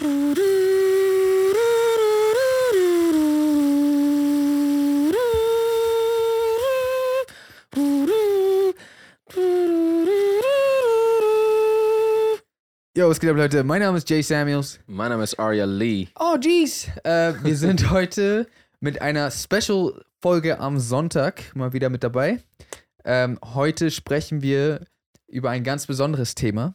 Yo, 0.00 0.06
was 13.08 13.20
geht 13.20 13.28
ab, 13.28 13.36
Leute? 13.36 13.62
Mein 13.62 13.80
Name 13.80 13.98
ist 13.98 14.08
Jay 14.08 14.22
Samuels. 14.22 14.80
Mein 14.86 15.10
Name 15.10 15.22
ist 15.22 15.38
Arya 15.38 15.66
Lee. 15.66 16.08
Oh, 16.18 16.36
jeez. 16.40 16.88
Äh, 17.04 17.34
wir 17.42 17.56
sind 17.58 17.90
heute 17.90 18.46
mit 18.80 19.02
einer 19.02 19.30
Special-Folge 19.30 20.60
am 20.60 20.78
Sonntag 20.78 21.54
mal 21.54 21.74
wieder 21.74 21.90
mit 21.90 22.02
dabei. 22.02 22.42
Ähm, 23.04 23.38
heute 23.44 23.90
sprechen 23.90 24.40
wir 24.40 24.86
über 25.26 25.50
ein 25.50 25.62
ganz 25.62 25.86
besonderes 25.86 26.34
Thema. 26.34 26.74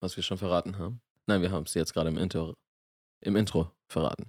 Was 0.00 0.16
wir 0.16 0.24
schon 0.24 0.38
verraten 0.38 0.76
haben. 0.78 1.00
Nein, 1.26 1.40
wir 1.40 1.52
haben 1.52 1.64
es 1.64 1.74
jetzt 1.74 1.94
gerade 1.94 2.10
im 2.10 2.18
Intro, 2.18 2.54
im 3.24 3.36
Intro 3.36 3.70
verraten. 3.88 4.26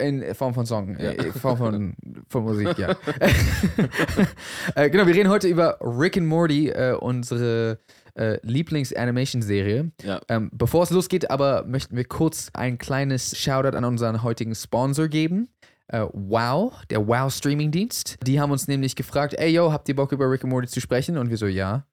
In 0.00 0.34
Form 0.34 0.54
von 0.54 0.66
Song, 0.66 0.98
Ja. 0.98 1.10
äh, 1.10 1.26
in 1.26 1.32
Form 1.32 1.56
von, 1.56 1.94
von 2.28 2.42
Musik, 2.42 2.76
ja. 2.78 2.90
äh, 4.74 4.90
genau, 4.90 5.06
wir 5.06 5.14
reden 5.14 5.28
heute 5.30 5.46
über 5.48 5.78
Rick 5.80 6.16
and 6.16 6.26
Morty, 6.26 6.68
äh, 6.70 6.94
unsere 6.98 7.78
äh, 8.16 8.38
Lieblings-Animation-Serie. 8.42 9.92
Ja. 10.02 10.20
Ähm, 10.28 10.50
bevor 10.52 10.82
es 10.82 10.90
losgeht, 10.90 11.30
aber 11.30 11.64
möchten 11.66 11.96
wir 11.96 12.04
kurz 12.04 12.50
ein 12.54 12.78
kleines 12.78 13.36
Shoutout 13.38 13.76
an 13.76 13.84
unseren 13.84 14.22
heutigen 14.22 14.54
Sponsor 14.54 15.08
geben. 15.08 15.48
Äh, 15.88 16.06
wow, 16.12 16.72
der 16.90 17.06
Wow 17.06 17.32
Streaming-Dienst. 17.32 18.16
Die 18.26 18.40
haben 18.40 18.50
uns 18.50 18.66
nämlich 18.66 18.96
gefragt, 18.96 19.34
ey 19.34 19.50
yo, 19.52 19.72
habt 19.72 19.88
ihr 19.88 19.94
Bock 19.96 20.12
über 20.12 20.30
Rick 20.30 20.42
and 20.44 20.52
Morty 20.52 20.66
zu 20.66 20.80
sprechen? 20.80 21.18
Und 21.18 21.30
wir 21.30 21.36
so, 21.36 21.46
ja. 21.46 21.86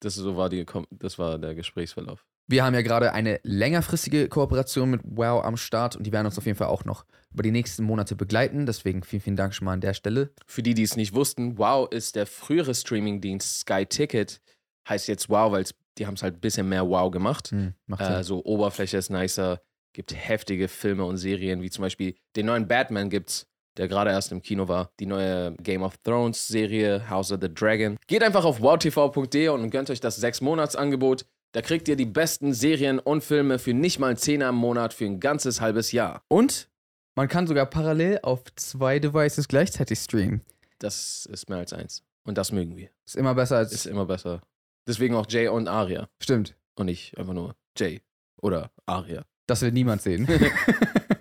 Das 0.00 0.14
so 0.14 0.36
war 0.36 0.48
die, 0.48 0.66
das 0.90 1.18
war 1.18 1.38
der 1.38 1.54
Gesprächsverlauf. 1.54 2.26
Wir 2.50 2.64
haben 2.64 2.74
ja 2.74 2.80
gerade 2.80 3.12
eine 3.12 3.40
längerfristige 3.42 4.28
Kooperation 4.28 4.90
mit 4.90 5.02
Wow 5.04 5.44
am 5.44 5.58
Start 5.58 5.96
und 5.96 6.04
die 6.06 6.12
werden 6.12 6.26
uns 6.26 6.38
auf 6.38 6.46
jeden 6.46 6.56
Fall 6.56 6.68
auch 6.68 6.86
noch 6.86 7.04
über 7.30 7.42
die 7.42 7.50
nächsten 7.50 7.84
Monate 7.84 8.16
begleiten. 8.16 8.64
Deswegen 8.64 9.02
vielen, 9.02 9.20
vielen 9.20 9.36
Dank 9.36 9.54
schon 9.54 9.66
mal 9.66 9.74
an 9.74 9.82
der 9.82 9.92
Stelle. 9.92 10.30
Für 10.46 10.62
die, 10.62 10.72
die 10.72 10.82
es 10.82 10.96
nicht 10.96 11.14
wussten, 11.14 11.58
Wow 11.58 11.88
ist 11.90 12.16
der 12.16 12.26
frühere 12.26 12.74
Streamingdienst 12.74 13.60
Sky 13.60 13.84
Ticket. 13.84 14.40
Heißt 14.88 15.08
jetzt 15.08 15.28
Wow, 15.28 15.52
weil 15.52 15.64
die 15.98 16.06
haben 16.06 16.14
es 16.14 16.22
halt 16.22 16.36
ein 16.36 16.40
bisschen 16.40 16.68
mehr 16.70 16.88
Wow 16.88 17.10
gemacht. 17.10 17.50
Hm, 17.50 17.74
Äh, 17.98 18.24
so 18.24 18.42
Oberfläche 18.42 18.96
ist 18.96 19.10
nicer. 19.10 19.60
Gibt 19.92 20.14
heftige 20.14 20.68
Filme 20.68 21.04
und 21.04 21.18
Serien, 21.18 21.60
wie 21.60 21.68
zum 21.70 21.82
Beispiel 21.82 22.14
den 22.34 22.46
neuen 22.46 22.66
Batman 22.66 23.10
gibt's, 23.10 23.46
der 23.76 23.88
gerade 23.88 24.10
erst 24.10 24.32
im 24.32 24.40
Kino 24.40 24.68
war. 24.68 24.90
Die 25.00 25.06
neue 25.06 25.54
Game 25.56 25.82
of 25.82 25.98
Thrones 25.98 26.48
Serie, 26.48 27.10
House 27.10 27.30
of 27.30 27.40
the 27.42 27.52
Dragon. 27.52 27.98
Geht 28.06 28.22
einfach 28.22 28.44
auf 28.46 28.62
wowtv.de 28.62 29.48
und 29.48 29.68
gönnt 29.70 29.90
euch 29.90 30.00
das 30.00 30.22
6-Monats-Angebot. 30.22 31.26
Da 31.58 31.62
kriegt 31.62 31.88
ihr 31.88 31.96
die 31.96 32.06
besten 32.06 32.54
Serien 32.54 33.00
und 33.00 33.24
Filme 33.24 33.58
für 33.58 33.74
nicht 33.74 33.98
mal 33.98 34.06
einen 34.06 34.16
Zehner 34.16 34.50
im 34.50 34.54
Monat 34.54 34.94
für 34.94 35.06
ein 35.06 35.18
ganzes 35.18 35.60
halbes 35.60 35.90
Jahr. 35.90 36.22
Und 36.28 36.68
man 37.16 37.26
kann 37.26 37.48
sogar 37.48 37.66
parallel 37.66 38.20
auf 38.22 38.44
zwei 38.54 39.00
Devices 39.00 39.48
gleichzeitig 39.48 39.98
streamen. 39.98 40.42
Das 40.78 41.26
ist 41.26 41.50
mehr 41.50 41.58
als 41.58 41.72
eins. 41.72 42.04
Und 42.22 42.38
das 42.38 42.52
mögen 42.52 42.76
wir. 42.76 42.90
Ist 43.04 43.16
immer 43.16 43.34
besser 43.34 43.56
als. 43.56 43.72
Ist 43.72 43.86
immer 43.86 44.06
besser. 44.06 44.40
Deswegen 44.86 45.16
auch 45.16 45.26
Jay 45.28 45.48
und 45.48 45.66
Aria. 45.66 46.08
stimmt. 46.22 46.54
Und 46.76 46.86
nicht 46.86 47.18
einfach 47.18 47.32
nur 47.32 47.56
Jay 47.76 48.02
oder 48.40 48.70
Aria. 48.86 49.24
Das 49.48 49.60
will 49.62 49.72
niemand 49.72 50.00
sehen. 50.00 50.28
Wir 50.28 50.38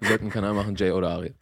sollten 0.07 0.25
einen 0.25 0.29
Kanal 0.29 0.53
machen, 0.53 0.75
Jay 0.75 0.91
oder 0.91 1.09
Aria. 1.09 1.33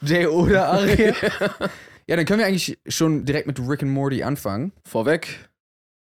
Jay 0.00 0.26
oder 0.26 0.66
Aria. 0.66 1.14
ja, 2.08 2.16
dann 2.16 2.24
können 2.24 2.40
wir 2.40 2.46
eigentlich 2.46 2.76
schon 2.88 3.24
direkt 3.24 3.46
mit 3.46 3.60
Rick 3.60 3.84
and 3.84 3.92
Morty 3.92 4.24
anfangen. 4.24 4.72
Vorweg, 4.84 5.48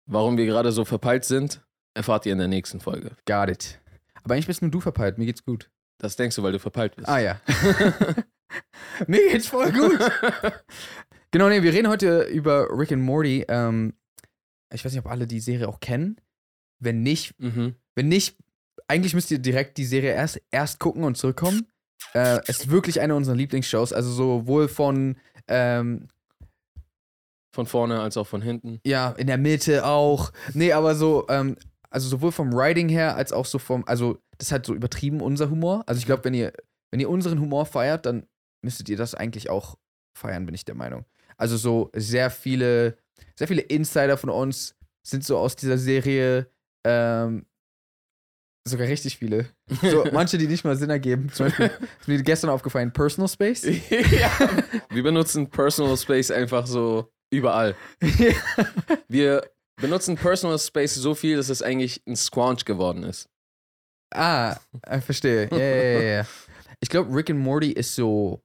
warum 0.07 0.39
wir 0.39 0.47
gerade 0.47 0.73
so 0.73 0.87
verpeilt 0.87 1.27
sind, 1.27 1.61
erfahrt 2.01 2.27
ihr 2.27 2.33
in 2.33 2.39
der 2.39 2.49
nächsten 2.49 2.81
Folge. 2.81 3.13
Got 3.27 3.51
it. 3.51 3.81
Aber 4.23 4.35
eigentlich 4.35 4.47
bist 4.47 4.63
nur 4.63 4.71
du 4.71 4.81
verpeilt. 4.81 5.19
Mir 5.19 5.27
geht's 5.27 5.45
gut. 5.45 5.71
Das 5.99 6.17
denkst 6.17 6.37
du, 6.37 6.43
weil 6.43 6.53
du 6.53 6.59
verpeilt 6.59 6.97
bist. 6.97 7.09
Ah 7.09 7.19
ja. 7.19 7.41
Mir 9.07 9.31
geht's 9.31 9.47
voll 9.47 9.71
gut. 9.71 9.99
genau, 11.31 11.49
nee, 11.49 11.63
wir 11.63 11.73
reden 11.73 11.89
heute 11.89 12.23
über 12.23 12.69
Rick 12.71 12.93
and 12.93 13.03
Morty. 13.03 13.45
Ähm, 13.49 13.95
ich 14.73 14.85
weiß 14.85 14.93
nicht, 14.93 15.05
ob 15.05 15.11
alle 15.11 15.27
die 15.27 15.41
Serie 15.41 15.69
auch 15.69 15.81
kennen. 15.81 16.17
Wenn 16.79 17.03
nicht, 17.03 17.39
mhm. 17.39 17.75
wenn 17.95 18.09
nicht, 18.09 18.39
eigentlich 18.89 19.15
müsst 19.15 19.31
ihr 19.31 19.39
direkt 19.39 19.77
die 19.77 19.85
Serie 19.85 20.13
erst, 20.13 20.41
erst 20.51 20.81
gucken 20.81 21.05
und 21.05 21.17
zurückkommen. 21.17 21.69
Äh, 22.15 22.41
es 22.47 22.61
ist 22.61 22.71
wirklich 22.71 23.01
eine 23.01 23.15
unserer 23.15 23.37
Lieblingsshows. 23.37 23.93
Also 23.93 24.11
sowohl 24.11 24.69
von, 24.69 25.17
ähm, 25.49 26.09
Von 27.53 27.67
vorne 27.67 28.01
als 28.01 28.17
auch 28.17 28.27
von 28.27 28.41
hinten. 28.41 28.81
ja, 28.85 29.11
in 29.11 29.27
der 29.27 29.39
Mitte 29.39 29.85
auch. 29.85 30.33
Nee, 30.55 30.73
aber 30.73 30.95
so, 30.95 31.27
ähm, 31.29 31.57
also 31.91 32.09
sowohl 32.09 32.33
vom 32.33 32.53
Writing 32.53 32.89
her 32.89 33.17
als 33.17 33.33
auch 33.33 33.47
so 33.47 33.59
vom, 33.59 33.85
also 33.87 34.19
das 34.39 34.49
ist 34.49 34.53
halt 34.53 34.65
so 34.65 34.75
übertrieben 34.75 35.21
unser 35.21 35.51
Humor. 35.51 35.83
Also 35.87 35.99
ich 35.99 36.07
glaube, 36.07 36.25
wenn 36.25 36.35
ihr, 36.35 36.53
wenn 36.91 37.01
ihr 37.01 37.11
unseren 37.11 37.41
Humor 37.41 37.67
feiert, 37.67 38.07
dann 38.07 38.27
müsstet 38.65 38.89
ihr 38.89 38.97
das 38.97 39.15
eigentlich 39.15 39.51
auch 39.51 39.77
feiern, 40.17 40.47
bin 40.47 40.55
ich 40.55 40.65
der 40.65 40.75
Meinung. 40.75 41.05
Also 41.37 41.57
so 41.57 41.91
sehr 41.95 42.31
viele, 42.31 42.97
sehr 43.37 43.49
viele 43.49 43.63
Insider 43.63 44.17
von 44.17 44.31
uns 44.31 44.77
sind 45.07 45.25
so 45.25 45.39
aus 45.39 45.57
dieser 45.57 45.79
Serie, 45.79 46.51
ähm, 46.87 47.47
sogar 48.69 48.87
richtig 48.87 49.19
viele. 49.19 49.49
So 49.83 50.05
manche, 50.13 50.39
die 50.39 50.47
nicht 50.47 50.65
mal 50.65 50.77
Sinn 50.77 50.91
ergeben. 50.91 51.31
Zum 51.33 51.47
Beispiel 51.47 51.71
ist 52.01 52.09
mir 52.09 52.23
gestern 52.23 52.51
aufgefallen, 52.51 52.93
Personal 52.93 53.29
Space. 53.29 53.63
ja. 53.91 54.31
Wir 54.91 55.03
benutzen 55.03 55.49
Personal 55.49 55.97
Space 55.97 56.31
einfach 56.31 56.67
so 56.67 57.11
überall. 57.31 57.75
Wir 59.09 59.43
benutzen 59.81 60.17
Personal 60.17 60.59
Space 60.59 60.95
so 60.95 61.15
viel, 61.15 61.37
dass 61.37 61.49
es 61.49 61.63
eigentlich 61.63 62.03
ein 62.07 62.17
Squanch 62.17 62.65
geworden 62.65 63.03
ist. 63.05 63.29
Ah, 64.13 64.57
ich 64.97 65.05
verstehe. 65.05 65.49
Ja, 65.51 65.59
ja, 65.59 66.17
ja. 66.19 66.27
Ich 66.83 66.89
glaube, 66.89 67.15
Rick 67.15 67.29
and 67.31 67.41
Morty 67.41 67.73
ist 67.73 67.95
so 67.95 68.43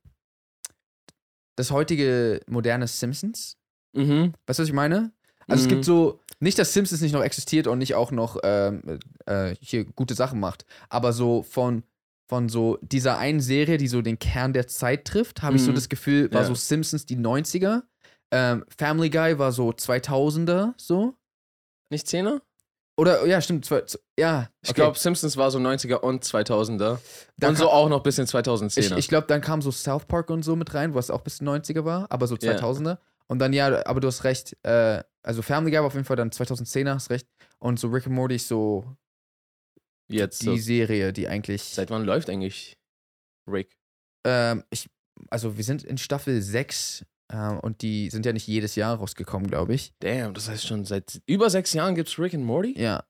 das 1.56 1.72
heutige 1.72 2.42
moderne 2.48 2.88
Simpsons. 2.88 3.58
Mhm. 3.96 4.34
Weißt 4.46 4.60
du, 4.60 4.64
was 4.64 4.68
ich 4.70 4.74
meine? 4.74 5.14
Also 5.48 5.62
es 5.62 5.66
Mhm. 5.68 5.70
gibt 5.70 5.86
so, 5.86 6.20
nicht, 6.42 6.60
dass 6.60 6.74
Simpsons 6.74 7.00
nicht 7.02 7.14
noch 7.14 7.24
existiert 7.24 7.68
und 7.68 7.78
nicht 7.78 7.96
auch 7.96 8.12
noch 8.12 8.38
ähm, 8.44 9.00
äh, 9.26 9.56
hier 9.62 9.86
gute 9.86 10.16
Sachen 10.16 10.40
macht, 10.42 10.66
aber 10.90 11.14
so 11.14 11.44
von, 11.44 11.84
von 12.28 12.50
so 12.50 12.78
dieser 12.82 13.18
einen 13.20 13.40
Serie, 13.40 13.78
die 13.78 13.88
so 13.88 14.02
den 14.02 14.20
Kern 14.20 14.52
der 14.52 14.68
Zeit 14.68 15.06
trifft, 15.06 15.42
habe 15.42 15.56
ich 15.56 15.64
so 15.64 15.72
Mhm. 15.72 15.76
das 15.76 15.88
Gefühl, 15.88 16.30
war 16.34 16.42
Ja. 16.42 16.48
so 16.48 16.56
Simpsons 16.56 17.06
die 17.06 17.16
90er. 17.18 17.84
Ähm, 18.32 18.66
Family 18.78 19.10
Guy 19.10 19.40
war 19.40 19.52
so 19.54 19.70
2000er, 19.72 20.74
so. 20.78 21.16
Nicht 21.90 22.08
Zehner? 22.08 22.42
Oder, 22.98 23.26
ja, 23.26 23.42
stimmt, 23.42 23.66
zwei, 23.66 23.82
z- 23.82 24.00
ja. 24.18 24.50
Ich 24.62 24.70
okay. 24.70 24.76
glaube, 24.82 24.98
Simpsons 24.98 25.36
war 25.36 25.52
so 25.52 25.60
90er 25.60 25.96
und 25.98 26.24
2000er. 26.24 27.00
Dann 27.38 27.50
und 27.52 27.56
so 27.58 27.70
auch 27.70 27.90
noch 27.90 28.02
bis 28.04 28.18
in 28.18 28.24
Ich, 28.26 28.32
2010er. 28.32 28.98
ich 28.98 29.08
glaube, 29.10 29.28
dann 29.28 29.42
kam 29.42 29.62
so 29.62 29.70
South 29.72 30.06
Park 30.06 30.30
und 30.30 30.44
so 30.44 30.56
mit 30.56 30.74
rein, 30.74 30.94
was 30.96 31.10
auch 31.10 31.22
bis 31.22 31.42
90er 31.42 31.84
war, 31.84 32.10
aber 32.10 32.28
so 32.28 32.38
Ja. 32.38 32.54
2000er. 32.56 32.98
Und 33.28 33.40
dann, 33.40 33.52
ja, 33.54 33.86
aber 33.86 34.00
du 34.00 34.08
hast 34.08 34.24
recht, 34.24 34.56
äh, 34.64 35.04
also 35.24 35.42
Family 35.42 35.72
Guy 35.72 35.80
war 35.80 35.88
auf 35.88 35.94
jeden 35.94 36.06
Fall 36.06 36.16
dann 36.16 36.30
2010er, 36.30 36.94
hast 36.94 37.10
recht. 37.10 37.28
Und 37.60 37.80
so 37.80 37.90
Rick 37.90 38.06
and 38.06 38.16
Morty 38.16 38.36
ist 38.36 38.48
so 38.48 38.96
Jetzt. 40.08 40.42
die 40.44 40.46
So. 40.46 40.56
Serie, 40.58 41.12
die 41.12 41.28
eigentlich, 41.28 41.64
Seit 41.64 41.90
wann 41.90 42.06
läuft 42.06 42.30
eigentlich 42.30 42.78
Rick? 43.48 43.76
ähm, 44.26 44.64
ich, 44.70 44.90
also 45.30 45.58
wir 45.58 45.64
sind 45.64 45.84
in 45.84 45.98
Staffel 45.98 46.42
6 46.42 47.04
ähm, 47.32 47.60
und 47.60 47.82
die 47.82 48.10
sind 48.10 48.26
ja 48.26 48.34
nicht 48.34 48.48
jedes 48.48 48.76
Jahr 48.76 48.96
rausgekommen, 48.98 49.48
glaube 49.50 49.74
ich. 49.74 49.94
Damn, 50.00 50.34
das 50.34 50.50
heißt 50.50 50.66
schon 50.66 50.86
seit 50.86 51.22
über 51.26 51.50
sechs 51.50 51.74
Jahren 51.74 51.96
gibt's 51.96 52.18
Rick 52.20 52.34
and 52.34 52.44
Morty? 52.46 52.80
Ja, 52.80 53.04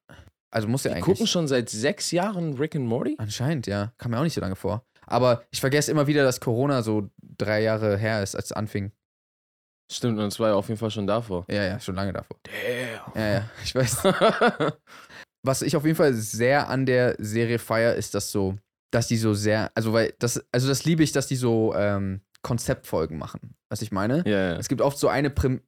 also 0.52 0.68
muss 0.68 0.84
ja 0.84 0.92
Die 0.92 0.96
eigentlich. 0.98 1.06
gucken 1.06 1.28
schon 1.28 1.48
seit 1.48 1.70
sechs 1.70 2.12
Jahren 2.12 2.54
Rick 2.58 2.76
and 2.76 2.86
Morty? 2.86 3.16
Anscheinend, 3.18 3.68
ja. 3.68 3.92
Kam 3.98 4.12
mir 4.12 4.20
auch 4.20 4.24
nicht 4.24 4.36
so 4.36 4.42
lange 4.42 4.56
vor. 4.56 4.86
Aber 5.08 5.44
ich 5.52 5.60
vergesse 5.60 5.92
immer 5.92 6.08
wieder, 6.08 6.24
dass 6.24 6.40
Corona 6.40 6.82
so 6.82 7.10
drei 7.38 7.62
Jahre 7.62 7.98
her 7.98 8.24
ist, 8.24 8.36
als 8.36 8.46
es 8.46 8.52
anfing. 8.54 8.92
Stimmt, 9.92 10.18
und 10.18 10.26
es 10.26 10.40
war 10.40 10.50
ja 10.50 10.56
auf 10.56 10.68
jeden 10.68 10.80
Fall 10.80 10.90
schon 10.90 11.06
davor. 11.06 11.46
Ja, 11.50 11.64
ja, 11.64 11.80
schon 11.80 11.94
lange 11.96 12.12
davor. 12.14 12.38
Damn. 12.44 13.22
Ja, 13.22 13.32
ja, 13.34 13.50
ich 13.64 13.76
weiß. 13.76 13.98
Was 15.44 15.62
ich 15.62 15.76
auf 15.76 15.86
jeden 15.86 15.96
Fall 15.96 16.14
sehr 16.14 16.70
an 16.70 16.88
der 16.88 17.16
Serie 17.20 17.60
feier, 17.60 17.94
ist 17.94 18.16
das 18.16 18.32
so, 18.32 18.58
dass 18.92 19.08
die 19.08 19.18
so 19.18 19.36
sehr, 19.36 19.72
also 19.76 19.94
weil 19.94 20.16
das, 20.18 20.44
also 20.52 20.68
das 20.68 20.86
liebe 20.86 21.04
ich, 21.04 21.12
dass 21.12 21.28
die 21.28 21.36
so 21.36 21.76
ähm, 21.76 22.22
Konzeptfolgen 22.46 23.18
machen. 23.18 23.56
Was 23.70 23.82
ich 23.82 23.92
meine? 23.92 24.24
ja, 24.26 24.52
ja. 24.52 24.56
Es 24.58 24.68
gibt 24.70 24.82
oft 24.82 25.00
so 25.00 25.08
eine, 25.08 25.32
Präm 25.32 25.62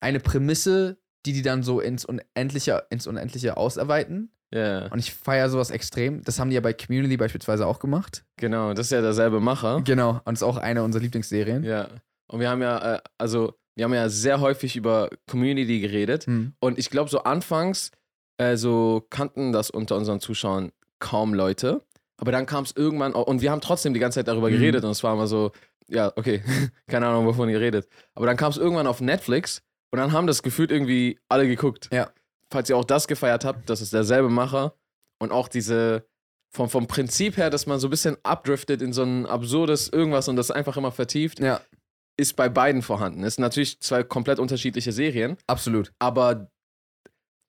eine 0.00 0.20
Prämisse, 0.20 0.98
die 1.24 1.32
die 1.32 1.40
dann 1.40 1.62
so 1.62 1.80
ins 1.80 2.04
Unendliche, 2.04 2.84
ins 2.90 3.06
Unendliche 3.06 3.56
ausarbeiten. 3.56 4.30
ja. 4.52 4.88
Und 4.88 4.98
ich 4.98 5.14
feiere 5.14 5.48
sowas 5.48 5.70
extrem. 5.70 6.22
Das 6.22 6.38
haben 6.38 6.50
die 6.50 6.56
ja 6.56 6.60
bei 6.60 6.74
Community 6.74 7.16
beispielsweise 7.16 7.66
auch 7.66 7.78
gemacht. 7.78 8.24
Genau, 8.36 8.74
das 8.74 8.86
ist 8.88 8.92
ja 8.92 9.00
derselbe 9.00 9.40
Macher. 9.40 9.80
Genau. 9.82 10.20
Und 10.26 10.34
ist 10.34 10.42
auch 10.42 10.58
eine 10.58 10.82
unserer 10.82 11.02
Lieblingsserien. 11.02 11.64
Ja. 11.64 11.88
Und 12.28 12.40
wir 12.40 12.50
haben 12.50 12.60
ja, 12.60 12.96
äh, 12.96 13.00
also, 13.16 13.54
wir 13.74 13.84
haben 13.86 13.94
ja 13.94 14.10
sehr 14.10 14.40
häufig 14.40 14.76
über 14.76 15.08
Community 15.26 15.80
geredet. 15.80 16.26
Hm. 16.26 16.52
Und 16.60 16.78
ich 16.78 16.90
glaube, 16.90 17.08
so 17.08 17.22
anfangs, 17.24 17.90
äh, 18.36 18.56
so 18.58 19.06
kannten 19.08 19.52
das 19.52 19.70
unter 19.70 19.96
unseren 19.96 20.20
Zuschauern 20.20 20.70
kaum 20.98 21.32
Leute. 21.32 21.80
Aber 22.18 22.30
dann 22.30 22.46
kam 22.46 22.62
es 22.64 22.72
irgendwann, 22.76 23.12
und 23.14 23.40
wir 23.42 23.50
haben 23.50 23.60
trotzdem 23.60 23.92
die 23.94 24.00
ganze 24.00 24.20
Zeit 24.20 24.28
darüber 24.28 24.48
Mhm. 24.48 24.52
geredet. 24.54 24.84
Und 24.84 24.90
es 24.90 25.02
war 25.02 25.14
immer 25.14 25.26
so, 25.26 25.50
ja, 25.88 26.12
okay, 26.16 26.42
keine 26.88 27.06
Ahnung, 27.06 27.26
wovon 27.26 27.48
ihr 27.48 27.60
redet. 27.60 27.88
Aber 28.14 28.26
dann 28.26 28.36
kam 28.36 28.50
es 28.50 28.56
irgendwann 28.56 28.86
auf 28.86 29.00
Netflix 29.00 29.62
und 29.92 29.98
dann 29.98 30.12
haben 30.12 30.26
das 30.26 30.42
gefühlt 30.42 30.70
irgendwie 30.70 31.18
alle 31.28 31.46
geguckt. 31.46 31.88
Ja. 31.92 32.10
Falls 32.50 32.68
ihr 32.70 32.76
auch 32.76 32.84
das 32.84 33.08
gefeiert 33.08 33.44
habt, 33.44 33.68
das 33.68 33.80
ist 33.80 33.92
derselbe 33.92 34.28
Macher. 34.28 34.74
Und 35.18 35.32
auch 35.32 35.48
diese 35.48 36.06
vom, 36.52 36.68
vom 36.68 36.86
Prinzip 36.86 37.36
her, 37.36 37.50
dass 37.50 37.66
man 37.66 37.80
so 37.80 37.88
ein 37.88 37.90
bisschen 37.90 38.16
abdriftet 38.22 38.80
in 38.82 38.92
so 38.92 39.02
ein 39.02 39.26
absurdes 39.26 39.88
irgendwas 39.88 40.28
und 40.28 40.36
das 40.36 40.50
einfach 40.52 40.76
immer 40.76 40.92
vertieft, 40.92 41.40
Ja, 41.40 41.60
ist 42.16 42.36
bei 42.36 42.48
beiden 42.48 42.82
vorhanden. 42.82 43.24
Es 43.24 43.34
sind 43.36 43.42
natürlich 43.42 43.80
zwei 43.80 44.04
komplett 44.04 44.38
unterschiedliche 44.38 44.92
Serien, 44.92 45.36
absolut. 45.48 45.92
aber 45.98 46.48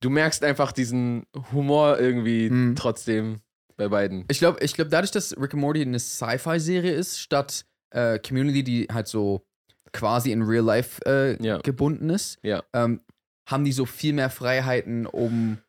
du 0.01 0.09
merkst 0.09 0.43
einfach 0.43 0.71
diesen 0.71 1.25
Humor 1.51 1.99
irgendwie 1.99 2.49
Mhm. 2.49 2.75
trotzdem 2.75 3.41
bei 3.77 3.89
beiden. 3.89 4.25
Ich 4.29 4.39
glaube, 4.39 4.59
ich 4.63 4.73
glaub, 4.73 4.89
dadurch, 4.89 5.11
dass 5.11 5.37
Rick 5.37 5.53
and 5.53 5.61
Morty 5.61 5.81
eine 5.81 5.99
Sci-Fi-Serie 5.99 6.91
ist, 6.93 7.19
statt 7.19 7.65
äh, 7.95 8.19
Community, 8.19 8.63
die 8.63 8.87
halt 8.91 9.07
so 9.07 9.45
quasi 9.93 10.31
in 10.31 10.41
Real 10.43 10.63
Life 10.65 11.01
äh, 11.05 11.41
Ja. 11.43 11.59
gebunden 11.59 12.09
ist, 12.09 12.37
Ja. 12.43 12.63
ähm, 12.73 13.01
haben 13.49 13.63
die 13.63 13.71
so 13.71 13.85
viel 13.85 14.13
mehr 14.13 14.29
Freiheiten, 14.29 15.05
um 15.05 15.59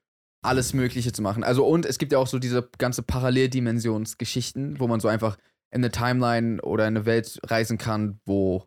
alles 0.43 0.73
Mögliche 0.75 1.13
zu 1.13 1.23
machen. 1.23 1.45
Also, 1.45 1.67
und 1.67 1.85
es 1.87 1.99
gibt 1.99 2.13
ja 2.13 2.19
auch 2.19 2.27
so 2.27 2.39
diese 2.39 2.69
ganze 2.79 3.03
Paralleldimensionsgeschichten, 3.03 4.81
wo 4.81 4.87
man 4.87 5.01
so 5.01 5.09
einfach 5.09 5.37
in 5.71 5.81
eine 5.83 5.91
Timeline 5.91 6.61
oder 6.63 6.85
in 6.87 6.97
eine 6.97 7.07
Welt 7.07 7.39
reisen 7.45 7.79
kann, 7.79 8.21
wo 8.25 8.65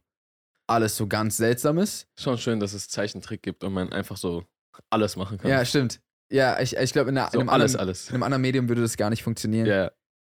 alles 0.67 0.95
so 0.97 1.07
ganz 1.07 1.37
seltsam 1.37 1.77
ist. 1.77 2.07
Schon 2.19 2.37
schön, 2.37 2.59
dass 2.59 2.73
es 2.73 2.89
Zeichentrick 2.89 3.41
gibt 3.41 3.63
und 3.63 3.73
man 3.73 3.91
einfach 3.91 4.17
so 4.17 4.43
alles 4.89 5.15
machen 5.15 5.37
kann. 5.37 5.49
Ja, 5.49 5.65
stimmt. 5.65 5.99
Ja, 6.31 6.59
ich, 6.59 6.75
ich 6.77 6.93
glaube, 6.93 7.09
in, 7.09 7.15
so 7.15 7.21
in, 7.33 7.39
einem 7.39 7.49
alles, 7.49 7.73
anderen- 7.73 7.87
alles. 7.87 8.07
in 8.09 8.13
einem 8.15 8.23
anderen 8.23 8.41
Medium 8.41 8.69
würde 8.69 8.81
das 8.81 8.95
gar 8.97 9.09
nicht 9.09 9.23
funktionieren. 9.23 9.65
Ja. 9.65 9.91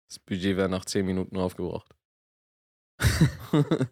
Das 0.08 0.18
Budget 0.20 0.56
wäre 0.56 0.68
nach 0.68 0.84
10 0.86 1.04
Minuten 1.04 1.36
aufgebraucht. 1.36 1.90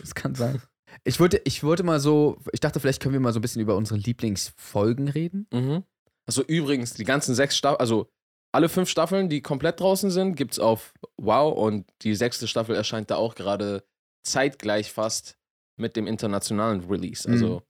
Das 0.00 0.14
kann 0.14 0.34
sein. 0.34 0.60
Ich 1.04 1.20
wollte, 1.20 1.40
ich 1.44 1.62
wollte 1.62 1.82
mal 1.82 2.00
so, 2.00 2.38
ich 2.52 2.60
dachte, 2.60 2.80
vielleicht 2.80 3.02
können 3.02 3.12
wir 3.12 3.20
mal 3.20 3.32
so 3.32 3.38
ein 3.38 3.42
bisschen 3.42 3.62
über 3.62 3.76
unsere 3.76 3.98
Lieblingsfolgen 3.98 5.08
reden. 5.08 5.46
Mhm. 5.52 5.84
Also 6.26 6.42
übrigens, 6.42 6.94
die 6.94 7.04
ganzen 7.04 7.34
sechs 7.34 7.56
Staffeln, 7.56 7.80
also 7.80 8.10
alle 8.52 8.68
fünf 8.68 8.88
Staffeln, 8.88 9.28
die 9.28 9.42
komplett 9.42 9.80
draußen 9.80 10.10
sind, 10.10 10.34
gibt 10.34 10.52
es 10.52 10.58
auf 10.58 10.94
Wow 11.16 11.56
und 11.56 11.86
die 12.02 12.14
sechste 12.14 12.48
Staffel 12.48 12.74
erscheint 12.74 13.10
da 13.10 13.16
auch 13.16 13.34
gerade 13.34 13.84
zeitgleich 14.24 14.92
fast 14.92 15.36
mit 15.76 15.94
dem 15.96 16.06
internationalen 16.06 16.80
Release. 16.88 17.28
Also, 17.28 17.62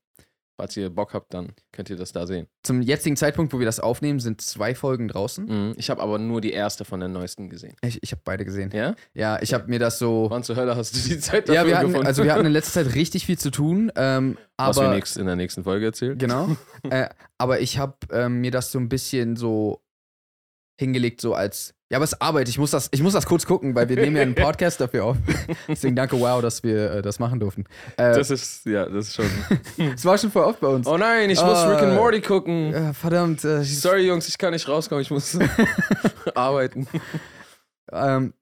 falls 0.57 0.75
ihr 0.75 0.89
Bock 0.89 1.13
habt, 1.13 1.33
dann 1.33 1.53
könnt 1.71 1.89
ihr 1.89 1.95
das 1.95 2.11
da 2.11 2.25
sehen. 2.27 2.47
Zum 2.63 2.81
jetzigen 2.81 3.15
Zeitpunkt, 3.15 3.53
wo 3.53 3.59
wir 3.59 3.65
das 3.65 3.79
aufnehmen, 3.79 4.19
sind 4.19 4.41
zwei 4.41 4.73
Folgen 4.75 5.07
draußen. 5.07 5.45
Mhm. 5.45 5.73
Ich 5.77 5.89
habe 5.89 6.01
aber 6.01 6.17
nur 6.17 6.41
die 6.41 6.51
erste 6.51 6.83
von 6.83 6.99
den 6.99 7.11
neuesten 7.13 7.49
gesehen. 7.49 7.75
Ich, 7.81 8.01
ich 8.01 8.11
habe 8.11 8.21
beide 8.25 8.43
gesehen. 8.43 8.71
Ja? 8.73 8.95
Ja, 9.13 9.39
ich 9.41 9.53
habe 9.53 9.67
mir 9.67 9.79
das 9.79 9.99
so. 9.99 10.27
Wann 10.29 10.43
zur 10.43 10.55
Hölle 10.55 10.75
hast 10.75 10.95
du 10.95 11.09
die 11.09 11.19
Zeit 11.19 11.47
dafür 11.47 11.55
Ja, 11.61 11.67
wir 11.67 11.77
hatten, 11.77 11.87
gefunden? 11.87 12.07
also 12.07 12.23
wir 12.23 12.33
hatten 12.33 12.45
in 12.45 12.51
letzter 12.51 12.83
Zeit 12.83 12.95
richtig 12.95 13.25
viel 13.25 13.37
zu 13.37 13.51
tun. 13.51 13.91
Ähm, 13.95 14.37
Was 14.57 14.77
wir 14.77 14.89
nächst, 14.89 15.17
in 15.17 15.27
der 15.27 15.35
nächsten 15.35 15.63
Folge 15.63 15.85
erzählen. 15.85 16.17
genau. 16.17 16.57
äh, 16.89 17.07
aber 17.37 17.59
ich 17.61 17.77
habe 17.77 17.95
ähm, 18.11 18.41
mir 18.41 18.51
das 18.51 18.71
so 18.71 18.79
ein 18.79 18.89
bisschen 18.89 19.35
so 19.35 19.81
hingelegt, 20.79 21.21
so 21.21 21.33
als 21.33 21.73
ja, 21.89 21.97
aber 21.99 22.03
es 22.03 22.11
ist 22.11 22.21
Arbeit. 22.21 22.49
Ich 22.49 22.57
muss 22.57 22.71
das, 22.71 22.89
ich 22.91 23.01
muss 23.01 23.13
das 23.13 23.25
kurz 23.25 23.45
gucken, 23.45 23.73
weil 23.73 23.87
wir 23.87 23.95
nehmen 23.95 24.17
ja 24.17 24.21
einen 24.21 24.35
Podcast 24.35 24.81
dafür 24.81 25.05
auf. 25.05 25.17
Deswegen 25.69 25.95
danke, 25.95 26.19
wow, 26.19 26.41
dass 26.41 26.61
wir 26.61 26.91
äh, 26.95 27.01
das 27.01 27.17
machen 27.17 27.39
durften. 27.39 27.63
Äh, 27.95 28.13
Das 28.13 28.29
ist, 28.29 28.65
ja, 28.65 28.85
das 28.89 29.07
ist 29.07 29.15
schon. 29.15 29.25
es 29.95 30.03
war 30.03 30.17
schon 30.17 30.29
voll 30.29 30.43
oft 30.43 30.59
bei 30.59 30.67
uns. 30.67 30.85
Oh 30.85 30.97
nein, 30.97 31.29
ich 31.29 31.39
muss 31.39 31.57
Ah. 31.57 31.69
Rick 31.73 31.83
and 31.83 31.95
Morty 31.95 32.19
gucken. 32.19 32.73
Äh, 32.73 32.93
verdammt. 32.93 33.41
Ich- 33.45 33.79
Sorry, 33.79 34.05
Jungs, 34.05 34.27
ich 34.27 34.37
kann 34.37 34.51
nicht 34.51 34.67
rauskommen, 34.67 35.01
ich 35.01 35.11
muss 35.11 35.39
arbeiten. 36.35 36.87
Ähm, 37.93 38.33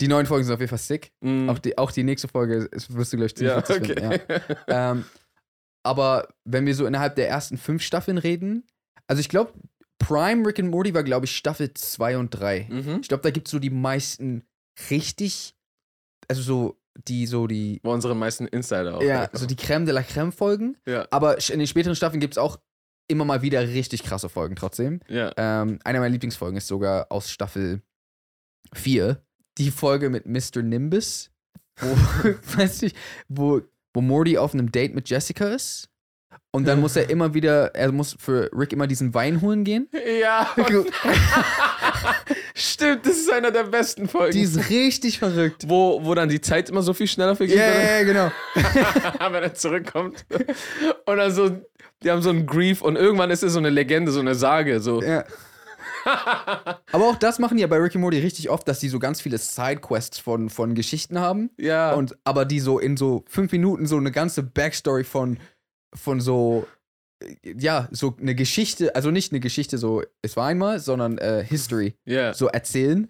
die 0.00 0.08
neuen 0.08 0.26
Folgen 0.26 0.44
sind 0.44 0.54
auf 0.54 0.60
jeden 0.60 0.70
Fall 0.70 0.78
sick. 0.78 1.12
Mhm. 1.20 1.48
Auch, 1.50 1.60
die, 1.60 1.78
auch 1.78 1.92
die 1.92 2.02
nächste 2.02 2.26
Folge 2.26 2.68
ist, 2.72 2.92
wirst 2.92 3.12
du 3.12 3.18
gleich 3.18 3.36
ziemlich 3.36 3.54
ja, 3.54 3.58
okay. 3.58 3.84
finden. 3.84 4.20
Ja. 4.68 4.90
Ähm, 4.92 5.04
aber 5.84 6.28
wenn 6.44 6.66
wir 6.66 6.74
so 6.74 6.86
innerhalb 6.86 7.14
der 7.14 7.28
ersten 7.28 7.56
fünf 7.56 7.82
Staffeln 7.82 8.18
reden, 8.18 8.66
also 9.06 9.20
ich 9.20 9.28
glaube, 9.28 9.52
Prime 9.98 10.46
Rick 10.46 10.58
and 10.60 10.70
Morty 10.70 10.94
war, 10.94 11.02
glaube 11.02 11.26
ich, 11.26 11.36
Staffel 11.36 11.72
2 11.74 12.18
und 12.18 12.30
3. 12.30 12.66
mhm. 12.70 12.98
Ich 13.02 13.08
glaube, 13.08 13.22
da 13.22 13.30
gibt 13.30 13.48
es 13.48 13.52
so 13.52 13.58
die 13.58 13.70
meisten 13.70 14.44
richtig, 14.90 15.54
also 16.28 16.42
so 16.42 16.80
die, 17.06 17.26
so 17.26 17.46
die, 17.46 17.80
Bei 17.82 17.90
unseren 17.90 18.18
meisten 18.18 18.46
Insider 18.46 18.96
auch. 18.96 19.02
ja, 19.02 19.28
so 19.32 19.46
die 19.46 19.56
Creme 19.56 19.86
de 19.86 19.94
la 19.94 20.02
Creme 20.02 20.32
Folgen. 20.32 20.76
ja, 20.86 21.06
Aber 21.10 21.36
in 21.50 21.58
den 21.58 21.66
späteren 21.68 21.94
Staffeln 21.96 22.20
gibt 22.20 22.34
es 22.34 22.38
auch 22.38 22.58
immer 23.10 23.24
mal 23.24 23.42
wieder 23.42 23.60
richtig 23.66 24.02
krasse 24.02 24.28
Folgen 24.28 24.56
trotzdem. 24.56 25.00
ja. 25.08 25.32
Ähm, 25.36 25.78
eine 25.84 25.98
meiner 26.00 26.12
Lieblingsfolgen 26.12 26.56
ist 26.58 26.66
sogar 26.68 27.10
aus 27.10 27.30
Staffel 27.30 27.82
4. 28.74 29.22
Die 29.58 29.70
Folge 29.70 30.10
mit 30.10 30.26
Mr. 30.26 30.62
Nimbus, 30.62 31.30
wo, 31.80 31.86
weiß 32.58 32.82
nicht, 32.82 32.96
wo, 33.28 33.60
wo 33.94 34.00
Morty 34.00 34.38
auf 34.38 34.54
einem 34.54 34.70
Date 34.70 34.94
mit 34.94 35.08
Jessica 35.08 35.48
ist. 35.48 35.88
Und 36.50 36.66
dann 36.66 36.80
muss 36.80 36.96
er 36.96 37.10
immer 37.10 37.34
wieder, 37.34 37.74
er 37.74 37.92
muss 37.92 38.16
für 38.18 38.50
Rick 38.52 38.72
immer 38.72 38.86
diesen 38.86 39.12
Wein 39.14 39.40
holen 39.40 39.64
gehen. 39.64 39.88
Ja. 40.20 40.48
Stimmt, 42.54 43.06
das 43.06 43.18
ist 43.18 43.30
einer 43.30 43.50
der 43.50 43.64
besten 43.64 44.08
Folgen. 44.08 44.32
Die 44.32 44.42
ist 44.42 44.70
richtig 44.70 45.18
verrückt. 45.18 45.64
wo, 45.68 46.04
wo 46.04 46.14
dann 46.14 46.28
die 46.28 46.40
Zeit 46.40 46.70
immer 46.70 46.82
so 46.82 46.94
viel 46.94 47.06
schneller 47.06 47.36
vergeht, 47.36 47.56
Ja, 47.56 47.66
ja, 47.66 47.98
ja, 47.98 48.02
genau. 48.02 48.32
wenn 49.32 49.42
er 49.42 49.54
zurückkommt. 49.54 50.24
Und 51.06 51.16
dann 51.16 51.32
so, 51.32 51.50
die 52.02 52.10
haben 52.10 52.22
so 52.22 52.30
einen 52.30 52.46
Grief 52.46 52.82
und 52.82 52.96
irgendwann 52.96 53.30
ist 53.30 53.42
es 53.42 53.52
so 53.52 53.58
eine 53.58 53.70
Legende, 53.70 54.10
so 54.10 54.20
eine 54.20 54.34
Sage. 54.34 54.80
So. 54.80 55.02
Ja. 55.02 55.24
Aber 56.92 57.04
auch 57.08 57.16
das 57.16 57.38
machen 57.38 57.56
die 57.56 57.60
ja 57.62 57.66
bei 57.66 57.76
Rick 57.76 57.94
and 57.94 58.02
Morty 58.02 58.18
richtig 58.18 58.50
oft, 58.50 58.66
dass 58.66 58.80
die 58.80 58.88
so 58.88 58.98
ganz 58.98 59.20
viele 59.20 59.38
Sidequests 59.38 60.18
von, 60.18 60.48
von 60.48 60.74
Geschichten 60.74 61.18
haben. 61.18 61.50
Ja. 61.58 61.92
Und 61.92 62.16
aber 62.24 62.44
die 62.44 62.60
so 62.60 62.78
in 62.78 62.96
so 62.96 63.24
fünf 63.28 63.52
Minuten 63.52 63.86
so 63.86 63.96
eine 63.96 64.10
ganze 64.10 64.42
Backstory 64.42 65.04
von, 65.04 65.38
von 65.94 66.20
so, 66.20 66.66
ja, 67.44 67.88
so 67.90 68.16
eine 68.20 68.34
Geschichte, 68.34 68.94
also 68.94 69.10
nicht 69.10 69.32
eine 69.32 69.40
Geschichte 69.40 69.78
so, 69.78 70.02
es 70.22 70.36
war 70.36 70.46
einmal, 70.46 70.78
sondern 70.80 71.18
äh, 71.18 71.44
History, 71.44 71.94
ja. 72.04 72.34
so 72.34 72.46
erzählen. 72.48 73.08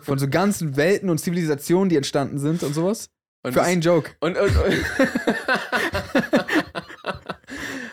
Von 0.00 0.18
so 0.18 0.28
ganzen 0.28 0.76
Welten 0.76 1.10
und 1.10 1.18
Zivilisationen, 1.18 1.88
die 1.88 1.96
entstanden 1.96 2.38
sind 2.38 2.62
und 2.64 2.74
sowas. 2.74 3.08
Und 3.44 3.52
Für 3.52 3.60
das- 3.60 3.68
einen 3.68 3.80
Joke. 3.82 4.10
Und, 4.20 4.36
und, 4.36 4.56
und 4.56 4.74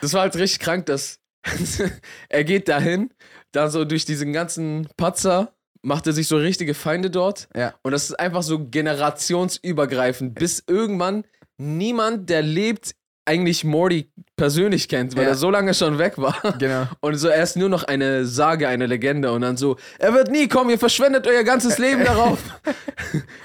das 0.00 0.12
war 0.12 0.22
halt 0.22 0.34
richtig 0.36 0.58
krank, 0.60 0.86
dass 0.86 1.20
er 2.28 2.44
geht 2.44 2.68
dahin, 2.68 3.10
da 3.52 3.68
so 3.70 3.84
durch 3.84 4.04
diesen 4.04 4.32
ganzen 4.32 4.88
Patzer, 4.96 5.54
macht 5.82 6.06
er 6.06 6.12
sich 6.14 6.26
so 6.28 6.36
richtige 6.36 6.74
Feinde 6.74 7.10
dort. 7.10 7.48
Ja. 7.54 7.74
Und 7.82 7.92
das 7.92 8.04
ist 8.04 8.18
einfach 8.18 8.42
so 8.42 8.66
generationsübergreifend, 8.66 10.34
bis 10.34 10.64
irgendwann 10.66 11.24
niemand, 11.58 12.30
der 12.30 12.42
lebt, 12.42 12.94
eigentlich 13.26 13.64
Morty 13.64 14.10
persönlich 14.36 14.88
kennt, 14.88 15.16
weil 15.16 15.22
Ja. 15.24 15.30
er 15.30 15.34
so 15.34 15.50
lange 15.50 15.72
schon 15.74 15.98
weg 15.98 16.14
war. 16.18 16.36
Genau. 16.58 16.86
Und 17.00 17.14
so, 17.16 17.28
er 17.28 17.42
ist 17.42 17.56
nur 17.56 17.68
noch 17.68 17.84
eine 17.84 18.26
Sage, 18.26 18.68
eine 18.68 18.86
Legende. 18.86 19.32
Und 19.32 19.40
dann 19.42 19.56
so, 19.56 19.76
er 19.98 20.12
wird 20.14 20.30
nie 20.30 20.48
kommen, 20.48 20.70
ihr 20.70 20.78
verschwendet 20.78 21.26
euer 21.26 21.42
ganzes 21.44 21.78
Leben 21.78 22.04
darauf. 22.04 22.38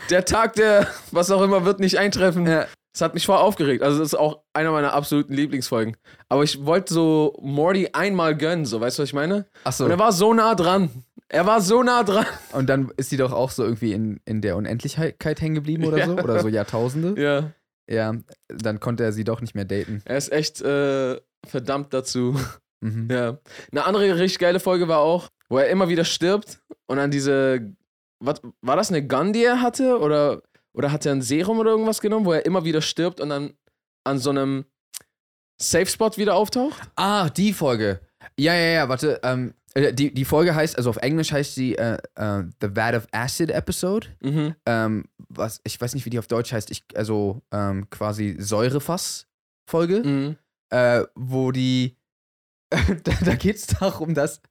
der 0.09 0.25
Tag, 0.25 0.53
der, 0.55 0.87
was 1.12 1.31
auch 1.31 1.41
immer, 1.41 1.65
wird 1.65 1.79
nicht 1.79 1.98
eintreffen. 1.98 2.45
Ja. 2.48 2.65
Das 2.91 3.01
hat 3.01 3.13
mich 3.13 3.25
voll 3.25 3.38
aufgeregt. 3.38 3.83
Also, 3.83 4.00
das 4.00 4.09
ist 4.09 4.15
auch 4.19 4.41
einer 4.51 4.71
meiner 4.71 4.93
absoluten 4.93 5.33
Lieblingsfolgen. 5.33 5.95
Aber 6.27 6.43
ich 6.43 6.65
wollte 6.65 6.93
so 6.93 7.38
Morty 7.41 7.89
einmal 7.93 8.36
gönnen, 8.36 8.65
so, 8.65 8.81
weißt 8.81 8.98
du, 8.98 9.03
was 9.03 9.09
ich 9.09 9.13
meine? 9.13 9.45
Achso. 9.63 9.86
Und 9.86 9.91
er 9.91 10.00
war 10.00 10.12
so 10.12 10.33
nah 10.33 10.55
dran. 10.55 10.89
Er 11.31 11.45
war 11.45 11.62
so 11.62 11.83
nah 11.83 12.03
dran. 12.03 12.25
Und 12.53 12.67
dann 12.67 12.91
ist 12.98 13.12
sie 13.12 13.17
doch 13.17 13.31
auch 13.31 13.51
so 13.51 13.63
irgendwie 13.63 13.93
in, 13.93 14.19
in 14.25 14.41
der 14.41 14.57
Unendlichkeit 14.57 15.39
hängen 15.39 15.53
geblieben 15.53 15.86
oder 15.86 16.00
Ja. 16.00 16.07
so. 16.07 16.13
Oder 16.17 16.39
so 16.39 16.48
Jahrtausende. 16.48 17.21
Ja, 17.21 17.51
Ja. 17.89 18.15
Dann 18.48 18.79
konnte 18.79 19.03
er 19.03 19.12
sie 19.12 19.24
doch 19.24 19.41
nicht 19.41 19.55
mehr 19.55 19.65
daten. 19.65 20.01
er 20.05 20.17
ist 20.17 20.31
echt 20.31 20.62
äh, 20.62 21.19
verdammt 21.46 21.93
dazu. 21.93 22.39
Mhm. 22.81 23.10
Ja. 23.12 23.38
Eine 23.72 23.86
andere 23.86 24.19
richtig 24.19 24.39
geile 24.39 24.60
Folge 24.60 24.88
war 24.88 25.00
auch, 25.00 25.27
wo 25.50 25.58
er 25.58 25.69
immer 25.69 25.89
wieder 25.89 26.05
stirbt 26.05 26.62
und 26.88 26.98
dann 26.98 27.12
diese. 27.12 27.75
Was, 28.22 28.41
war 28.62 28.75
das 28.75 28.89
eine 28.89 29.05
Gun, 29.05 29.34
die 29.34 29.43
er 29.43 29.62
hatte? 29.62 30.00
Oder, 30.00 30.43
oder 30.74 30.91
hat 30.91 31.05
er 31.05 31.13
ein 31.13 31.22
Serum 31.22 31.60
oder 31.60 31.72
irgendwas 31.72 32.01
genommen, 32.01 32.25
wo 32.25 32.34
er 32.34 32.46
immer 32.46 32.63
wieder 32.65 32.81
stirbt 32.81 33.19
und 33.19 33.29
dann 33.29 33.53
an 34.05 34.19
so 34.19 34.29
einem 34.29 34.65
Safe 35.62 35.86
Spot 35.86 36.12
wieder 36.15 36.36
auftaucht? 36.36 36.89
Ah, 36.96 37.29
die 37.29 37.53
Folge. 37.53 38.01
Ja, 38.38 38.53
ja, 38.53 38.72
ja, 38.72 38.89
warte. 38.89 39.19
Ähm, 39.24 39.50
äh, 39.50 39.59
die, 39.91 40.13
die 40.13 40.25
Folge 40.25 40.55
heißt, 40.55 40.77
also 40.77 40.89
auf 40.89 40.98
Englisch 40.98 41.31
heißt 41.31 41.55
sie 41.55 41.75
äh, 41.75 41.98
äh, 42.15 42.43
The 42.62 42.75
Vat 42.75 42.95
of 42.95 43.07
Acid 43.12 43.51
Episode. 43.51 44.07
Mhm. 44.21 44.55
Ähm, 44.65 45.05
was, 45.29 45.62
ich 45.63 45.79
weiß 45.79 45.93
nicht, 45.93 46.05
wie 46.05 46.09
die 46.09 46.19
auf 46.19 46.27
Deutsch 46.27 46.51
heißt. 46.53 46.71
Ich, 46.71 46.83
also 46.95 47.41
ähm, 47.51 47.89
quasi 47.89 48.36
Säurefass-Folge, 48.39 50.01
Mhm. 50.03 50.36
äh, 50.69 51.03
wo 51.15 51.51
die. 51.51 51.95
da 53.03 53.13
da 53.25 53.36
geht 53.36 53.55
es 53.55 53.67
darum, 53.67 54.13
dass 54.13 54.41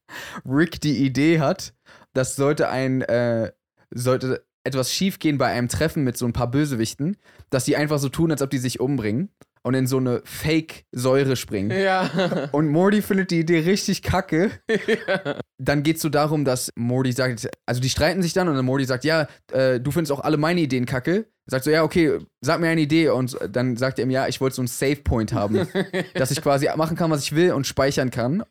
Rick 0.45 0.81
die 0.81 1.05
Idee 1.05 1.39
hat, 1.39 1.73
dass 2.13 2.35
sollte 2.35 2.69
ein. 2.69 3.01
Äh, 3.01 3.51
sollte 3.91 4.45
etwas 4.65 4.93
schiefgehen 4.93 5.37
bei 5.37 5.47
einem 5.47 5.67
Treffen 5.69 6.03
mit 6.03 6.17
so 6.17 6.25
ein 6.25 6.33
paar 6.33 6.51
Bösewichten, 6.51 7.17
dass 7.49 7.63
die 7.63 7.75
einfach 7.77 7.97
so 7.97 8.09
tun, 8.09 8.29
als 8.29 8.41
ob 8.41 8.49
die 8.49 8.57
sich 8.57 8.79
umbringen 8.79 9.29
und 9.63 9.73
in 9.73 9.87
so 9.87 9.97
eine 9.97 10.21
Fake-Säure 10.23 11.35
springen. 11.35 11.77
Ja. 11.77 12.49
Und 12.51 12.69
Morty 12.69 13.01
findet 13.01 13.31
die 13.31 13.39
Idee 13.39 13.59
richtig 13.59 14.01
kacke. 14.01 14.51
ja. 14.69 15.39
Dann 15.57 15.83
geht 15.83 15.97
es 15.97 16.01
so 16.01 16.09
darum, 16.09 16.45
dass 16.45 16.71
Morty 16.75 17.11
sagt, 17.11 17.49
also 17.65 17.81
die 17.81 17.89
streiten 17.89 18.21
sich 18.21 18.33
dann 18.33 18.47
und 18.47 18.55
dann 18.55 18.65
Morty 18.65 18.85
sagt, 18.85 19.03
ja, 19.03 19.27
äh, 19.51 19.79
du 19.79 19.91
findest 19.91 20.11
auch 20.11 20.21
alle 20.21 20.37
meine 20.37 20.61
Ideen 20.61 20.85
kacke. 20.85 21.27
Sagt 21.45 21.65
so, 21.65 21.71
ja, 21.71 21.83
okay, 21.83 22.19
sag 22.41 22.59
mir 22.59 22.69
eine 22.69 22.81
Idee. 22.81 23.09
Und 23.09 23.37
dann 23.49 23.75
sagt 23.75 23.99
er 23.99 24.05
ihm, 24.05 24.11
ja, 24.11 24.27
ich 24.27 24.39
wollte 24.39 24.55
so 24.55 24.61
einen 24.61 24.67
Save-Point 24.67 25.33
haben, 25.33 25.67
dass 26.13 26.31
ich 26.31 26.41
quasi 26.41 26.69
machen 26.75 26.95
kann, 26.95 27.11
was 27.11 27.23
ich 27.23 27.35
will 27.35 27.53
und 27.53 27.65
speichern 27.65 28.11
kann. 28.11 28.43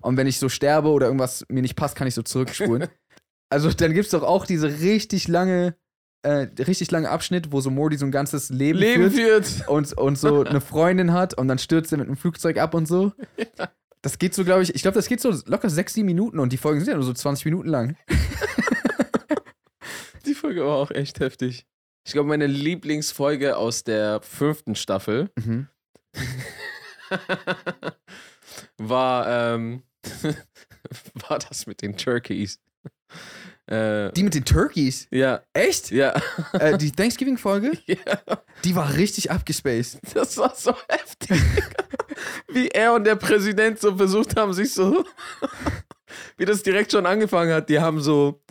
Und 0.00 0.16
wenn 0.16 0.26
ich 0.26 0.38
so 0.38 0.48
sterbe 0.48 0.88
oder 0.88 1.06
irgendwas 1.06 1.44
mir 1.48 1.62
nicht 1.62 1.76
passt, 1.76 1.96
kann 1.96 2.06
ich 2.06 2.14
so 2.14 2.22
zurückspulen. 2.22 2.88
Also 3.50 3.70
dann 3.70 3.94
gibt 3.94 4.04
es 4.04 4.10
doch 4.10 4.24
auch 4.24 4.44
diese 4.44 4.80
richtig 4.80 5.26
lange, 5.26 5.74
äh, 6.22 6.48
richtig 6.62 6.90
lange 6.90 7.10
Abschnitt, 7.10 7.52
wo 7.52 7.60
so 7.60 7.70
Morty 7.70 7.96
so 7.96 8.04
ein 8.06 8.12
ganzes 8.12 8.50
Leben, 8.50 8.78
Leben 8.78 9.10
führt 9.10 9.46
führt. 9.46 9.68
und, 9.68 9.92
und 9.94 10.18
so 10.18 10.44
eine 10.44 10.60
Freundin 10.60 11.12
hat 11.12 11.34
und 11.34 11.48
dann 11.48 11.58
stürzt 11.58 11.92
er 11.92 11.98
mit 11.98 12.06
einem 12.08 12.16
Flugzeug 12.16 12.58
ab 12.58 12.74
und 12.74 12.86
so. 12.86 13.12
Das 14.02 14.18
geht 14.18 14.34
so, 14.34 14.44
glaube 14.44 14.62
ich, 14.62 14.74
ich 14.74 14.82
glaube, 14.82 14.94
das 14.96 15.08
geht 15.08 15.20
so 15.20 15.32
locker 15.46 15.70
sechs, 15.70 15.94
sieben 15.94 16.06
Minuten 16.06 16.38
und 16.38 16.52
die 16.52 16.56
Folgen 16.56 16.80
sind 16.80 16.88
ja 16.88 16.94
nur 16.94 17.04
so 17.04 17.12
20 17.12 17.44
Minuten 17.46 17.68
lang. 17.68 17.96
Die 20.26 20.34
Folge 20.34 20.64
war 20.64 20.76
auch 20.76 20.90
echt 20.90 21.20
heftig. 21.20 21.66
Ich 22.04 22.12
glaube, 22.12 22.28
meine 22.28 22.46
Lieblingsfolge 22.46 23.56
aus 23.56 23.84
der 23.84 24.20
fünften 24.22 24.74
Staffel 24.74 25.30
Mhm. 25.36 25.68
war, 28.78 29.54
ähm, 29.54 29.82
war 31.28 31.38
das 31.38 31.66
mit 31.66 31.82
den 31.82 31.96
Turkeys. 31.96 32.60
Äh, 33.68 34.12
Die 34.12 34.22
mit 34.22 34.34
den 34.34 34.44
Turkeys. 34.44 35.06
ja, 35.10 35.42
Echt? 35.52 35.90
ja, 35.90 36.14
äh, 36.54 36.78
die 36.78 36.90
Thanksgiving-Folge, 36.90 37.72
ja, 37.86 37.96
die 38.64 38.74
war 38.74 38.94
richtig 38.94 39.30
abgespaced. 39.30 39.98
das 40.14 40.36
war 40.38 40.54
so 40.54 40.74
heftig. 40.88 41.38
Wie 42.48 42.68
er 42.68 42.94
und 42.94 43.04
der 43.04 43.16
Präsident 43.16 43.78
so 43.78 43.94
versucht 43.96 44.36
haben, 44.36 44.52
sich 44.54 44.72
so, 44.74 45.04
wie 46.38 46.44
das 46.46 46.62
direkt 46.62 46.90
schon 46.92 47.06
angefangen 47.06 47.52
hat. 47.52 47.68
Die 47.68 47.78
haben 47.78 48.00
so, 48.00 48.42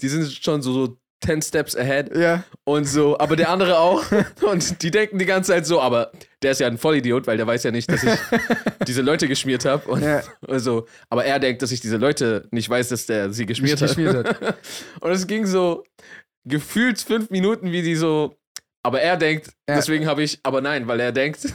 die 0.00 0.08
sind 0.08 0.32
schon 0.32 0.62
so, 0.62 0.72
so 0.72 0.98
10 1.24 1.42
Steps 1.42 1.76
ahead 1.76 2.14
Ja. 2.16 2.44
und 2.64 2.84
so, 2.84 3.18
aber 3.18 3.36
der 3.36 3.48
andere 3.50 3.78
auch. 3.78 4.02
Und 4.42 4.82
die 4.82 4.90
denken 4.90 5.18
die 5.18 5.24
ganze 5.26 5.52
Zeit 5.52 5.66
so, 5.66 5.80
aber 5.80 6.10
der 6.42 6.50
ist 6.52 6.60
ja 6.60 6.66
ein 6.66 6.78
Vollidiot, 6.78 7.26
weil 7.26 7.36
der 7.36 7.46
weiß 7.46 7.62
ja 7.62 7.70
nicht, 7.70 7.90
dass 7.90 8.02
ich 8.02 8.18
diese 8.86 9.02
Leute 9.02 9.28
geschmiert 9.28 9.64
habe. 9.64 9.88
Und 9.90 10.02
Ja. 10.02 10.22
also, 10.48 10.86
aber 11.08 11.24
er 11.24 11.38
denkt, 11.38 11.62
dass 11.62 11.70
ich 11.72 11.80
diese 11.80 11.96
Leute 11.96 12.48
nicht 12.50 12.68
weiß, 12.68 12.88
dass 12.88 13.06
der 13.06 13.32
sie 13.32 13.46
geschmiert, 13.46 13.80
Nicht 13.80 13.88
geschmiert 13.96 14.26
hat. 14.40 14.56
Und 15.00 15.10
es 15.12 15.26
ging 15.26 15.46
so 15.46 15.84
gefühlt 16.44 17.00
fünf 17.00 17.30
Minuten, 17.30 17.70
wie 17.70 17.82
die 17.82 17.94
so, 17.94 18.36
aber 18.82 19.00
er 19.00 19.16
denkt, 19.16 19.46
Ja. 19.68 19.76
deswegen 19.76 20.06
habe 20.06 20.22
ich, 20.22 20.40
aber 20.42 20.60
nein, 20.60 20.88
weil 20.88 21.00
er 21.00 21.12
denkt, 21.12 21.46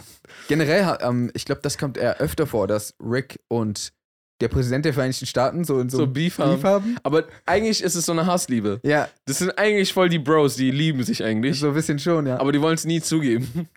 Generell, 0.49 0.97
ähm, 1.01 1.29
ich 1.33 1.43
glaube, 1.45 1.61
das 1.61 1.77
kommt 1.77 1.97
eher 1.97 2.17
öfter 2.19 2.47
vor, 2.47 2.67
dass 2.67 2.93
Rick 3.03 3.39
und 3.49 3.91
der 4.39 4.47
Präsident 4.49 4.85
der 4.85 4.93
Vereinigten 4.93 5.25
Staaten 5.25 5.63
so, 5.63 5.81
so, 5.89 5.97
So 5.97 6.07
Beef 6.07 6.37
haben. 6.37 6.61
haben. 6.63 6.97
aber 7.03 7.25
eigentlich 7.45 7.81
ist 7.81 7.95
es 7.95 8.05
so 8.05 8.11
eine 8.11 8.25
Hassliebe. 8.25 8.79
Ja, 8.83 9.09
Das 9.25 9.39
sind 9.39 9.57
eigentlich 9.57 9.91
voll 9.93 10.09
die 10.09 10.19
Bros, 10.19 10.55
die 10.55 10.71
lieben 10.71 11.03
sich 11.03 11.23
eigentlich. 11.23 11.59
so 11.59 11.69
ein 11.69 11.73
bisschen 11.73 11.97
schon, 11.99 12.27
ja. 12.27 12.39
Aber 12.39 12.51
die 12.51 12.61
wollen 12.61 12.75
es 12.75 12.85
nie 12.85 13.01
zugeben. 13.01 13.67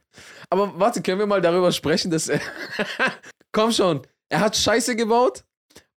Aber 0.50 0.78
warte, 0.78 1.00
können 1.02 1.18
wir 1.18 1.26
mal 1.26 1.40
darüber 1.40 1.72
sprechen, 1.72 2.10
dass 2.10 2.28
er. 2.28 2.40
Komm 3.52 3.72
schon, 3.72 4.02
er 4.28 4.40
hat 4.40 4.56
Scheiße 4.56 4.96
gebaut 4.96 5.44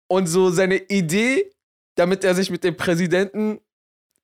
und 0.09 0.27
so 0.27 0.51
seine 0.51 0.77
Idee, 0.77 1.51
damit 1.97 2.23
er 2.25 2.35
sich 2.35 2.51
mit 2.51 2.63
dem 2.65 2.77
Präsidenten 2.77 3.61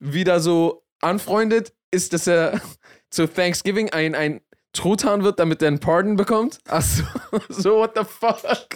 wieder 0.00 0.40
so 0.40 0.85
anfreundet, 1.00 1.73
ist, 1.90 2.12
dass 2.12 2.26
er 2.26 2.61
zu 3.11 3.26
Thanksgiving 3.26 3.90
ein, 3.90 4.14
ein 4.14 4.40
Truthahn 4.73 5.25
wird, 5.25 5.40
damit 5.40 5.62
er 5.62 5.68
einen 5.68 5.80
Pardon 5.80 6.16
bekommt. 6.16 6.61
Ach 6.68 6.83
so. 6.83 7.02
So, 7.49 7.76
what 7.78 7.92
the 7.97 8.04
fuck? 8.04 8.68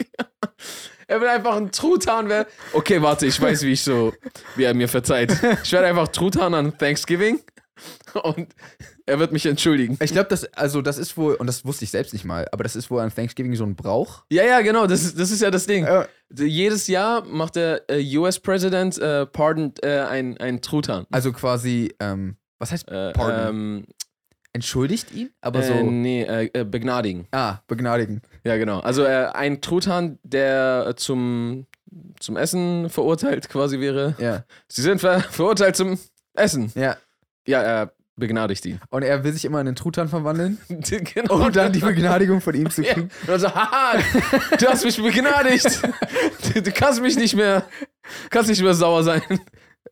Er 1.06 1.21
will 1.21 1.28
einfach 1.28 1.56
ein 1.56 1.71
Truthahn 1.73 2.28
werden. 2.28 2.49
Okay, 2.73 3.00
warte, 3.02 3.26
ich 3.26 3.40
weiß, 3.40 3.62
wie 3.62 3.73
ich 3.73 3.82
so, 3.82 4.12
wie 4.56 4.64
er 4.64 4.75
mir 4.75 4.88
verzeiht. 4.88 5.32
Ich 5.62 5.73
werde 5.73 5.87
einfach 5.88 6.09
Truthahn 6.09 6.54
an 6.54 6.76
Thanksgiving 6.78 7.40
und 8.23 8.49
er 9.06 9.18
wird 9.18 9.32
mich 9.32 9.47
entschuldigen. 9.47 9.99
Ich 10.00 10.12
glaube, 10.12 10.28
das, 10.28 10.44
also 10.54 10.82
das 10.82 10.99
ist 10.99 11.16
wohl, 11.16 11.35
und 11.35 11.47
das 11.47 11.64
wusste 11.64 11.85
ich 11.85 11.90
selbst 11.90 12.12
nicht 12.12 12.25
mal, 12.25 12.47
aber 12.52 12.62
das 12.64 12.76
ist 12.76 12.90
wohl 12.90 13.00
an 13.00 13.12
Thanksgiving 13.14 13.54
so 13.56 13.64
ein 13.64 13.75
Brauch. 13.75 14.25
Ja, 14.30 14.44
ja, 14.44 14.61
genau, 14.61 14.87
das 14.87 15.02
ist, 15.02 15.18
das 15.18 15.30
ist 15.30 15.42
ja 15.42 15.50
das 15.50 15.66
Ding. 15.66 15.85
Äh, 15.85 16.06
Jedes 16.35 16.87
Jahr 16.87 17.25
macht 17.25 17.56
der 17.56 17.82
äh, 17.90 18.16
US-Präsident 18.16 18.99
äh, 18.99 19.26
pardoned 19.26 19.82
äh, 19.85 20.00
ein, 20.00 20.38
ein 20.38 20.62
Truthahn. 20.62 21.06
also 21.11 21.32
quasi, 21.32 21.94
ähm, 22.00 22.37
was 22.59 22.71
heißt 22.73 22.88
Äh, 22.88 23.12
Pardon? 23.12 23.49
ähm, 23.49 23.85
entschuldigt 24.52 25.12
ihn? 25.12 25.30
Aber 25.40 25.61
äh, 25.61 25.66
so, 25.66 25.75
nee, 25.90 26.23
äh, 26.23 26.50
äh, 26.52 26.64
begnadigen. 26.64 27.26
ah, 27.32 27.59
begnadigen. 27.66 28.23
Ja, 28.44 28.56
genau. 28.56 28.80
Also 28.80 29.04
äh, 29.04 29.26
ein 29.32 29.61
Truthahn, 29.61 30.18
der 30.23 30.87
äh, 30.88 30.94
zum, 30.97 31.66
zum 32.21 32.37
Essen 32.37 32.90
verurteilt 32.90 33.49
quasi 33.49 33.80
wäre. 33.80 34.14
Ja, 34.18 34.44
Sie 34.68 34.82
sind 34.82 35.00
ver 35.00 35.21
verurteilt 35.21 35.76
zum 35.76 35.99
Essen. 36.35 36.73
ja. 36.75 36.97
Ja, 37.44 37.61
er 37.61 37.92
begnadigt 38.14 38.64
ihn. 38.66 38.78
Und 38.90 39.02
er 39.02 39.25
will 39.25 39.32
sich 39.32 39.44
immer 39.44 39.61
in 39.61 39.66
einen 39.66 39.75
Truthahn 39.75 40.06
verwandeln, 40.09 40.59
genau. 40.68 41.35
um 41.47 41.50
dann 41.52 41.73
die 41.73 41.80
Begnadigung 41.80 42.40
von 42.40 42.54
ihm 42.54 42.71
zu 42.71 42.82
Ja. 42.85 42.92
kriegen. 42.94 43.09
Und 43.23 43.28
dann 43.28 43.40
so, 43.40 43.52
haha, 43.52 43.99
du 44.61 44.66
hast 44.68 44.85
mich 44.85 45.02
begnadigt. 45.02 45.80
Du, 46.54 46.62
du 46.62 46.71
kannst 46.71 47.00
mich 47.02 47.16
nicht 47.16 47.35
mehr, 47.35 47.64
kannst 48.30 48.49
nicht 48.49 48.62
mehr 48.62 48.75
sauer 48.75 49.02
sein. 49.02 49.23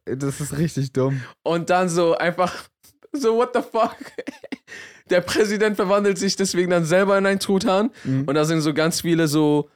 Das 0.05 0.40
ist 0.40 0.57
richtig 0.57 0.93
dumm. 0.93 1.23
Und 1.43 1.71
dann 1.71 1.88
so 1.88 2.17
einfach, 2.17 2.55
so, 3.12 3.37
what 3.37 3.50
the 3.55 3.61
fuck? 3.62 3.97
Der 5.11 5.21
Präsident 5.21 5.76
verwandelt 5.76 6.19
sich 6.19 6.37
deswegen 6.37 6.71
dann 6.71 6.85
selber 6.85 7.19
in 7.19 7.26
einen 7.26 7.40
Truthahn. 7.40 7.90
Mhm. 8.05 8.25
Und 8.25 8.35
da 8.35 8.45
sind 8.45 8.61
so 8.61 8.73
ganz 8.73 9.00
viele 9.00 9.26
so 9.26 9.69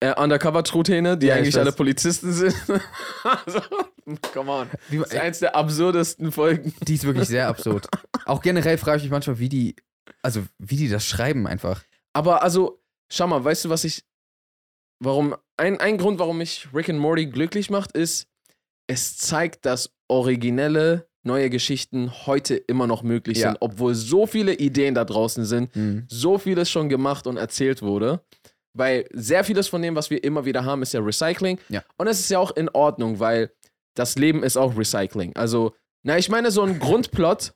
äh, 0.00 0.12
Undercover-Truthähne, 0.20 1.16
die 1.16 1.26
Ja, 1.28 1.34
ich 1.36 1.40
eigentlich 1.40 1.58
alle 1.58 1.72
Polizisten 1.72 2.32
sind. 2.32 2.54
also, 3.22 3.60
come 4.34 4.50
on. 4.50 4.70
Wie, 4.90 4.98
Das 4.98 5.12
ist 5.12 5.20
eins 5.20 5.38
der 5.38 5.56
absurdesten 5.56 6.32
Folgen. 6.32 6.74
die 6.86 6.94
ist 6.94 7.04
wirklich 7.04 7.28
sehr 7.28 7.48
absurd. 7.48 7.88
Auch 8.26 8.42
generell 8.42 8.76
frage 8.78 8.98
ich 8.98 9.02
mich 9.04 9.12
manchmal, 9.12 9.38
wie 9.38 9.48
die, 9.48 9.76
also 10.22 10.42
wie 10.58 10.76
die 10.76 10.88
das 10.88 11.06
schreiben 11.06 11.46
einfach. 11.46 11.82
Aber 12.12 12.42
also, 12.42 12.82
schau 13.10 13.26
mal, 13.28 13.42
weißt 13.42 13.64
du, 13.66 13.68
was 13.70 13.84
ich. 13.84 14.04
Warum. 14.98 15.34
Ein, 15.56 15.80
ein 15.80 15.98
Grund, 15.98 16.18
warum 16.18 16.38
mich 16.38 16.68
Rick 16.74 16.88
and 16.88 16.98
Morty 16.98 17.26
glücklich 17.26 17.70
macht, 17.70 17.92
ist, 17.92 18.26
es 18.88 19.16
zeigt, 19.16 19.64
dass 19.64 19.92
originelle 20.08 21.06
neue 21.24 21.50
Geschichten 21.50 22.10
heute 22.26 22.54
immer 22.56 22.86
noch 22.86 23.02
möglich 23.02 23.38
Ja. 23.38 23.48
sind, 23.50 23.58
obwohl 23.60 23.94
so 23.94 24.26
viele 24.26 24.54
Ideen 24.54 24.94
da 24.94 25.04
draußen 25.04 25.44
sind, 25.44 25.74
Mhm. 25.76 26.04
so 26.08 26.38
vieles 26.38 26.70
schon 26.70 26.88
gemacht 26.88 27.26
und 27.26 27.36
erzählt 27.36 27.82
wurde. 27.82 28.20
Weil 28.74 29.06
sehr 29.12 29.44
vieles 29.44 29.68
von 29.68 29.82
dem, 29.82 29.94
was 29.94 30.08
wir 30.10 30.24
immer 30.24 30.44
wieder 30.46 30.64
haben, 30.64 30.80
ist 30.82 30.94
ja 30.94 31.00
Recycling. 31.00 31.58
Ja. 31.68 31.82
Und 31.98 32.06
es 32.06 32.20
ist 32.20 32.30
ja 32.30 32.38
auch 32.38 32.50
in 32.56 32.68
Ordnung, 32.70 33.20
weil 33.20 33.52
das 33.94 34.16
Leben 34.16 34.42
ist 34.42 34.56
auch 34.56 34.76
Recycling. 34.76 35.36
Also, 35.36 35.74
na, 36.02 36.16
ich 36.16 36.28
meine, 36.30 36.50
so 36.50 36.62
ein 36.62 36.78
Grundplot 36.78 37.52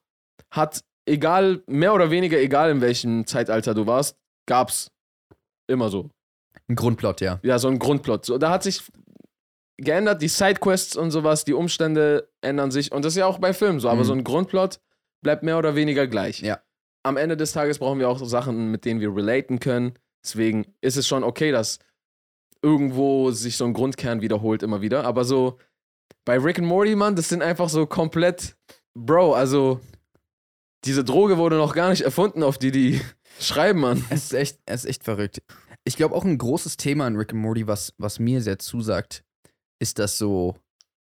hat, 0.51 0.85
egal, 1.07 1.63
mehr 1.67 1.95
oder 1.95 2.11
weniger, 2.11 2.39
egal 2.39 2.71
in 2.71 2.81
welchem 2.83 3.27
Zeitalter 3.27 3.73
du 3.75 3.87
warst, 3.87 4.17
gab's 4.47 4.91
immer 5.69 5.89
so. 5.89 6.11
Ein 6.69 6.77
Grundplot, 6.77 7.21
ja. 7.23 7.41
Ja, 7.43 7.59
so 7.59 7.69
ein 7.69 7.79
Grundplot. 7.79 8.27
So, 8.27 8.37
da 8.39 8.51
hat 8.51 8.63
sich 8.63 8.83
geändert, 9.79 10.23
die 10.23 10.29
Sidequests 10.29 10.97
und 10.97 11.11
sowas, 11.11 11.45
die 11.45 11.53
Umstände 11.55 12.31
ändern 12.41 12.71
sich. 12.71 12.93
Und 12.93 13.05
das 13.05 13.13
ist 13.15 13.19
ja 13.19 13.27
auch 13.27 13.39
bei 13.39 13.53
Filmen 13.53 13.81
so. 13.81 13.89
Aber 13.89 14.01
Mhm. 14.01 14.05
so 14.07 14.13
ein 14.15 14.25
Grundplot 14.25 14.81
bleibt 15.23 15.43
mehr 15.43 15.59
oder 15.59 15.75
weniger 15.75 16.07
gleich. 16.07 16.41
Ja. 16.41 16.61
Am 17.03 17.17
Ende 17.17 17.37
des 17.37 17.53
Tages 17.53 17.79
brauchen 17.79 17.99
wir 17.99 18.09
auch 18.09 18.25
Sachen, 18.25 18.71
mit 18.71 18.85
denen 18.85 19.01
wir 19.01 19.15
relaten 19.15 19.61
können. 19.61 19.95
Deswegen 20.25 20.67
ist 20.81 20.97
es 20.97 21.07
schon 21.07 21.23
okay, 21.25 21.53
dass 21.53 21.79
irgendwo 22.63 23.31
sich 23.31 23.57
so 23.57 23.65
ein 23.65 23.75
Grundkern 23.75 24.21
wiederholt 24.23 24.63
immer 24.63 24.81
wieder. 24.81 25.05
Aber 25.05 25.25
so 25.25 25.59
bei 26.25 26.39
Rick 26.39 26.59
and 26.59 26.67
Morty, 26.69 26.97
Mann, 26.97 27.15
das 27.15 27.29
sind 27.29 27.43
einfach 27.43 27.69
so 27.69 27.87
komplett, 27.87 28.57
Bro, 28.95 29.35
also 29.35 29.81
diese 30.85 31.05
Droge 31.05 31.37
wurde 31.39 31.57
noch 31.57 31.75
gar 31.75 31.91
nicht 31.91 32.03
erfunden, 32.03 32.43
auf 32.43 32.59
die 32.59 32.71
die 32.71 33.01
schreiben, 33.41 33.81
Mann. 33.81 34.05
Es 34.11 34.25
ist 34.27 34.33
echt, 34.35 34.59
es 34.67 34.85
ist 34.85 34.91
echt 34.91 35.05
verrückt. 35.05 35.43
Ich 35.85 35.97
glaube 35.97 36.15
auch 36.15 36.25
ein 36.25 36.39
großes 36.39 36.77
Thema 36.77 37.07
in 37.07 37.17
Rick 37.17 37.33
and 37.33 37.43
Morty, 37.43 37.67
was, 37.69 37.93
was 37.99 38.19
mir 38.19 38.41
sehr 38.41 38.59
zusagt, 38.59 39.23
ist, 39.81 39.99
dass 39.99 40.19
so 40.19 40.57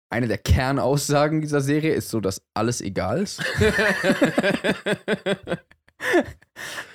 eine 0.09 0.27
der 0.27 0.37
Kernaussagen 0.37 1.41
dieser 1.41 1.61
Serie 1.61 1.93
ist 1.93 2.09
so, 2.09 2.19
dass 2.19 2.41
alles 2.53 2.81
egal 2.81 3.21
ist. 3.21 3.41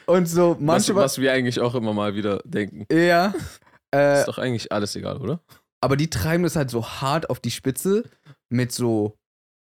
Und 0.06 0.26
so 0.28 0.50
Was, 0.52 0.60
manchmal. 0.60 1.04
was 1.04 1.18
wir 1.18 1.32
eigentlich 1.32 1.60
auch 1.60 1.74
immer 1.74 1.92
mal 1.92 2.14
wieder 2.14 2.40
denken. 2.44 2.86
ja. 2.92 3.34
Äh, 3.94 4.20
Ist 4.20 4.26
doch 4.28 4.38
eigentlich 4.38 4.72
alles 4.72 4.94
egal, 4.96 5.18
oder? 5.18 5.40
aber 5.80 5.96
die 5.96 6.10
treiben 6.10 6.42
das 6.42 6.56
halt 6.56 6.70
so 6.70 6.84
hart 6.84 7.30
auf 7.30 7.38
die 7.38 7.52
Spitze 7.52 8.02
mit 8.48 8.72
so 8.72 9.16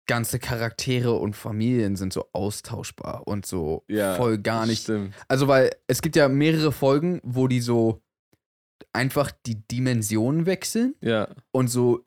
ganze 0.07 0.39
Charaktere 0.39 1.13
und 1.15 1.35
Familien 1.35 1.97
sind 1.97 2.13
so 2.13 2.25
austauschbar 2.31 3.27
und 3.27 3.45
so 3.45 3.83
voll 4.15 4.37
gar 4.37 4.65
nicht 4.65 4.83
Stimmt. 4.83 5.13
Also, 5.27 5.49
weil 5.49 5.71
es 5.87 6.01
gibt 6.01 6.15
ja 6.15 6.29
mehrere 6.29 6.71
Folgen, 6.71 7.19
wo 7.23 7.49
die 7.49 7.59
so 7.59 8.01
einfach 8.93 9.31
die 9.45 9.65
Dimensionen 9.67 10.45
wechseln 10.45 10.95
Ja. 11.01 11.27
und 11.51 11.67
so 11.69 12.03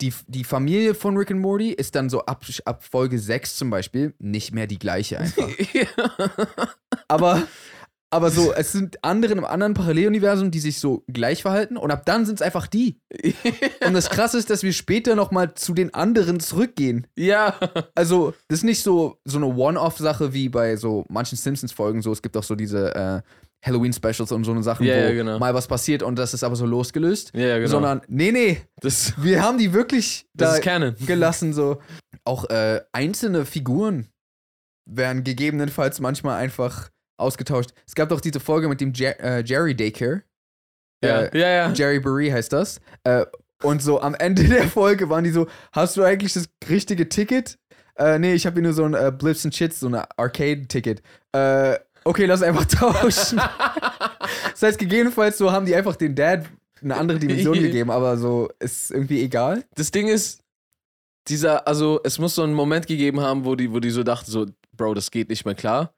die, 0.00 0.12
die 0.26 0.42
Familie 0.42 0.94
von 0.94 1.16
Rick 1.16 1.30
and 1.30 1.40
Morty 1.40 1.70
ist 1.70 1.94
dann 1.94 2.10
so 2.10 2.24
ab, 2.26 2.44
ab 2.64 2.82
Folge 2.82 3.20
6 3.20 3.56
zum 3.56 3.70
Beispiel 3.70 4.14
nicht 4.18 4.52
mehr 4.52 4.66
die 4.66 4.78
gleiche 4.80 5.18
einfach. 5.20 5.48
aber, 7.08 7.42
aber 8.10 8.30
so, 8.30 8.52
es 8.52 8.72
sind 8.72 9.02
andere 9.04 9.32
im 9.32 9.44
anderen 9.44 9.74
Paralleluniversum, 9.74 10.50
die 10.50 10.58
sich 10.58 10.80
so 10.80 11.04
gleich 11.06 11.42
verhalten 11.42 11.76
und 11.76 11.90
ab 11.92 12.04
dann 12.04 12.26
sind 12.26 12.36
es 12.36 12.42
einfach 12.42 12.66
die. 12.66 13.00
Und 13.86 13.94
das 13.94 14.10
Krasse 14.10 14.38
ist, 14.38 14.50
dass 14.50 14.62
wir 14.62 14.72
später 14.72 15.14
nochmal 15.14 15.54
zu 15.54 15.72
den 15.72 15.94
anderen 15.94 16.40
zurückgehen. 16.40 17.06
ja. 17.16 17.58
Also, 17.94 18.34
das 18.48 18.60
ist 18.60 18.64
nicht 18.64 18.82
so, 18.82 19.20
so 19.24 19.36
eine 19.38 19.46
One-Off-Sache 19.46 20.32
wie 20.32 20.48
bei 20.48 20.76
so 20.76 21.04
manchen 21.08 21.36
Simpsons-Folgen. 21.36 22.02
So, 22.02 22.10
es 22.12 22.22
gibt 22.22 22.36
auch 22.36 22.42
so 22.42 22.54
diese 22.54 22.94
äh, 22.94 23.22
Halloween-Specials 23.64 24.32
und 24.32 24.44
so 24.44 24.50
eine 24.52 24.62
Sachen, 24.62 24.84
Ja, 24.86 24.94
wo 24.96 25.00
ja, 25.00 25.12
genau. 25.12 25.38
mal 25.38 25.54
was 25.54 25.68
passiert 25.68 26.02
und 26.02 26.16
das 26.16 26.34
ist 26.34 26.42
aber 26.44 26.56
so 26.56 26.66
losgelöst. 26.66 27.30
Ja, 27.34 27.58
genau. 27.58 27.70
Sondern, 27.70 28.02
nee, 28.08 28.32
nee, 28.32 28.60
das, 28.80 29.14
wir 29.22 29.42
haben 29.42 29.58
die 29.58 29.72
wirklich 29.72 30.26
das 30.34 30.60
da 30.60 30.90
gelassen. 31.06 31.52
So. 31.52 31.80
auch 32.24 32.48
äh, 32.50 32.80
einzelne 32.92 33.44
Figuren 33.46 34.08
werden 34.90 35.22
gegebenenfalls 35.24 36.00
manchmal 36.00 36.38
einfach 36.40 36.90
ausgetauscht. 37.20 37.70
Es 37.86 37.94
gab 37.94 38.08
doch 38.08 38.20
diese 38.20 38.40
Folge 38.40 38.68
mit 38.68 38.80
dem 38.80 38.92
Jer 38.92 39.20
äh, 39.20 39.44
Jerry 39.44 39.74
Daycare. 39.76 40.22
Ja, 41.04 41.22
Äh, 41.22 41.38
ja, 41.38 41.48
ja. 41.48 41.72
Jerry 41.72 42.00
Barry 42.00 42.30
heißt 42.30 42.52
das. 42.52 42.80
Äh, 43.04 43.24
und 43.62 43.80
so 43.80 44.00
am 44.00 44.14
Ende 44.16 44.42
der 44.48 44.64
Folge 44.68 45.08
waren 45.08 45.22
die 45.22 45.30
so: 45.30 45.46
Hast 45.72 45.96
du 45.96 46.02
eigentlich 46.02 46.32
das 46.32 46.48
richtige 46.68 47.08
Ticket? 47.08 47.58
Äh, 47.96 48.18
nee, 48.18 48.34
ich 48.34 48.44
habe 48.46 48.54
hier 48.54 48.62
nur 48.64 48.72
so 48.72 48.84
ein 48.84 48.94
äh, 48.94 49.12
Blips 49.16 49.44
and 49.44 49.54
Chits, 49.54 49.78
so 49.80 49.86
ein 49.88 49.94
Arcade-Ticket. 49.94 51.02
Äh, 51.32 51.78
okay, 52.04 52.26
lass 52.26 52.42
einfach 52.42 52.64
tauschen. 52.66 53.40
das 54.50 54.62
heißt, 54.62 54.78
gegebenenfalls 54.78 55.38
so 55.38 55.52
haben 55.52 55.66
die 55.66 55.74
einfach 55.74 55.96
den 55.96 56.14
Dad 56.14 56.46
eine 56.82 56.96
andere 56.96 57.18
Dimension 57.18 57.54
gegeben, 57.60 57.90
aber 57.90 58.16
so 58.16 58.50
ist 58.58 58.90
irgendwie 58.90 59.22
egal. 59.22 59.64
Das 59.74 59.90
Ding 59.90 60.08
ist, 60.08 60.42
dieser, 61.28 61.66
also 61.66 62.00
es 62.04 62.18
muss 62.18 62.34
so 62.34 62.42
einen 62.42 62.54
Moment 62.54 62.86
gegeben 62.86 63.20
haben, 63.20 63.44
wo 63.44 63.54
die, 63.54 63.72
wo 63.72 63.80
die 63.80 63.90
so 63.90 64.02
dachten, 64.02 64.30
so, 64.30 64.46
Bro, 64.76 64.94
das 64.94 65.10
geht 65.10 65.28
nicht 65.28 65.44
mehr 65.44 65.54
klar. 65.54 65.94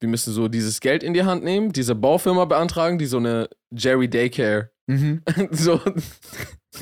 Wir 0.00 0.08
müssen 0.08 0.32
so 0.32 0.48
dieses 0.48 0.80
Geld 0.80 1.02
in 1.02 1.14
die 1.14 1.24
Hand 1.24 1.42
nehmen, 1.42 1.72
diese 1.72 1.94
Baufirma 1.94 2.44
beantragen, 2.44 2.98
die 2.98 3.06
so 3.06 3.16
eine 3.16 3.48
Jerry 3.70 4.08
Daycare. 4.08 4.70
Mhm. 4.86 5.22
so, 5.50 5.80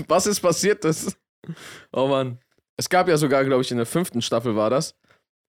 was 0.08 0.26
ist 0.26 0.40
passiert? 0.40 0.84
Das? 0.84 1.16
Oh 1.92 2.08
Mann. 2.08 2.38
Es 2.76 2.90
gab 2.90 3.08
ja 3.08 3.16
sogar, 3.16 3.44
glaube 3.44 3.62
ich, 3.62 3.70
in 3.70 3.78
der 3.78 3.86
fünften 3.86 4.20
Staffel 4.20 4.54
war 4.54 4.68
das, 4.68 4.94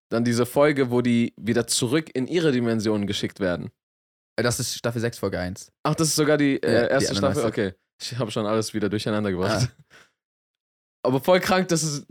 dann 0.09 0.23
diese 0.23 0.45
Folge, 0.45 0.89
wo 0.91 1.01
die 1.01 1.33
wieder 1.37 1.67
zurück 1.67 2.09
in 2.13 2.27
ihre 2.27 2.51
Dimensionen 2.51 3.07
geschickt 3.07 3.39
werden. 3.39 3.69
Äh, 4.37 4.43
Das 4.43 4.59
ist 4.59 4.75
Staffel 4.75 5.01
6, 5.01 5.19
Folge 5.19 5.39
1. 5.39 5.71
Ach, 5.83 5.95
das 5.95 6.09
ist 6.09 6.15
sogar 6.15 6.37
die, 6.37 6.61
äh, 6.63 6.73
Ja, 6.73 6.81
die 6.83 6.91
erste 6.93 7.15
Staffel? 7.15 7.25
allerneueste. 7.41 7.47
Okay. 7.47 7.73
Ich 7.99 8.17
habe 8.17 8.29
schon 8.31 8.45
alles 8.45 8.73
wieder 8.73 8.89
durcheinander 8.89 9.31
gebracht. 9.31 9.69
Aber 11.03 11.19
voll 11.19 11.39
krank, 11.39 11.67
dass 11.69 11.83
es. 11.83 12.05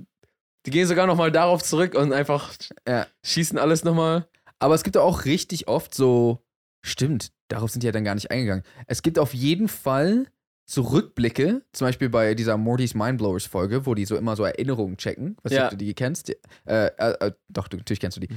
Die 0.67 0.71
gehen 0.71 0.89
sogar 0.89 1.07
nochmal 1.07 1.31
darauf 1.31 1.63
zurück 1.63 1.95
und 1.95 2.13
einfach 2.13 2.53
Ja. 2.89 3.07
schießen 3.25 3.57
alles 3.59 3.85
nochmal. 3.85 4.29
Aber 4.59 4.75
es 4.75 4.83
gibt 4.83 4.97
auch 4.97 5.25
richtig 5.25 5.69
oft 5.69 5.95
so, 5.95 6.45
stimmt, 6.85 7.31
darauf 7.49 7.71
sind 7.71 7.83
die 7.83 7.87
ja 7.87 7.93
dann 7.93 8.03
gar 8.05 8.15
nicht 8.17 8.31
eingegangen. 8.33 8.65
Es 8.89 9.03
gibt 9.03 9.19
auf 9.21 9.33
jeden 9.33 9.69
Fall 9.69 10.27
so 10.69 10.83
Rückblicke, 10.83 11.63
zum 11.73 11.87
Beispiel 11.87 12.09
bei 12.09 12.35
dieser 12.35 12.57
Morty's 12.57 12.95
Mindblowers 12.95 13.47
Folge, 13.47 13.87
wo 13.87 13.95
die 13.95 14.05
so 14.05 14.17
immer 14.17 14.35
so 14.35 14.43
Erinnerungen 14.45 14.97
checken. 14.97 15.37
Was 15.45 15.53
Ja. 15.53 15.71
du 15.71 15.77
die 15.77 15.95
kennst? 15.95 16.31
Äh, 16.31 16.35
äh, 16.65 16.87
äh, 17.21 17.33
doch, 17.49 17.69
du, 17.69 17.77
natürlich 17.77 18.01
kennst 18.01 18.17
du 18.17 18.21
die. 18.21 18.29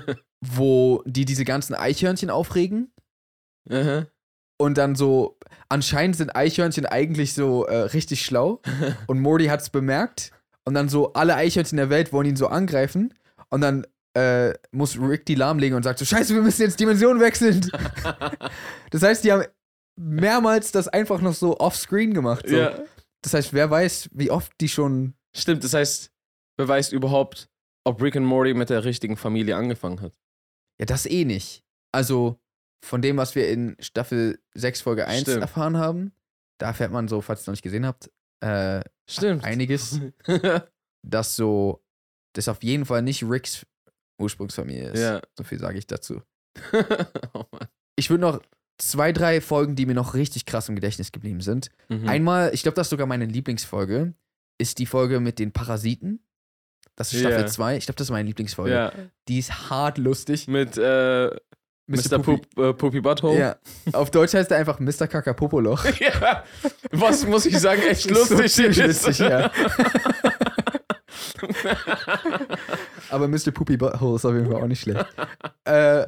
wo 0.40 1.02
die 1.06 1.24
diese 1.24 1.44
ganzen 1.44 1.74
Eichhörnchen 1.74 2.30
aufregen 2.30 2.92
Aha. 3.68 4.06
und 4.58 4.78
dann 4.78 4.94
so, 4.94 5.38
anscheinend 5.68 6.14
sind 6.16 6.36
Eichhörnchen 6.36 6.86
eigentlich 6.86 7.34
so 7.34 7.64
äh, 7.66 7.76
richtig 7.76 8.22
schlau 8.24 8.60
und 9.08 9.20
Morty 9.20 9.46
hat's 9.46 9.70
bemerkt 9.70 10.30
und 10.64 10.74
dann 10.74 10.88
so 10.88 11.14
alle 11.14 11.34
Eichhörnchen 11.34 11.78
der 11.78 11.90
Welt 11.90 12.12
wollen 12.12 12.28
ihn 12.28 12.36
so 12.36 12.46
angreifen 12.46 13.12
und 13.50 13.60
dann 13.60 13.86
äh, 14.14 14.54
muss 14.70 14.96
Rick 14.98 15.26
die 15.26 15.34
lahmlegen 15.34 15.76
und 15.76 15.82
sagt 15.82 15.98
so, 15.98 16.04
scheiße, 16.04 16.32
wir 16.32 16.42
müssen 16.42 16.62
jetzt 16.62 16.78
Dimensionen 16.78 17.20
wechseln. 17.20 17.68
das 18.90 19.02
heißt, 19.02 19.24
die 19.24 19.32
haben 19.32 19.44
mehrmals 19.96 20.72
das 20.72 20.88
einfach 20.88 21.20
noch 21.20 21.34
so 21.34 21.58
offscreen 21.58 22.14
gemacht. 22.14 22.48
So. 22.48 22.56
Ja. 22.56 22.84
Das 23.22 23.34
heißt, 23.34 23.52
wer 23.52 23.70
weiß, 23.70 24.10
wie 24.12 24.30
oft 24.30 24.52
die 24.60 24.68
schon. 24.68 25.14
Stimmt, 25.34 25.64
das 25.64 25.74
heißt, 25.74 26.12
beweist 26.56 26.92
überhaupt, 26.92 27.48
ob 27.84 28.00
Rick 28.00 28.16
und 28.16 28.24
Morty 28.24 28.54
mit 28.54 28.70
der 28.70 28.84
richtigen 28.84 29.16
Familie 29.16 29.56
angefangen 29.56 30.00
hat. 30.00 30.12
Ja, 30.78 30.86
das 30.86 31.06
eh 31.06 31.24
nicht. 31.24 31.64
Also, 31.92 32.38
von 32.84 33.02
dem, 33.02 33.16
was 33.16 33.34
wir 33.34 33.48
in 33.48 33.76
Staffel 33.80 34.38
6, 34.54 34.82
Folge 34.82 35.06
1 35.06 35.22
Stimmt. 35.22 35.42
erfahren 35.42 35.76
haben, 35.76 36.12
da 36.58 36.68
erfährt 36.68 36.92
man 36.92 37.08
so, 37.08 37.20
falls 37.20 37.40
ihr 37.40 37.42
es 37.42 37.46
noch 37.48 37.52
nicht 37.52 37.62
gesehen 37.62 37.86
habt, 37.86 38.10
äh, 38.40 38.82
Stimmt. 39.08 39.44
einiges, 39.44 40.00
dass 41.02 41.36
so, 41.36 41.82
das 42.34 42.48
auf 42.48 42.62
jeden 42.62 42.84
Fall 42.84 43.02
nicht 43.02 43.22
Ricks 43.22 43.66
Ursprungsfamilie 44.18 44.90
ist. 44.90 45.00
ja. 45.00 45.20
So 45.36 45.44
viel 45.44 45.58
sage 45.58 45.78
ich 45.78 45.86
dazu. 45.86 46.22
oh 47.34 47.44
Mann. 47.50 47.68
Ich 47.96 48.10
würde 48.10 48.20
noch 48.22 48.42
zwei, 48.78 49.12
drei 49.12 49.40
Folgen, 49.40 49.74
die 49.76 49.86
mir 49.86 49.94
noch 49.94 50.14
richtig 50.14 50.44
krass 50.46 50.68
im 50.68 50.74
Gedächtnis 50.74 51.12
geblieben 51.12 51.40
sind. 51.40 51.70
Mhm. 51.88 52.08
Einmal, 52.08 52.50
ich 52.54 52.62
glaube, 52.62 52.74
das 52.76 52.86
ist 52.86 52.90
sogar 52.90 53.06
meine 53.06 53.24
Lieblingsfolge, 53.26 54.14
ist 54.58 54.78
die 54.78 54.86
Folge 54.86 55.20
mit 55.20 55.38
den 55.38 55.52
Parasiten. 55.52 56.20
Das 56.94 57.12
ist 57.12 57.20
Staffel 57.20 57.40
Ja. 57.40 57.46
2. 57.46 57.76
Ich 57.76 57.84
glaube, 57.86 57.96
das 57.96 58.06
ist 58.06 58.10
meine 58.10 58.26
Lieblingsfolge. 58.26 58.72
ja. 58.74 58.92
Die 59.28 59.38
ist 59.38 59.68
hart 59.70 59.98
lustig. 59.98 60.48
Mit 60.48 60.78
äh, 60.78 61.26
Mr. 61.88 62.18
Poopy. 62.18 62.22
Poop, 62.22 62.58
äh, 62.58 62.72
Poopy 62.72 63.00
Butthole. 63.00 63.38
Ja. 63.38 63.56
Auf 63.92 64.10
Deutsch 64.10 64.32
heißt 64.34 64.50
er 64.50 64.56
einfach 64.56 64.80
Mr. 64.80 65.06
Kakapopoloch. 65.06 65.84
ja. 66.00 66.42
Was 66.90 67.26
muss 67.26 67.44
ich 67.46 67.58
sagen, 67.58 67.82
echt 67.82 68.10
lustig 68.10 68.50
So 68.52 68.62
ist. 68.64 68.76
lustig, 68.78 69.18
ja. 69.18 69.50
Aber 73.10 73.28
Mr. 73.28 73.50
Poopy 73.52 73.76
Butthole 73.76 74.16
ist 74.16 74.24
auf 74.24 74.32
jeden 74.34 74.46
Fall 74.50 74.62
auch 74.62 74.66
nicht 74.66 74.80
schlecht. 74.80 75.04
äh, 75.64 76.06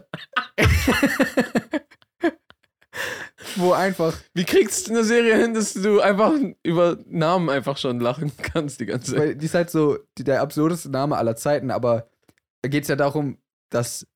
wo 3.56 3.72
einfach, 3.72 4.16
Wie 4.34 4.44
kriegst 4.44 4.88
du 4.88 4.92
eine 4.92 5.04
Serie 5.04 5.36
hin, 5.36 5.54
dass 5.54 5.74
du 5.74 6.00
einfach 6.00 6.32
über 6.62 6.96
Namen 7.06 7.48
einfach 7.50 7.76
schon 7.76 8.00
lachen 8.00 8.32
kannst 8.42 8.80
die 8.80 8.86
ganze 8.86 9.12
Zeit? 9.12 9.20
weil 9.20 9.34
die 9.36 9.46
ist 9.46 9.54
halt 9.54 9.70
so 9.70 9.98
die, 10.18 10.24
der 10.24 10.40
absurdeste 10.42 10.90
Name 10.90 11.16
aller 11.16 11.36
Zeiten, 11.36 11.70
aber 11.70 12.08
da 12.62 12.68
geht 12.68 12.82
es 12.82 12.88
ja 12.88 12.96
darum, 12.96 13.38
dass 13.70 14.06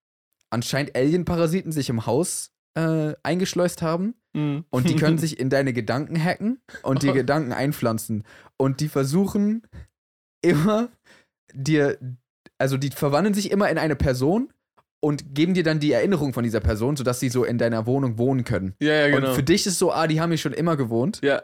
anscheinend 0.50 0.94
Alien-Parasiten 0.96 1.72
sich 1.72 1.88
im 1.88 2.06
Haus 2.06 2.50
äh, 2.74 3.14
eingeschleust 3.22 3.82
haben 3.82 4.14
Mhm. 4.34 4.64
und 4.70 4.88
die 4.88 4.96
können 4.96 5.18
sich 5.18 5.38
in 5.38 5.50
deine 5.50 5.74
Gedanken 5.74 6.16
hacken 6.22 6.58
und 6.82 7.02
dir 7.02 7.12
Gedanken 7.12 7.52
einpflanzen. 7.52 8.24
Und 8.56 8.80
die 8.80 8.88
versuchen 8.88 9.62
immer 10.40 10.88
dir, 11.52 11.98
also 12.56 12.78
die 12.78 12.88
verwandeln 12.90 13.34
sich 13.34 13.50
immer 13.50 13.68
in 13.68 13.76
eine 13.76 13.94
Person 13.94 14.50
und 15.04 15.34
geben 15.34 15.52
dir 15.54 15.62
dann 15.64 15.80
die 15.80 15.92
Erinnerung 15.92 16.32
von 16.32 16.44
dieser 16.44 16.60
Person, 16.60 16.96
sodass 16.96 17.18
sie 17.20 17.28
so 17.28 17.44
in 17.44 17.58
deiner 17.58 17.86
Wohnung 17.86 18.18
wohnen 18.18 18.44
können. 18.44 18.74
Ja, 18.80 18.92
ja, 18.94 19.08
genau. 19.14 19.28
Und 19.30 19.34
für 19.34 19.42
dich 19.42 19.66
ist 19.66 19.78
so, 19.78 19.92
ah, 19.92 20.06
die 20.06 20.20
haben 20.20 20.30
hier 20.30 20.38
schon 20.38 20.52
immer 20.52 20.76
gewohnt. 20.76 21.20
ja, 21.22 21.40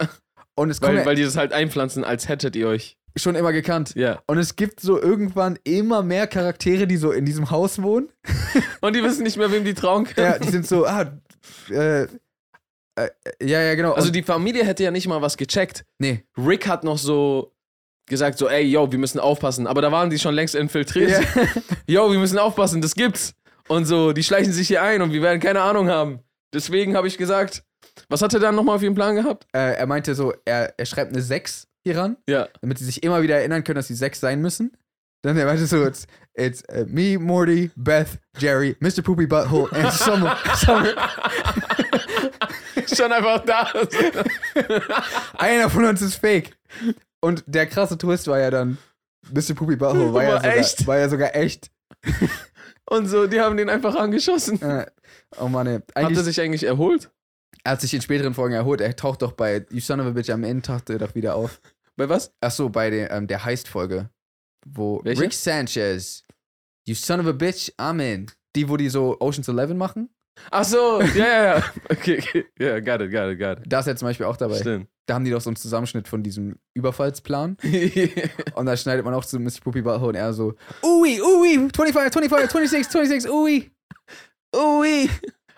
Und 0.55 0.71
es 0.71 0.81
kommt 0.81 0.97
weil, 0.97 1.07
weil 1.07 1.17
die 1.17 1.23
das 1.25 1.37
halt 1.37 1.53
einpflanzen, 1.53 2.05
als 2.05 2.29
hättet 2.29 2.55
ihr 2.57 2.69
euch. 2.69 2.97
schon 3.17 3.35
immer 3.35 3.53
gekannt. 3.53 3.95
Ja. 3.97 4.21
Und 4.29 4.39
es 4.39 4.55
gibt 4.55 4.79
so 4.81 5.01
irgendwann 5.01 5.59
immer 5.65 6.03
mehr 6.05 6.27
Charaktere, 6.29 6.87
die 6.87 6.97
so 6.97 7.11
in 7.11 7.25
diesem 7.25 7.51
Haus 7.51 7.83
wohnen. 7.83 8.09
Und 8.81 8.95
die 8.95 9.03
wissen 9.03 9.25
nicht 9.25 9.37
mehr, 9.37 9.51
wem 9.51 9.65
die 9.65 9.75
trauen 9.75 10.05
können. 10.05 10.27
Ja, 10.33 10.39
die 10.39 10.51
sind 10.51 10.67
so, 10.67 10.87
ah, 10.87 11.11
äh, 11.71 12.03
äh, 12.05 12.09
ja, 13.43 13.61
ja, 13.63 13.75
genau. 13.75 13.93
Also 13.93 14.09
Und- 14.09 14.15
die 14.17 14.23
Familie 14.23 14.65
hätte 14.65 14.85
ja 14.85 14.91
nicht 14.93 15.09
mal 15.09 15.21
was 15.23 15.37
gecheckt. 15.37 15.85
nee. 15.99 16.25
Rick 16.37 16.69
hat 16.69 16.85
noch 16.85 16.99
so 16.99 17.53
gesagt, 18.07 18.39
so, 18.39 18.49
ey, 18.49 18.63
yo, 18.65 18.91
wir 18.91 18.99
müssen 18.99 19.19
aufpassen. 19.21 19.67
Aber 19.67 19.83
da 19.83 19.93
waren 19.93 20.09
die 20.11 20.19
schon 20.19 20.35
längst 20.35 20.55
infiltriert. 20.55 21.11
Ja. 21.11 21.45
Yo, 21.87 22.11
wir 22.11 22.19
müssen 22.19 22.39
aufpassen, 22.39 22.81
das 22.81 22.95
gibt's. 22.95 23.35
Und 23.69 23.85
so, 23.85 24.13
die 24.13 24.23
schleichen 24.23 24.53
sich 24.53 24.69
hier 24.69 24.83
ein 24.83 25.03
und 25.03 25.13
wir 25.13 25.23
werden 25.23 25.41
keine 25.41 25.61
Ahnung 25.61 25.89
haben. 25.89 26.21
Deswegen 26.55 26.97
habe 26.97 27.07
ich 27.09 27.19
gesagt, 27.19 27.63
was 28.09 28.23
hat 28.23 28.33
er 28.35 28.41
dann 28.41 28.55
nochmal 28.55 28.77
auf 28.77 28.83
ihren 28.83 28.95
Plan 28.95 29.15
gehabt? 29.17 29.47
äh, 29.53 29.75
er 29.75 29.87
meinte 29.87 30.15
so, 30.15 30.33
er, 30.45 30.73
er 30.79 30.87
schreibt 30.87 31.13
eine 31.13 31.21
6 31.23 31.67
hier 31.85 31.99
ran, 31.99 32.17
Ja. 32.29 32.49
damit 32.61 32.79
sie 32.79 32.85
sich 32.85 33.03
immer 33.03 33.23
wieder 33.23 33.37
erinnern 33.37 33.65
können, 33.65 33.77
dass 33.77 33.89
sie 33.89 33.95
6 33.95 34.21
sein 34.21 34.41
müssen. 34.41 34.77
Dann 35.23 35.37
er 35.37 35.47
meinte 35.47 35.67
so, 35.67 35.85
it's, 35.85 36.07
it's 36.35 36.63
uh, 36.73 36.85
me, 36.87 37.19
Morty, 37.19 37.71
Beth, 37.77 38.19
Jerry, 38.39 38.77
Mr. 38.81 39.03
Poopy 39.03 39.27
Butthole 39.27 39.71
and 39.73 39.93
Summer. 39.93 40.37
Summer. 40.55 40.87
schon 42.95 43.13
einfach 43.13 43.45
da. 43.45 43.69
Einer 45.37 45.69
von 45.71 45.85
uns 45.85 46.03
ist 46.03 46.15
fake. 46.15 46.57
Und 47.21 47.43
der 47.47 47.67
krasse 47.67 47.99
Twist 47.99 48.29
war 48.29 48.39
ja 48.39 48.51
dann, 48.51 48.79
Mr. 49.33 49.55
Poopy 49.55 49.77
Butthole 49.77 50.15
war, 50.15 50.23
ja 50.23 50.37
sogar, 50.37 50.57
echt? 50.57 50.87
war 50.87 50.99
ja 50.99 51.09
sogar 51.09 51.35
echt. 51.35 51.71
Und 52.91 53.07
so, 53.07 53.27
die 53.27 53.41
haben 53.41 53.57
den 53.57 53.69
einfach 53.69 53.95
angeschossen. 53.95 54.61
Äh, 54.63 54.87
oh 55.39 55.49
Mann, 55.49 55.67
ey. 55.67 55.75
Hat 55.77 55.85
Eigentlich, 55.95 56.19
er 56.19 56.25
sich 56.25 56.41
eigentlich 56.41 56.65
erholt? 56.65 57.11
er 57.65 57.73
hat 57.73 57.81
sich 57.81 57.93
in 57.93 58.01
späteren 58.01 58.35
Folgen 58.35 58.55
erholt. 58.55 58.81
Er 58.81 58.97
taucht 58.97 59.23
doch 59.23 59.33
bei 59.33 59.67
You 59.71 59.81
Son 59.81 60.01
of 60.01 60.07
a 60.07 60.11
Bitch 60.11 60.31
am 60.31 60.45
Ende 60.45 60.63
taucht 60.63 60.89
er 60.91 60.99
doch 60.99 61.15
wieder 61.15 61.35
auf. 61.35 61.61
Bei 61.97 62.09
was? 62.09 62.33
Ach 62.41 62.51
so, 62.51 62.69
bei 62.69 62.91
der, 62.91 63.11
ähm, 63.11 63.27
der 63.27 63.45
Heist-Folge. 63.45 64.11
Wo 64.67 65.01
Welche? 65.05 65.23
Rick 65.23 65.33
Sanchez, 65.33 66.25
You 66.87 66.95
Son 66.95 67.21
of 67.21 67.27
a 67.27 67.33
Bitch, 67.33 67.71
I'm 67.79 68.01
in. 68.01 68.31
Die, 68.57 68.69
wo 68.69 68.77
die 68.77 68.89
so 68.89 69.17
Ocean's 69.21 69.49
Eleven 69.49 69.77
machen. 69.77 70.09
Ach 70.51 70.65
so, 70.65 71.01
ja, 71.01 71.27
ja, 71.27 71.45
ja. 71.59 71.65
Okay, 71.91 72.19
okay. 72.19 72.45
Ja, 72.59 72.81
got 72.81 73.01
it, 73.01 73.11
got 73.13 73.31
it, 73.33 73.39
got 73.39 73.59
it. 73.59 73.65
Da 73.67 73.81
ist 73.81 73.87
er 73.87 73.97
zum 73.97 74.07
Beispiel 74.09 74.27
auch 74.27 74.37
dabei. 74.37 74.57
Stimmt. 74.59 74.89
Da 75.07 75.15
haben 75.15 75.25
die 75.25 75.31
doch 75.31 75.41
so 75.41 75.51
einen 75.51 75.57
Zusammenschnitt 75.57 76.07
von 76.09 76.23
diesem 76.23 76.57
Überfallsplan. 76.75 77.57
Und 78.55 78.67
da 78.67 78.77
schneidet 78.77 79.05
man 79.05 79.15
auch 79.15 79.25
zu 79.25 79.39
Mr. 79.39 79.61
Poopy 79.63 79.81
Butthole 79.83 80.09
und 80.11 80.15
er 80.17 80.33
so, 80.35 80.55
Ui, 80.83 81.21
ui, 81.21 81.55
25, 81.75 82.13
25, 82.13 82.71
26, 82.71 83.09
26, 83.09 83.31
ui, 83.31 83.71
ui. 84.55 85.09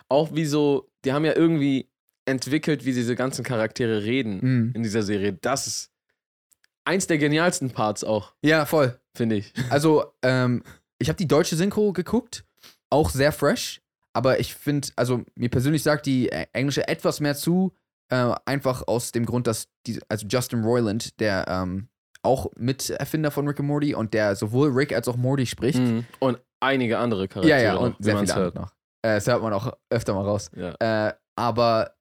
Auch 0.08 0.32
wie 0.34 0.44
so, 0.44 0.88
die 1.04 1.12
haben 1.12 1.24
ja 1.24 1.34
irgendwie 1.36 1.88
entwickelt, 2.26 2.84
wie 2.84 2.92
diese 2.92 3.16
ganzen 3.16 3.44
Charaktere 3.44 4.04
reden 4.04 4.38
Mhm. 4.40 4.72
in 4.74 4.82
dieser 4.82 5.02
Serie. 5.02 5.32
Das 5.32 5.66
ist 5.66 5.90
eins 6.84 7.06
der 7.06 7.18
genialsten 7.18 7.70
Parts 7.70 8.04
auch, 8.04 8.34
Ja, 8.42 8.66
voll. 8.66 9.00
finde 9.16 9.36
ich. 9.36 9.52
Also, 9.68 10.12
ähm, 10.22 10.62
ich 10.98 11.08
habe 11.08 11.16
die 11.16 11.26
deutsche 11.28 11.56
Synchro 11.56 11.92
geguckt, 11.92 12.44
auch 12.90 13.10
sehr 13.10 13.32
fresh, 13.32 13.80
aber 14.12 14.40
ich 14.40 14.54
finde, 14.54 14.88
also 14.96 15.22
mir 15.34 15.48
persönlich 15.48 15.82
sagt 15.82 16.06
die 16.06 16.30
englische 16.30 16.86
etwas 16.88 17.20
mehr 17.20 17.34
zu, 17.34 17.74
äh, 18.08 18.34
einfach 18.44 18.86
aus 18.86 19.12
dem 19.12 19.24
Grund, 19.24 19.46
dass 19.46 19.68
die, 19.86 20.00
also 20.08 20.26
Justin 20.26 20.62
Roiland, 20.62 21.20
der 21.20 21.46
ähm, 21.48 21.88
auch 22.22 22.50
Miterfinder 22.56 23.30
von 23.30 23.46
Rick 23.46 23.60
und 23.60 23.66
Morty 23.66 23.94
und 23.94 24.12
der 24.14 24.36
sowohl 24.36 24.70
Rick 24.70 24.94
als 24.94 25.08
auch 25.08 25.16
Morty 25.16 25.46
spricht. 25.46 25.78
Mhm. 25.78 26.04
Und 26.18 26.40
einige 26.60 26.98
andere 26.98 27.28
Charaktere. 27.28 27.58
Ja, 27.58 27.64
ja, 27.64 27.76
und 27.76 27.96
sehr 28.00 28.18
viele 28.18 28.34
hört. 28.34 28.54
noch. 28.54 28.72
Äh, 29.02 29.14
das 29.14 29.26
hört 29.26 29.42
man 29.42 29.52
auch 29.52 29.72
öfter 29.88 30.14
mal 30.14 30.24
raus. 30.24 30.50
Ja. 30.54 30.74
Äh, 31.08 31.14
aber 31.36 31.94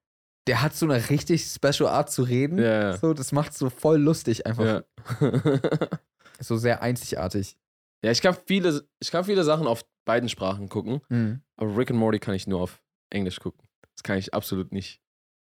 der 0.47 0.61
hat 0.61 0.75
so 0.75 0.85
eine 0.85 1.09
richtig 1.09 1.45
special 1.45 1.87
Art 1.89 2.11
zu 2.11 2.23
reden. 2.23 2.57
Ja, 2.57 2.81
ja. 2.81 2.97
So, 2.97 3.13
das 3.13 3.31
macht 3.31 3.53
so 3.53 3.69
voll 3.69 3.99
lustig 3.99 4.45
einfach. 4.45 4.83
Ja. 5.21 5.31
So 6.41 6.55
sehr 6.55 6.81
einzigartig. 6.81 7.57
Ja, 8.03 8.11
ich 8.11 8.21
kann 8.21 8.35
viele, 8.45 8.87
ich 8.99 9.11
kann 9.11 9.23
viele 9.25 9.43
Sachen 9.43 9.67
auf 9.67 9.85
beiden 10.05 10.29
Sprachen 10.29 10.69
gucken, 10.69 11.01
Mhm. 11.09 11.41
aber 11.57 11.77
Rick 11.77 11.89
und 11.91 11.97
Morty 11.97 12.19
kann 12.19 12.33
ich 12.35 12.47
nur 12.47 12.61
auf 12.61 12.81
Englisch 13.09 13.39
gucken. 13.39 13.67
Das 13.95 14.03
kann 14.03 14.17
ich 14.17 14.33
absolut 14.33 14.71
nicht 14.71 15.01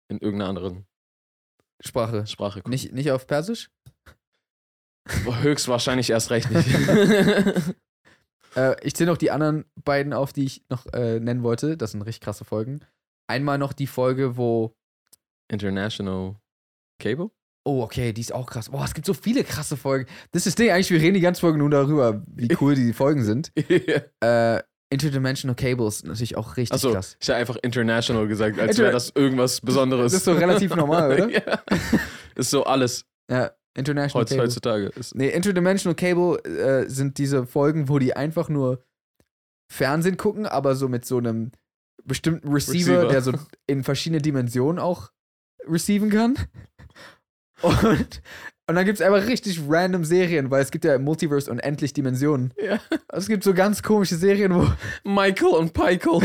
in 0.08 0.18
irgendeiner 0.18 0.48
anderen 0.48 0.86
Sprache. 1.80 2.26
Sprache 2.26 2.60
gucken. 2.60 2.70
Nicht, 2.70 2.92
nicht 2.92 3.10
auf 3.10 3.26
Persisch? 3.26 3.70
Höchstwahrscheinlich 5.08 6.10
erst 6.10 6.30
recht 6.30 6.50
nicht. 6.50 6.68
Äh, 8.56 8.76
ich 8.82 8.94
zähle 8.96 9.10
noch 9.10 9.18
die 9.18 9.30
anderen 9.30 9.66
beiden 9.84 10.14
auf, 10.14 10.32
die 10.32 10.44
ich 10.46 10.64
noch 10.70 10.86
äh, 10.94 11.20
nennen 11.20 11.42
wollte. 11.42 11.76
Das 11.76 11.90
sind 11.92 12.00
richtig 12.00 12.22
krasse 12.22 12.46
Folgen. 12.46 12.80
Einmal 13.26 13.58
noch 13.58 13.74
die 13.74 13.86
Folge, 13.86 14.38
wo. 14.38 14.74
International 15.52 16.34
Cable? 16.98 17.30
Oh, 17.68 17.82
okay, 17.82 18.14
die 18.14 18.22
ist 18.22 18.32
auch 18.32 18.46
krass. 18.46 18.70
Boah, 18.70 18.84
es 18.86 18.94
gibt 18.94 19.06
so 19.06 19.12
viele 19.12 19.44
krasse 19.44 19.76
Folgen. 19.76 20.06
Das 20.32 20.46
ist 20.46 20.46
das 20.46 20.54
Ding, 20.54 20.70
eigentlich, 20.70 20.90
wir 20.90 21.00
reden 21.02 21.12
die 21.14 21.20
ganze 21.20 21.42
Folge 21.42 21.58
nur 21.58 21.68
darüber, 21.68 22.22
wie 22.34 22.48
cool 22.62 22.74
die 22.74 22.94
Folgen 22.94 23.22
sind. 23.24 23.52
Äh, 24.24 24.62
Interdimensional 24.90 25.54
Cables 25.54 26.02
natürlich 26.02 26.34
auch 26.38 26.56
richtig 26.56 26.76
Achso, 26.76 26.92
krass. 26.92 27.18
ich 27.20 27.28
habe 27.28 27.38
einfach 27.40 27.56
international 27.56 28.26
gesagt, 28.26 28.58
als 28.58 28.70
Inter- 28.70 28.84
wäre 28.84 28.92
das 28.92 29.12
irgendwas 29.14 29.60
Besonderes. 29.70 30.12
Das 30.12 30.20
ist 30.20 30.24
so 30.24 30.32
relativ 30.32 30.74
normal, 30.74 31.12
oder? 31.12 31.28
ja. 31.46 31.60
Ist 32.34 32.48
so 32.48 32.64
alles 32.64 33.04
Ja, 33.30 33.50
International 33.76 34.22
heutz, 34.22 34.30
Cable. 34.30 34.44
heutzutage. 34.44 34.86
Ist, 34.96 35.14
Nee, 35.14 35.28
Interdimensional 35.28 35.94
Cable 35.94 36.38
äh, 36.44 36.88
sind 36.88 37.18
diese 37.18 37.44
Folgen, 37.46 37.90
wo 37.90 37.98
die 37.98 38.16
einfach 38.16 38.48
nur 38.48 38.82
Fernsehen 39.70 40.16
gucken, 40.16 40.46
aber 40.46 40.74
so 40.74 40.88
mit 40.88 41.04
so 41.04 41.18
einem 41.18 41.52
bestimmten 42.04 42.48
Receiver, 42.50 42.92
Receiver. 43.02 43.08
der 43.08 43.20
so 43.20 43.32
in 43.66 43.84
verschiedene 43.84 44.22
Dimensionen 44.22 44.78
auch 44.78 45.10
receiven 45.66 46.08
kann. 46.08 46.36
Und, 47.62 48.22
und 48.66 48.74
dann 48.74 48.84
gibt 48.84 49.00
es 49.00 49.06
einfach 49.06 49.26
richtig 49.26 49.60
random 49.68 50.04
Serien, 50.04 50.50
weil 50.50 50.62
es 50.62 50.70
gibt 50.70 50.84
ja 50.84 50.94
im 50.94 51.02
Multiverse 51.04 51.50
unendlich 51.50 51.92
Dimensionen. 51.92 52.52
ja. 52.62 52.78
Es 53.08 53.26
gibt 53.28 53.42
so 53.44 53.54
ganz 53.54 53.82
komische 53.82 54.16
Serien, 54.16 54.54
wo. 54.54 54.66
Michael 55.04 55.52
und 55.54 55.72
Pikel. 55.72 56.20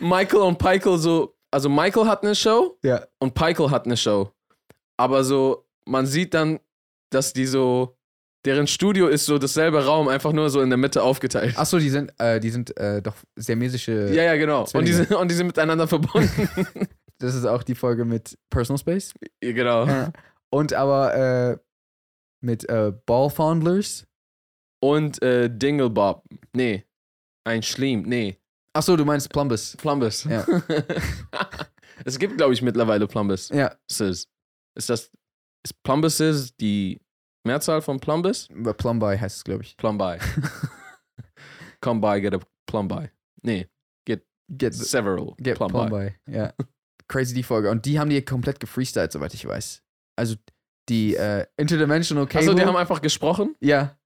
Michael 0.00 0.42
und 0.42 0.58
Pikel 0.58 0.98
so, 0.98 1.34
also 1.50 1.68
Michael 1.68 2.06
hat 2.06 2.22
eine 2.22 2.34
Show 2.34 2.78
Ja. 2.82 3.06
und 3.18 3.34
Pikel 3.34 3.70
hat 3.70 3.86
eine 3.86 3.96
Show. 3.96 4.30
Aber 4.98 5.24
so, 5.24 5.64
man 5.86 6.06
sieht 6.06 6.34
dann, 6.34 6.60
dass 7.10 7.32
die 7.32 7.46
so, 7.46 7.96
deren 8.44 8.66
Studio 8.66 9.06
ist 9.08 9.24
so 9.26 9.38
dasselbe 9.38 9.84
Raum, 9.86 10.08
einfach 10.08 10.32
nur 10.32 10.50
so 10.50 10.60
in 10.60 10.68
der 10.70 10.76
Mitte 10.76 11.02
aufgeteilt. 11.02 11.56
Achso, 11.58 11.78
die 11.78 11.90
sind, 11.90 12.12
äh, 12.18 12.40
die 12.40 12.50
sind 12.50 12.76
äh, 12.76 13.00
doch 13.00 13.14
siamesische. 13.36 14.08
Ja, 14.12 14.24
ja, 14.24 14.36
genau. 14.36 14.66
Und 14.74 14.86
die, 14.86 14.92
sind, 14.92 15.10
und 15.12 15.30
die 15.30 15.34
sind 15.34 15.46
miteinander 15.46 15.86
verbunden. 15.88 16.48
Das 17.18 17.34
ist 17.34 17.44
auch 17.46 17.62
die 17.62 17.74
Folge 17.74 18.04
mit 18.04 18.38
Personal 18.50 18.78
Space. 18.78 19.14
ja, 19.42 19.52
genau. 19.52 19.86
Ja. 19.86 20.12
Und 20.50 20.72
aber 20.72 21.14
äh, 21.14 21.58
mit 22.42 22.68
äh, 22.68 22.92
Ballfondlers. 23.06 24.06
Und 24.82 25.22
äh, 25.22 25.48
Dinglebob. 25.50 26.24
Nee. 26.54 26.84
Ein 27.44 27.62
Schleim. 27.62 28.02
Nee. 28.02 28.38
Achso, 28.74 28.96
du 28.96 29.04
meinst 29.04 29.30
Plumbus. 29.30 29.76
Plumbus. 29.76 30.24
Ja. 30.24 30.46
es 32.04 32.18
gibt, 32.18 32.36
glaube 32.36 32.52
ich, 32.52 32.60
mittlerweile 32.60 33.06
Plumbus. 33.06 33.48
Ja, 33.48 33.74
Ist 33.88 34.00
das. 34.90 35.10
Ist 35.64 35.82
Plumbuses 35.82 36.54
die 36.56 37.00
Mehrzahl 37.44 37.80
von 37.80 37.98
Plumbus? 37.98 38.48
aber 38.50 38.74
Plumby 38.74 39.16
heißt 39.16 39.38
es, 39.38 39.44
glaube 39.44 39.62
ich. 39.62 39.76
Plumby. 39.76 40.18
Come 41.80 42.00
by, 42.00 42.20
get 42.20 42.34
a 42.34 42.40
Plumby. 42.66 43.08
Nee, 43.42 43.68
Get, 44.48 44.74
several 44.74 45.34
get 45.38 45.56
Plumby. 45.56 45.88
Plumby. 45.88 46.14
Ja. 46.28 46.52
Crazy 47.08 47.34
die 47.34 47.42
Folge. 47.42 47.70
Und 47.70 47.86
die 47.86 47.98
haben 47.98 48.10
die 48.10 48.20
komplett 48.22 48.60
gefreestylt, 48.60 49.12
soweit 49.12 49.34
ich 49.34 49.46
weiß. 49.46 49.82
Also 50.16 50.36
die 50.88 51.16
äh, 51.16 51.46
Interdimensional 51.56 52.26
Cable. 52.26 52.48
Achso, 52.48 52.54
die 52.54 52.64
haben 52.64 52.76
einfach 52.76 53.02
gesprochen? 53.02 53.54
ja. 53.60 53.96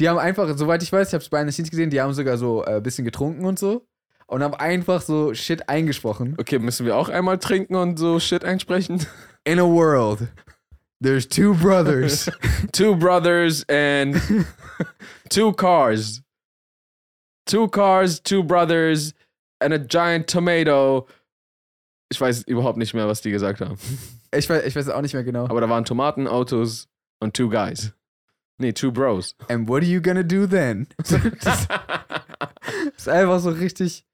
Die 0.00 0.08
haben 0.08 0.18
einfach, 0.18 0.56
soweit 0.56 0.82
ich 0.82 0.92
weiß, 0.92 1.08
ich 1.08 1.14
habe 1.14 1.22
es 1.22 1.28
bei 1.28 1.38
einer 1.38 1.52
Scenes 1.52 1.70
gesehen, 1.70 1.88
die 1.88 2.00
haben 2.00 2.12
sogar 2.12 2.36
so 2.36 2.64
ein 2.64 2.78
äh, 2.78 2.80
bisschen 2.80 3.04
getrunken 3.04 3.44
und 3.44 3.58
so. 3.58 3.86
Und 4.26 4.42
haben 4.42 4.54
einfach 4.54 5.02
so 5.02 5.34
Shit 5.34 5.68
eingesprochen. 5.68 6.34
Okay, 6.38 6.58
müssen 6.58 6.86
wir 6.86 6.96
auch 6.96 7.08
einmal 7.08 7.38
trinken 7.38 7.76
und 7.76 7.98
so 7.98 8.18
Shit 8.18 8.44
einsprechen? 8.44 9.06
In 9.44 9.60
a 9.60 9.64
world, 9.64 10.26
there's 11.00 11.28
two 11.28 11.54
brothers. 11.54 12.28
two 12.72 12.96
brothers 12.96 13.64
and 13.68 14.20
two 15.28 15.52
cars. 15.52 16.22
Two 17.46 17.68
cars, 17.68 18.20
two 18.20 18.42
brothers 18.42 19.12
and 19.60 19.74
a 19.74 19.78
giant 19.78 20.26
tomato. 20.26 21.06
Ich 22.14 22.20
weiß 22.20 22.42
überhaupt 22.42 22.78
nicht 22.78 22.94
mehr, 22.94 23.08
was 23.08 23.22
die 23.22 23.32
gesagt 23.32 23.60
haben. 23.60 23.76
ich, 24.32 24.48
weiß, 24.48 24.64
ich 24.66 24.76
weiß 24.76 24.88
auch 24.90 25.00
nicht 25.02 25.14
mehr 25.14 25.24
genau. 25.24 25.46
Aber 25.48 25.60
da 25.60 25.68
waren 25.68 25.84
Tomaten, 25.84 26.28
Autos 26.28 26.88
und 27.20 27.34
two 27.36 27.48
guys. 27.48 27.92
Nee, 28.58 28.72
two 28.72 28.92
bros. 28.92 29.34
And 29.48 29.68
what 29.68 29.82
are 29.82 29.90
you 29.90 30.00
gonna 30.00 30.22
do 30.22 30.46
then? 30.46 30.86
das 30.98 31.66
ist 32.96 33.08
einfach 33.08 33.40
so 33.40 33.50
richtig, 33.50 34.06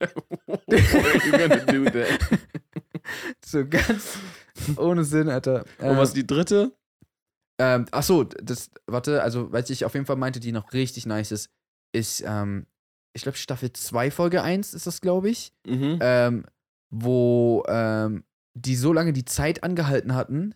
What 0.00 0.72
are 0.72 1.26
you 1.26 1.30
gonna 1.32 1.56
do 1.64 1.84
then? 1.88 2.18
so 3.44 3.64
ganz 3.64 4.18
ohne 4.76 5.04
Sinn, 5.04 5.28
Alter. 5.28 5.64
Und 5.78 5.96
was 5.96 6.12
die 6.12 6.26
dritte? 6.26 6.72
Ähm, 7.60 7.86
ach 7.92 8.02
so, 8.02 8.24
das, 8.24 8.70
warte, 8.86 9.22
also, 9.22 9.52
was 9.52 9.70
ich 9.70 9.84
auf 9.84 9.94
jeden 9.94 10.06
Fall 10.06 10.16
meinte, 10.16 10.40
die 10.40 10.50
noch 10.52 10.72
richtig 10.72 11.06
nice 11.06 11.30
ist, 11.30 11.50
ist, 11.92 12.22
ähm, 12.26 12.66
ich 13.12 13.22
glaube, 13.22 13.38
Staffel 13.38 13.72
2, 13.72 14.10
Folge 14.10 14.42
1 14.42 14.74
ist 14.74 14.86
das, 14.88 15.00
glaube 15.00 15.30
ich, 15.30 15.52
Mhm. 15.66 15.98
ähm, 16.00 16.44
wo 16.90 17.64
ähm, 17.68 18.24
die 18.54 18.76
so 18.76 18.92
lange 18.92 19.12
die 19.12 19.24
Zeit 19.24 19.62
angehalten 19.62 20.14
hatten, 20.14 20.54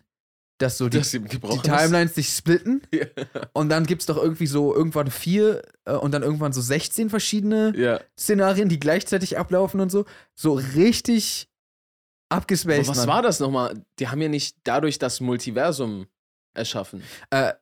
dass 0.59 0.77
so 0.77 0.87
die, 0.87 0.99
Dass 0.99 1.11
die 1.11 1.17
ist. 1.17 1.63
Timelines 1.63 2.15
sich 2.15 2.29
splitten 2.29 2.81
Ja. 2.93 3.05
und 3.53 3.69
dann 3.69 3.85
gibt 3.85 4.01
es 4.01 4.05
doch 4.05 4.17
irgendwie 4.17 4.47
so 4.47 4.73
irgendwann 4.73 5.09
vier 5.09 5.61
äh, 5.85 5.93
und 5.93 6.11
dann 6.11 6.21
irgendwann 6.23 6.53
so 6.53 6.61
16 6.61 7.09
verschiedene 7.09 7.73
ja. 7.75 7.99
Szenarien, 8.17 8.69
die 8.69 8.79
gleichzeitig 8.79 9.37
ablaufen 9.37 9.79
und 9.81 9.91
so. 9.91 10.05
So 10.35 10.53
richtig 10.53 11.49
Aber 12.29 12.41
abgespaced. 12.41 12.87
was 12.87 12.97
Mann. 12.99 13.07
war 13.07 13.21
das 13.21 13.39
nochmal? 13.39 13.83
Die 13.99 14.07
haben 14.07 14.21
ja 14.21 14.29
nicht 14.29 14.57
dadurch 14.63 14.99
das 14.99 15.19
Multiversum 15.21 16.07
erschaffen, 16.55 17.03
Äh, 17.31 17.53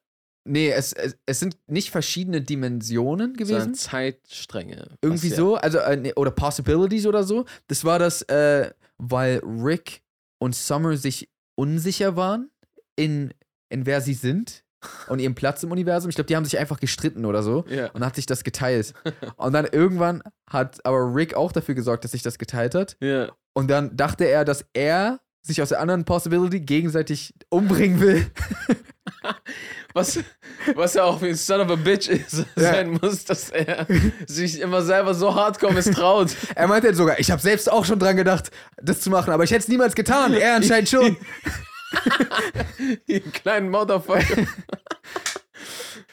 nee, 0.45 0.71
es, 0.71 0.93
es, 0.93 1.17
es 1.25 1.39
sind 1.39 1.57
nicht 1.67 1.91
verschiedene 1.91 2.41
Dimensionen 2.41 3.33
gewesen. 3.33 3.59
sondern 3.59 3.75
Zeitstränge. 3.75 4.87
Irgendwie 5.01 5.29
ja- 5.29 5.35
so, 5.35 5.55
also 5.55 5.79
äh, 5.79 6.13
oder 6.15 6.31
Possibilities 6.31 7.05
oder 7.05 7.23
so. 7.23 7.45
Das 7.67 7.85
war 7.85 7.99
das, 7.99 8.21
äh, 8.23 8.71
weil 8.97 9.39
Rick 9.43 10.01
und 10.39 10.55
Summer 10.55 10.97
sich 10.97 11.29
unsicher 11.55 12.15
waren 12.15 12.49
in, 12.95 13.33
in 13.69 13.85
wer 13.85 14.01
sie 14.01 14.13
sind 14.13 14.63
und 15.07 15.19
ihrem 15.19 15.35
Platz 15.35 15.61
im 15.63 15.71
Universum. 15.71 16.09
Ich 16.09 16.15
glaube, 16.15 16.27
die 16.27 16.35
haben 16.35 16.45
sich 16.45 16.57
einfach 16.57 16.79
gestritten 16.79 17.25
oder 17.25 17.43
so 17.43 17.65
Ja. 17.67 17.91
und 17.91 18.03
hat 18.03 18.15
sich 18.15 18.25
das 18.25 18.43
geteilt. 18.43 18.93
und 19.37 19.53
dann 19.53 19.65
irgendwann 19.65 20.23
hat 20.49 20.83
aber 20.85 21.13
Rick 21.15 21.35
auch 21.35 21.51
dafür 21.51 21.75
gesorgt, 21.75 22.03
dass 22.03 22.11
sich 22.11 22.23
das 22.23 22.37
geteilt 22.37 22.75
hat. 22.75 22.97
ja. 22.99 23.31
Und 23.53 23.69
dann 23.69 23.97
dachte 23.97 24.23
er, 24.23 24.45
dass 24.45 24.65
er 24.71 25.19
sich 25.41 25.61
aus 25.61 25.69
der 25.69 25.79
anderen 25.81 26.05
Possibility 26.05 26.59
gegenseitig 26.59 27.33
umbringen 27.49 27.99
will. 27.99 28.27
Was, 29.93 30.19
was 30.75 30.93
ja 30.93 31.03
auch 31.03 31.21
wie 31.21 31.29
ein 31.29 31.35
Son 31.35 31.59
of 31.59 31.69
a 31.69 31.75
Bitch 31.75 32.07
ist, 32.07 32.45
Ja. 32.55 32.71
sein 32.71 32.97
muss, 33.01 33.25
dass 33.25 33.49
er 33.49 33.85
sich 34.25 34.61
immer 34.61 34.81
selber 34.83 35.13
so 35.13 35.35
hardcore 35.35 35.73
misstraut. 35.73 36.29
Er 36.55 36.67
meinte 36.69 36.87
jetzt 36.87 36.95
sogar, 36.97 37.19
ich 37.19 37.29
habe 37.29 37.41
selbst 37.41 37.69
auch 37.69 37.83
schon 37.83 37.99
dran 37.99 38.15
gedacht, 38.15 38.51
das 38.81 39.01
zu 39.01 39.09
machen, 39.09 39.33
aber 39.33 39.43
ich 39.43 39.51
hätte 39.51 39.63
es 39.63 39.67
niemals 39.67 39.93
getan. 39.95 40.33
Er 40.33 40.55
anscheinend 40.55 40.87
schon. 40.87 41.17
Ihr 43.05 43.19
kleinen 43.19 43.69
Motherfucker. 43.69 44.47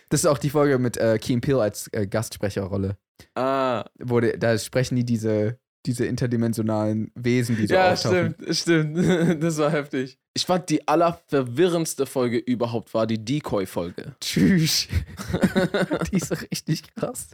Das 0.09 0.21
ist 0.21 0.27
auch 0.27 0.39
die 0.39 0.51
Folge 0.51 0.79
mit 0.79 0.97
äh, 0.97 1.19
Keen 1.19 1.41
Peele 1.41 1.63
als 1.63 1.89
äh, 1.93 2.07
Gastsprecherrolle. 2.07 2.97
Ah, 3.37 3.85
Wo 3.99 4.19
die, 4.21 4.33
da 4.39 4.59
sprechen 4.59 4.97
die 4.97 5.05
diese, 5.05 5.59
diese 5.87 6.05
interdimensionalen 6.07 7.11
Wesen, 7.15 7.57
die 7.57 7.67
so 7.67 7.75
ja, 7.75 7.93
auftauchen. 7.93 8.35
stimmt, 8.53 8.57
stimmt. 8.97 9.43
Das 9.43 9.59
war 9.59 9.71
heftig. 9.71 10.19
Ich 10.35 10.45
fand, 10.47 10.69
die 10.71 10.87
allerverwirrendste 10.87 12.07
Folge 12.07 12.39
überhaupt 12.39 12.95
war 12.95 13.07
die 13.07 13.25
Decoy-Folge. 13.25 14.15
Tschüss. 14.21 14.89
die 16.13 16.17
ist 16.17 16.31
richtig 16.51 16.95
krass. 16.95 17.31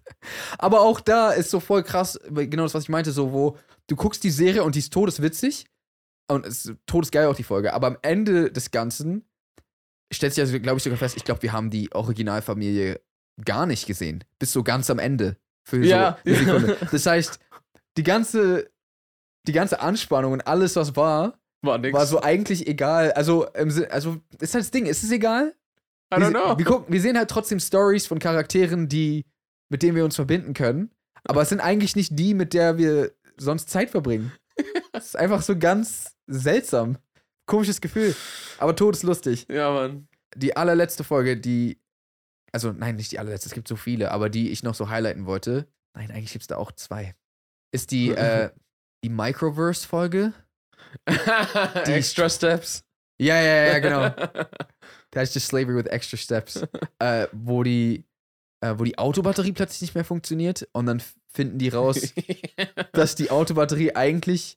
Aber 0.58 0.80
auch 0.80 1.00
da 1.00 1.30
ist 1.32 1.50
so 1.50 1.60
voll 1.60 1.82
krass, 1.82 2.18
genau 2.30 2.62
das, 2.62 2.74
was 2.74 2.84
ich 2.84 2.88
meinte, 2.88 3.12
so 3.12 3.32
wo 3.32 3.56
du 3.88 3.96
guckst 3.96 4.24
die 4.24 4.30
Serie 4.30 4.62
und 4.64 4.74
die 4.74 4.78
ist 4.80 4.92
todeswitzig 4.92 5.66
und 6.30 6.46
es 6.46 6.64
ist 6.64 6.76
todesgeil 6.86 7.26
auch 7.26 7.36
die 7.36 7.42
Folge, 7.42 7.74
aber 7.74 7.86
am 7.88 7.98
Ende 8.02 8.50
des 8.50 8.70
Ganzen 8.70 9.24
stellt 10.12 10.32
sich 10.32 10.42
also, 10.42 10.58
glaube 10.60 10.78
ich, 10.78 10.84
sogar 10.84 10.98
fest, 10.98 11.16
ich 11.16 11.24
glaube, 11.24 11.42
wir 11.42 11.52
haben 11.52 11.70
die 11.70 11.92
Originalfamilie 11.92 13.00
gar 13.44 13.66
nicht 13.66 13.86
gesehen. 13.86 14.22
Bis 14.38 14.52
so 14.52 14.62
ganz 14.62 14.88
am 14.90 14.98
Ende. 14.98 15.36
Für 15.66 15.84
Ja. 15.84 16.18
so 16.24 16.30
eine 16.30 16.38
Sekunde. 16.38 16.76
Das 16.92 17.06
heißt, 17.06 17.40
die 17.96 18.02
ganze, 18.02 18.70
die 19.46 19.52
ganze 19.52 19.80
Anspannung 19.80 20.32
und 20.32 20.46
alles, 20.46 20.76
was 20.76 20.96
war, 20.96 21.38
War 21.62 21.78
nix. 21.78 21.92
war 21.94 22.06
so 22.06 22.22
eigentlich 22.22 22.66
egal. 22.66 23.12
Also, 23.12 23.46
also 23.52 24.18
ist 24.40 24.54
halt 24.54 24.64
das 24.64 24.70
Ding, 24.70 24.86
ist 24.86 25.02
es 25.02 25.10
egal? 25.10 25.54
I 26.12 26.16
don't 26.16 26.20
wir, 26.20 26.30
know. 26.30 26.58
Wir, 26.58 26.64
gucken, 26.64 26.92
wir 26.92 27.00
sehen 27.00 27.16
halt 27.16 27.30
trotzdem 27.30 27.60
Stories 27.60 28.06
von 28.06 28.18
Charakteren, 28.18 28.88
die, 28.88 29.24
mit 29.68 29.82
denen 29.82 29.96
wir 29.96 30.04
uns 30.04 30.16
verbinden 30.16 30.54
können. 30.54 30.90
Aber 31.24 31.42
es 31.42 31.48
sind 31.48 31.60
eigentlich 31.60 31.96
nicht 31.96 32.18
die, 32.18 32.34
mit 32.34 32.52
der 32.52 32.78
wir 32.78 33.12
sonst 33.36 33.70
Zeit 33.70 33.90
verbringen. 33.90 34.32
Es 34.92 35.06
ist 35.06 35.16
einfach 35.16 35.42
so 35.42 35.58
ganz 35.58 36.14
seltsam. 36.28 36.98
Komisches 37.46 37.80
Gefühl. 37.80 38.14
Aber 38.58 38.76
Tod 38.76 38.94
ist 38.94 39.02
lustig. 39.02 39.44
ja, 39.50 39.72
Mann. 39.72 40.06
Die 40.36 40.56
allerletzte 40.56 41.02
Folge, 41.02 41.36
die. 41.36 41.80
Also, 42.52 42.70
nein, 42.70 42.94
nicht 42.94 43.10
die 43.10 43.18
allerletzte, 43.18 43.48
es 43.48 43.54
gibt 43.54 43.66
so 43.66 43.74
viele, 43.74 44.12
aber 44.12 44.30
die 44.30 44.50
ich 44.50 44.62
noch 44.62 44.76
so 44.76 44.88
highlighten 44.88 45.26
wollte. 45.26 45.66
Nein, 45.94 46.12
eigentlich 46.12 46.30
gibt 46.30 46.44
es 46.44 46.46
da 46.46 46.56
auch 46.56 46.70
zwei. 46.70 47.16
Ist 47.74 47.90
die, 47.90 48.10
äh, 48.10 48.50
die 49.04 49.08
Microverse-Folge. 49.08 50.32
Extra 51.86 52.28
Steps. 52.28 52.84
Ja, 53.18 53.34
ja, 53.40 53.64
ja, 53.66 53.78
genau. 53.80 54.14
Ist 55.20 55.34
just 55.34 55.48
Slavery 55.48 55.76
with 55.76 55.86
Extra 55.86 56.16
Steps. 56.16 56.64
äh, 57.00 57.26
wo 57.32 57.64
die, 57.64 58.04
äh, 58.60 58.74
wo 58.76 58.84
die 58.84 58.96
Autobatterie 58.96 59.52
plötzlich 59.52 59.82
nicht 59.82 59.94
mehr 59.96 60.04
funktioniert 60.04 60.68
und 60.72 60.86
dann 60.86 61.02
finden 61.32 61.58
die 61.58 61.68
raus, 61.68 62.12
dass 62.92 63.16
die 63.16 63.30
Autobatterie 63.30 63.94
eigentlich, 63.94 64.56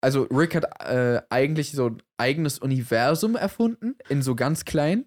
also 0.00 0.22
Rick 0.24 0.56
hat 0.56 0.64
äh, 0.80 1.22
eigentlich 1.30 1.72
so 1.72 1.86
ein 1.86 2.02
eigenes 2.18 2.58
Universum 2.58 3.36
erfunden, 3.36 3.96
in 4.08 4.22
so 4.22 4.34
ganz 4.34 4.64
klein, 4.64 5.06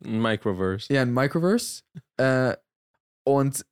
Microverse. 0.00 0.92
ja, 0.92 1.02
ein 1.02 1.12
Microverse. 1.12 1.82
Äh, 2.18 2.56
und 3.24 3.64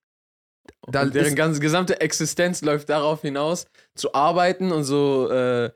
da 0.88 1.03
und 1.03 1.14
deren 1.14 1.35
ganze 1.35 1.61
gesamte 1.61 2.01
Existenz 2.01 2.62
läuft 2.62 2.88
darauf 2.88 3.23
hinaus, 3.23 3.66
zu 3.95 4.14
arbeiten 4.14 4.73
und 4.73 4.85
so. 4.85 5.31
Äh, 5.31 5.71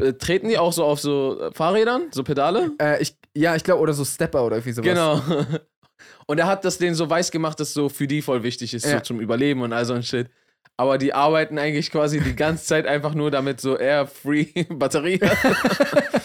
äh, 0.00 0.12
treten 0.14 0.48
die 0.48 0.58
auch 0.58 0.72
so 0.72 0.84
auf 0.84 1.00
so 1.00 1.40
äh, 1.40 1.52
Fahrrädern, 1.52 2.08
so 2.10 2.24
Pedale? 2.24 2.72
äh, 2.80 3.00
ich, 3.00 3.16
ja, 3.34 3.54
ich 3.56 3.64
glaube, 3.64 3.80
oder 3.80 3.92
so 3.94 4.04
Stepper 4.04 4.44
oder 4.44 4.56
irgendwie 4.56 4.72
sowas. 4.72 4.88
Genau. 4.88 5.22
Und 6.26 6.38
er 6.38 6.46
hat 6.46 6.64
das 6.64 6.78
denen 6.78 6.94
so 6.94 7.08
weiß 7.08 7.30
gemacht, 7.30 7.58
dass 7.60 7.72
so 7.72 7.88
für 7.88 8.06
die 8.06 8.22
voll 8.22 8.42
wichtig 8.42 8.74
ist, 8.74 8.84
so 8.84 8.90
Ja. 8.90 9.02
zum 9.02 9.20
Überleben 9.20 9.62
und 9.62 9.72
all 9.72 9.84
so 9.84 9.94
ein 9.94 10.02
Shit. 10.02 10.28
Aber 10.76 10.98
die 10.98 11.14
arbeiten 11.14 11.58
eigentlich 11.58 11.90
quasi 11.90 12.20
die 12.20 12.34
ganze 12.34 12.64
Zeit 12.64 12.86
einfach 12.86 13.14
nur 13.14 13.30
damit 13.30 13.60
so 13.60 13.78
air-free 13.78 14.64
Batterie 14.70 15.20
hat. 15.20 15.38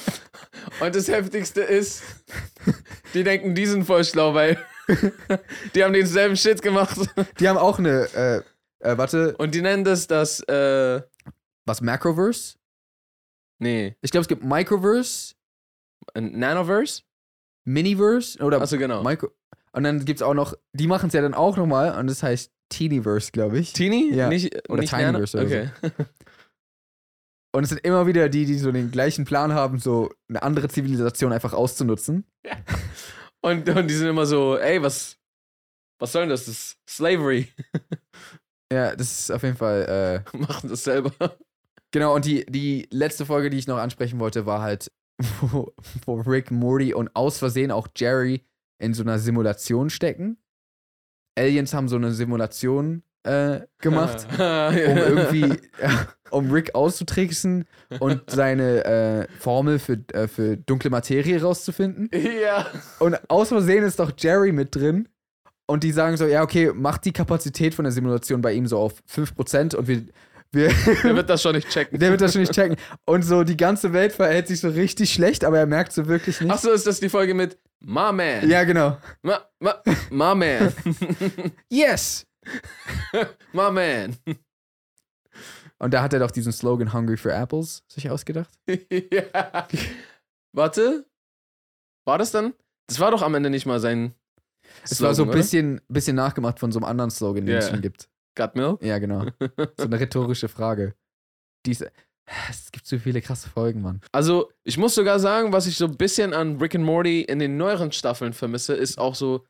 Und 0.79 0.95
das 0.95 1.07
Heftigste 1.07 1.61
ist, 1.61 2.03
die 3.13 3.23
denken, 3.23 3.55
die 3.55 3.65
sind 3.65 3.85
voll 3.85 4.03
schlau, 4.03 4.33
weil 4.33 4.57
die 5.75 5.83
haben 5.83 5.93
denselben 5.93 6.35
Shit 6.35 6.61
gemacht. 6.61 6.97
Die 7.39 7.47
haben 7.47 7.57
auch 7.57 7.79
eine, 7.79 8.07
äh, 8.13 8.41
äh, 8.79 8.97
warte, 8.97 9.35
Und 9.37 9.53
die 9.55 9.61
nennen 9.61 9.83
das 9.83 10.07
das, 10.07 10.39
äh, 10.41 11.01
was, 11.65 11.81
Macroverse? 11.81 12.55
nee, 13.59 13.95
Ich 14.01 14.11
glaube, 14.11 14.21
es 14.21 14.27
gibt 14.27 14.43
Microverse, 14.43 15.35
Nanoverse? 16.15 17.01
Miniverse 17.65 18.39
oder 18.39 18.61
Achso, 18.61 18.77
genau. 18.77 19.03
Micro. 19.03 19.29
Und 19.73 19.83
dann 19.83 20.05
gibt 20.05 20.19
es 20.19 20.23
auch 20.23 20.33
noch, 20.33 20.53
die 20.71 20.87
machen 20.87 21.07
es 21.07 21.13
ja 21.13 21.21
dann 21.21 21.33
auch 21.33 21.57
nochmal 21.57 21.99
und 21.99 22.07
das 22.07 22.23
heißt 22.23 22.51
Teeniverse, 22.69 23.31
glaube 23.31 23.59
ich. 23.59 23.73
Teeny? 23.73 24.13
Ja. 24.13 24.29
Nicht, 24.29 24.69
Oder 24.69 24.81
nicht 24.81 24.93
Tinyverse 24.93 25.37
Nano? 25.37 25.49
oder 25.49 25.71
Okay. 25.89 26.03
Und 27.53 27.63
es 27.63 27.69
sind 27.69 27.79
immer 27.79 28.05
wieder 28.05 28.29
die, 28.29 28.45
die 28.45 28.57
so 28.59 28.71
den 28.71 28.91
gleichen 28.91 29.25
Plan 29.25 29.53
haben, 29.53 29.79
so 29.79 30.11
eine 30.29 30.43
andere 30.43 30.67
Zivilisation 30.67 31.31
einfach 31.33 31.53
auszunutzen. 31.53 32.25
Und, 33.47 33.67
und 33.69 33.87
die 33.87 33.93
sind 33.93 34.07
immer 34.07 34.25
so, 34.25 34.57
ey, 34.57 34.81
was, 34.81 35.17
was 35.99 36.11
soll 36.11 36.23
denn 36.23 36.29
das? 36.29 36.45
Das 36.45 36.55
ist 36.55 36.77
Slavery. 36.87 37.47
Ja, 38.71 38.95
das 38.97 39.19
ist 39.19 39.31
auf 39.31 39.43
jeden 39.43 39.55
Fall, 39.55 40.23
äh, 40.33 40.37
Machen 40.37 40.69
das 40.69 40.83
selber. 40.83 41.11
genau. 41.91 42.13
Und 42.15 42.25
die, 42.25 42.45
die 42.47 42.85
letzte 42.91 43.25
Folge, 43.25 43.49
die 43.49 43.57
ich 43.57 43.65
noch 43.67 43.77
ansprechen 43.77 44.19
wollte, 44.19 44.45
war 44.45 44.61
halt, 44.61 44.91
wo, 45.41 45.73
wo 46.05 46.15
Rick, 46.15 46.51
Morty 46.51 46.93
und 46.93 47.15
aus 47.15 47.39
Versehen 47.39 47.71
auch 47.71 47.87
Jerry 47.95 48.45
in 48.77 48.93
so 48.93 49.03
einer 49.03 49.19
Simulation 49.19 49.89
stecken. 49.89 50.37
Aliens 51.37 51.73
haben 51.73 51.87
so 51.87 51.95
eine 51.95 52.11
Simulation 52.11 53.03
äh, 53.27 53.61
gemacht. 53.79 54.27
um 54.37 54.39
irgendwie, 54.75 55.59
um 56.31 56.51
Rick 56.51 56.73
auszutricksen 56.75 57.65
und 57.99 58.21
seine 58.29 58.85
äh, 58.85 59.27
Formel 59.39 59.79
für, 59.79 59.99
äh, 60.13 60.27
für 60.27 60.57
dunkle 60.57 60.89
Materie 60.89 61.41
rauszufinden. 61.41 62.09
ja. 62.13 62.65
Und 62.99 63.17
aus 63.29 63.49
Versehen 63.49 63.83
ist 63.83 63.99
doch 63.99 64.11
Jerry 64.17 64.51
mit 64.51 64.75
drin. 64.75 65.07
Und 65.69 65.83
die 65.83 65.91
sagen 65.91 66.15
so, 66.15 66.25
ja, 66.25 66.43
okay, 66.43 66.71
macht 66.73 67.03
die 67.03 67.11
Kapazität 67.11 67.75
von 67.75 67.83
der 67.83 67.91
Simulation 67.91 68.41
bei 68.41 68.53
ihm 68.53 68.67
so 68.67 68.79
auf 68.79 68.93
5% 69.13 69.75
und 69.75 69.87
wir, 69.87 70.03
wir 70.53 70.69
Der 71.03 71.15
wird 71.15 71.29
das 71.29 71.41
schon 71.41 71.55
nicht 71.55 71.69
checken. 71.69 71.99
der 71.99 72.09
wird 72.09 72.21
das 72.21 72.31
schon 72.31 72.41
nicht 72.41 72.53
checken. 72.53 72.77
Und 73.05 73.23
so 73.23 73.43
die 73.43 73.57
ganze 73.57 73.91
Welt 73.91 74.13
verhält 74.13 74.47
sich 74.47 74.61
so 74.61 74.69
richtig 74.69 75.11
schlecht, 75.11 75.43
aber 75.43 75.59
er 75.59 75.65
merkt 75.65 75.91
so 75.91 76.07
wirklich 76.07 76.39
nicht. 76.39 76.51
Achso, 76.51 76.71
ist 76.71 76.87
das 76.87 77.01
die 77.01 77.09
Folge 77.09 77.33
mit 77.33 77.57
My 77.81 78.13
Man? 78.13 78.49
Ja, 78.49 78.63
genau. 78.63 78.97
Ma, 79.21 79.41
ma, 79.59 79.75
my 80.09 80.35
Man. 80.35 80.73
Yes! 81.69 82.25
my 83.53 83.71
Man. 83.71 84.17
Und 85.79 85.93
da 85.93 86.01
hat 86.01 86.13
er 86.13 86.19
doch 86.19 86.31
diesen 86.31 86.51
Slogan 86.51 86.93
Hungry 86.93 87.17
for 87.17 87.31
Apples 87.31 87.83
sich 87.87 88.09
ausgedacht. 88.09 88.53
ja. 88.67 89.67
Warte. 90.53 91.05
War 92.05 92.17
das 92.17 92.31
dann? 92.31 92.53
Das 92.87 92.99
war 92.99 93.11
doch 93.11 93.21
am 93.21 93.35
Ende 93.35 93.49
nicht 93.49 93.65
mal 93.65 93.79
sein. 93.79 94.13
Es 94.83 95.01
war 95.01 95.13
so 95.13 95.23
ein 95.23 95.27
Slogan, 95.27 95.37
bisschen, 95.39 95.81
bisschen 95.87 96.15
nachgemacht 96.15 96.59
von 96.59 96.71
so 96.71 96.79
einem 96.79 96.85
anderen 96.85 97.11
Slogan, 97.11 97.45
den 97.45 97.57
es 97.57 97.65
Ja. 97.65 97.71
schon 97.71 97.81
gibt. 97.81 98.09
Got 98.35 98.55
Milk? 98.55 98.81
Ja, 98.83 98.97
genau. 98.99 99.25
So 99.77 99.83
eine 99.85 99.99
rhetorische 99.99 100.47
Frage. 100.47 100.95
Diese, 101.65 101.91
es 102.49 102.71
gibt 102.71 102.85
so 102.85 102.97
viele 102.99 103.21
krasse 103.21 103.49
Folgen, 103.49 103.81
Mann. 103.81 104.01
Also, 104.11 104.51
ich 104.63 104.77
muss 104.77 104.95
sogar 104.95 105.19
sagen, 105.19 105.53
was 105.53 105.65
ich 105.67 105.75
so 105.77 105.85
ein 105.85 105.97
bisschen 105.97 106.33
an 106.33 106.57
Rick 106.57 106.75
and 106.75 106.83
Morty 106.85 107.21
in 107.21 107.39
den 107.39 107.57
neueren 107.57 107.91
Staffeln 107.91 108.33
vermisse, 108.33 108.73
ist 108.75 108.97
auch 108.97 109.15
so 109.15 109.45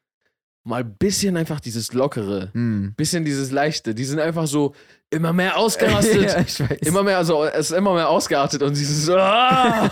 mal 0.68 0.82
ein 0.84 0.96
bisschen 0.98 1.38
einfach 1.38 1.60
dieses 1.60 1.94
Lockere. 1.94 2.52
Hm. 2.54 2.94
Bisschen 2.96 3.26
dieses 3.26 3.52
Leichte. 3.52 3.96
Die 3.96 4.06
sind 4.06 4.20
einfach 4.20 4.48
so 4.48 4.76
immer 5.10 5.34
mehr 5.34 5.58
ausgerastet. 5.58 6.60
ja. 6.60 6.66
Immer 6.86 7.04
mehr, 7.04 7.18
also 7.18 7.46
es 7.46 7.72
ist 7.72 7.78
immer 7.78 7.94
mehr 7.94 8.10
ausgeartet 8.10 8.62
und 8.62 8.76
dieses 8.78 9.06
so, 9.06 9.16
ah! 9.18 9.90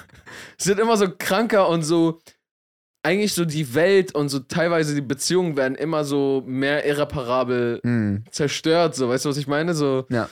sind 0.58 0.80
immer 0.80 0.96
so 0.96 1.06
kranker 1.16 1.68
und 1.68 1.82
so 1.82 2.20
eigentlich 3.04 3.32
so 3.32 3.44
die 3.44 3.74
Welt 3.74 4.14
und 4.14 4.28
so 4.28 4.40
teilweise 4.40 4.94
die 4.94 5.00
Beziehungen 5.00 5.56
werden 5.56 5.76
immer 5.76 6.04
so 6.04 6.42
mehr 6.46 6.84
irreparabel 6.84 7.80
Hm. 7.84 8.24
zerstört, 8.30 8.96
so, 8.96 9.08
weißt 9.08 9.24
du, 9.24 9.28
was 9.30 9.36
ich 9.36 9.46
meine? 9.46 9.74
So, 9.74 10.04
Ja. 10.10 10.28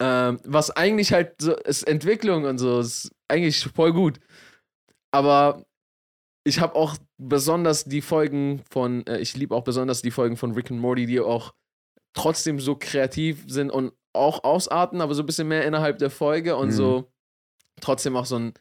ähm, 0.00 0.38
was 0.44 0.70
eigentlich 0.70 1.12
halt 1.12 1.32
so 1.40 1.56
ist 1.56 1.82
Entwicklung 1.88 2.44
und 2.44 2.58
so, 2.58 2.80
ist 2.80 3.10
eigentlich 3.28 3.64
voll 3.74 3.92
gut. 3.92 4.20
Aber 5.12 5.64
ich 6.44 6.60
habe 6.60 6.74
auch 6.74 6.96
besonders 7.18 7.84
die 7.84 8.00
Folgen 8.00 8.62
von, 8.70 9.06
äh, 9.06 9.18
ich 9.18 9.36
liebe 9.36 9.54
auch 9.54 9.64
besonders 9.64 10.02
die 10.02 10.10
Folgen 10.10 10.36
von 10.36 10.52
Rick 10.52 10.70
and 10.70 10.80
Morty, 10.80 11.06
die 11.06 11.20
auch 11.20 11.54
trotzdem 12.14 12.58
so 12.58 12.76
kreativ 12.76 13.44
sind 13.46 13.70
und 13.70 13.92
auch 14.12 14.42
ausarten, 14.44 15.00
aber 15.00 15.14
so 15.14 15.22
ein 15.22 15.26
bisschen 15.26 15.48
mehr 15.48 15.64
innerhalb 15.64 15.98
der 15.98 16.10
Folge 16.10 16.56
und 16.56 16.68
Mhm. 16.68 16.72
so 16.72 17.12
trotzdem 17.80 18.16
auch 18.16 18.26
so 18.26 18.36
einen 18.36 18.54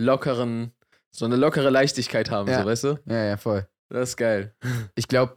lockeren, 0.00 0.72
so 1.14 1.24
eine 1.26 1.36
lockere 1.36 1.70
Leichtigkeit 1.70 2.30
haben, 2.30 2.48
Ja. 2.48 2.60
so, 2.62 2.66
weißt 2.66 2.84
du? 2.84 2.98
Ja, 3.06 3.24
ja, 3.24 3.36
voll. 3.36 3.68
Das 3.90 4.10
ist 4.10 4.16
geil. 4.16 4.54
Ich 4.96 5.08
glaube, 5.08 5.34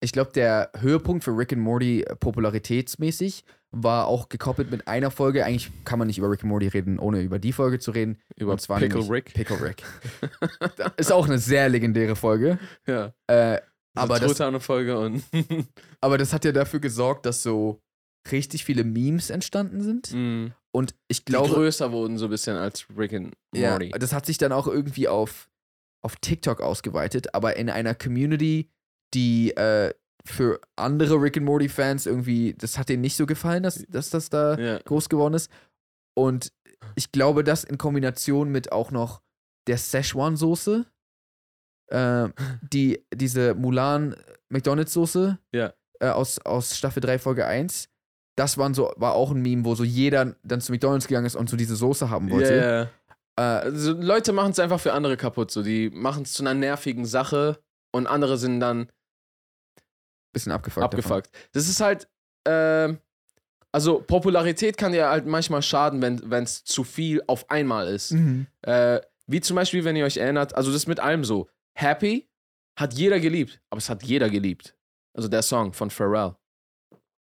ich 0.00 0.12
glaube, 0.12 0.32
der 0.32 0.70
Höhepunkt 0.78 1.24
für 1.24 1.36
Rick 1.36 1.52
and 1.52 1.62
Morty 1.62 2.04
popularitätsmäßig 2.20 3.44
war 3.74 4.06
auch 4.06 4.28
gekoppelt 4.28 4.70
mit 4.70 4.86
einer 4.86 5.10
Folge. 5.10 5.44
Eigentlich 5.44 5.70
kann 5.84 5.98
man 5.98 6.06
nicht 6.06 6.18
über 6.18 6.30
Rick 6.30 6.42
and 6.42 6.50
Morty 6.50 6.68
reden, 6.68 6.98
ohne 6.98 7.20
über 7.20 7.38
die 7.38 7.52
Folge 7.52 7.78
zu 7.78 7.90
reden. 7.90 8.18
Über 8.36 8.52
Und 8.52 8.60
zwar 8.60 8.78
Pickle 8.78 9.08
Rick. 9.08 9.34
Pickle 9.34 9.60
Rick. 9.60 9.82
ist 10.96 11.12
auch 11.12 11.26
eine 11.26 11.38
sehr 11.38 11.68
legendäre 11.68 12.16
Folge. 12.16 12.58
Ja. 12.86 13.12
Äh, 13.26 13.60
aber, 13.96 14.18
das, 14.18 14.32
Truthahn-Folge 14.32 14.98
und. 14.98 15.24
aber 16.00 16.18
das 16.18 16.32
hat 16.32 16.44
ja 16.44 16.52
dafür 16.52 16.80
gesorgt, 16.80 17.26
dass 17.26 17.42
so 17.42 17.80
richtig 18.30 18.64
viele 18.64 18.84
Memes 18.84 19.30
entstanden 19.30 19.82
sind. 19.82 20.12
Mm. 20.12 20.52
Und 20.72 20.94
ich 21.08 21.24
die 21.24 21.32
glaube, 21.32 21.54
größer 21.54 21.92
wurden 21.92 22.18
so 22.18 22.26
ein 22.26 22.30
bisschen 22.30 22.56
als 22.56 22.86
Rick 22.96 23.12
and 23.12 23.34
ja, 23.54 23.72
Morty. 23.72 23.90
das 23.90 24.12
hat 24.12 24.26
sich 24.26 24.38
dann 24.38 24.50
auch 24.50 24.66
irgendwie 24.66 25.06
auf, 25.06 25.48
auf 26.02 26.16
TikTok 26.16 26.60
ausgeweitet, 26.60 27.34
aber 27.34 27.56
in 27.56 27.70
einer 27.70 27.94
Community, 27.94 28.70
die 29.14 29.52
äh, 29.52 29.94
für 30.26 30.60
andere 30.76 31.20
Rick 31.20 31.36
and 31.36 31.46
Morty-Fans 31.46 32.06
irgendwie, 32.06 32.54
das 32.54 32.78
hat 32.78 32.88
denen 32.88 33.02
nicht 33.02 33.16
so 33.16 33.26
gefallen, 33.26 33.62
dass, 33.62 33.84
dass 33.88 34.10
das 34.10 34.30
da 34.30 34.58
ja. 34.58 34.78
groß 34.78 35.08
geworden 35.08 35.34
ist. 35.34 35.50
Und 36.16 36.52
ich 36.96 37.12
glaube, 37.12 37.44
das 37.44 37.64
in 37.64 37.78
Kombination 37.78 38.50
mit 38.50 38.72
auch 38.72 38.90
noch 38.90 39.20
der 39.66 39.78
Szechuan-Soße, 39.78 40.86
äh, 41.90 42.28
die, 42.72 43.04
diese 43.14 43.54
Mulan 43.54 44.16
McDonalds-Soße 44.50 45.38
Ja. 45.52 45.72
äh, 46.00 46.08
aus, 46.08 46.38
aus 46.40 46.76
Staffel 46.76 47.00
3, 47.00 47.18
Folge 47.18 47.46
1, 47.46 47.88
das 48.36 48.58
waren 48.58 48.74
so, 48.74 48.92
war 48.96 49.14
auch 49.14 49.30
ein 49.30 49.42
Meme, 49.42 49.64
wo 49.64 49.74
so 49.74 49.84
jeder 49.84 50.34
dann 50.42 50.60
zu 50.60 50.72
McDonalds 50.72 51.06
gegangen 51.06 51.26
ist 51.26 51.36
und 51.36 51.48
so 51.48 51.56
diese 51.56 51.76
Soße 51.76 52.10
haben 52.10 52.30
wollte. 52.30 52.56
Ja, 52.56 52.82
ja. 52.82 52.82
Äh, 53.36 53.64
Also 53.66 53.92
Leute 53.92 54.32
machen 54.32 54.52
es 54.52 54.58
einfach 54.58 54.80
für 54.80 54.92
andere 54.92 55.16
kaputt. 55.16 55.50
So. 55.50 55.62
Die 55.62 55.90
machen 55.90 56.22
es 56.22 56.32
zu 56.32 56.42
einer 56.42 56.54
nervigen 56.54 57.04
Sache 57.04 57.60
und 57.92 58.06
andere 58.06 58.38
sind 58.38 58.60
dann 58.60 58.88
bisschen 60.34 60.52
abgefuckt. 60.52 60.84
davon. 60.92 60.98
abgefuckt. 60.98 61.30
Das 61.52 61.68
ist 61.68 61.80
halt, 61.80 62.08
ähm, 62.46 62.98
Also 63.72 64.00
Popularität 64.00 64.76
kann 64.76 64.92
dir 64.92 65.08
halt 65.08 65.26
manchmal 65.26 65.62
schaden, 65.62 66.00
wenn 66.02 66.44
es 66.44 66.62
zu 66.64 66.84
viel 66.84 67.22
auf 67.26 67.50
einmal 67.50 67.88
ist. 67.88 68.12
Mhm. 68.12 68.46
Äh, 68.62 69.00
wie 69.26 69.40
zum 69.40 69.56
Beispiel, 69.56 69.84
wenn 69.84 69.96
ihr 69.96 70.04
euch 70.04 70.18
erinnert, 70.18 70.54
also 70.54 70.70
das 70.70 70.82
ist 70.82 70.86
mit 70.86 71.00
allem 71.00 71.24
so. 71.24 71.48
Happy 71.76 72.28
hat 72.78 72.94
jeder 72.94 73.18
geliebt, 73.18 73.60
aber 73.70 73.78
es 73.78 73.88
hat 73.88 74.02
jeder 74.04 74.28
geliebt. 74.30 74.76
Also 75.16 75.28
der 75.28 75.42
Song 75.42 75.72
von 75.72 75.90
Pharrell. 75.90 76.36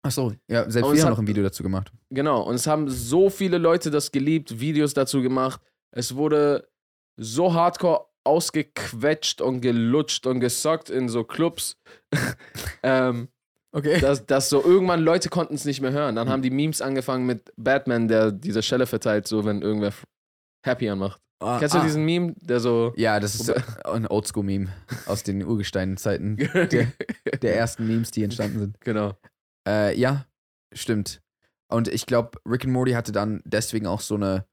Ach 0.05 0.11
so, 0.11 0.33
ja, 0.49 0.69
selbst 0.69 0.91
wir 0.91 1.01
haben 1.03 1.11
noch 1.11 1.19
ein 1.19 1.27
Video 1.27 1.43
dazu 1.43 1.63
gemacht. 1.63 1.93
Genau, 2.09 2.41
und 2.41 2.55
es 2.55 2.67
haben 2.67 2.89
so 2.89 3.29
viele 3.29 3.57
Leute 3.57 3.89
das 3.89 4.11
geliebt, 4.11 4.59
Videos 4.59 4.93
dazu 4.93 5.21
gemacht. 5.21 5.61
Es 5.91 6.13
wurde 6.15 6.67
so 7.15 7.53
hardcore 7.53 8.05
ausgequetscht 8.23 9.41
und 9.41 9.61
gelutscht 9.61 10.25
und 10.25 10.39
gesockt 10.39 10.89
in 10.89 11.09
so 11.09 11.23
Clubs, 11.23 11.77
ähm, 12.83 13.29
Okay. 13.75 13.99
dass, 13.99 14.23
dass 14.27 14.49
so 14.49 14.63
irgendwann 14.63 15.01
Leute 15.01 15.29
konnten 15.29 15.55
es 15.55 15.65
nicht 15.65 15.81
mehr 15.81 15.91
hören. 15.91 16.15
Dann 16.15 16.29
haben 16.29 16.43
die 16.43 16.51
Memes 16.51 16.79
angefangen 16.79 17.25
mit 17.25 17.51
Batman, 17.57 18.07
der 18.07 18.31
diese 18.31 18.61
Schelle 18.61 18.85
verteilt, 18.85 19.27
so 19.27 19.45
wenn 19.45 19.63
irgendwer 19.63 19.91
Happy 20.63 20.87
anmacht. 20.87 21.19
Ah, 21.39 21.57
Kennst 21.57 21.73
du 21.73 21.79
ah. 21.79 21.83
diesen 21.83 22.05
Meme, 22.05 22.35
der 22.39 22.59
so... 22.59 22.93
Ja, 22.95 23.19
das 23.19 23.33
ist 23.33 23.49
ein 23.85 24.07
Oldschool-Meme 24.07 24.69
aus 25.07 25.23
den 25.23 25.43
Urgesteinen-Zeiten. 25.43 26.37
Der, 26.71 26.93
der 27.41 27.55
ersten 27.57 27.87
Memes, 27.87 28.11
die 28.11 28.23
entstanden 28.23 28.59
sind. 28.59 28.79
genau. 28.81 29.17
Äh, 29.67 29.97
ja, 29.99 30.25
stimmt. 30.73 31.21
Und 31.67 31.87
ich 31.87 32.05
glaube, 32.05 32.37
Rick 32.47 32.65
and 32.65 32.73
Morty 32.73 32.91
hatte 32.91 33.11
dann 33.11 33.41
deswegen 33.43 33.87
auch 33.87 34.01
so 34.01 34.15
eine 34.15 34.45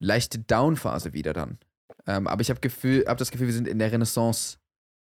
leichte 0.00 0.38
Down-Phase 0.38 1.14
wieder 1.14 1.32
dann. 1.32 1.58
Ähm, 2.16 2.26
aber 2.26 2.40
ich 2.42 2.50
habe 2.50 2.60
hab 3.06 3.18
das 3.18 3.30
Gefühl, 3.30 3.46
wir 3.48 3.54
sind 3.54 3.68
in 3.68 3.78
der 3.78 3.92
Renaissance 3.92 4.56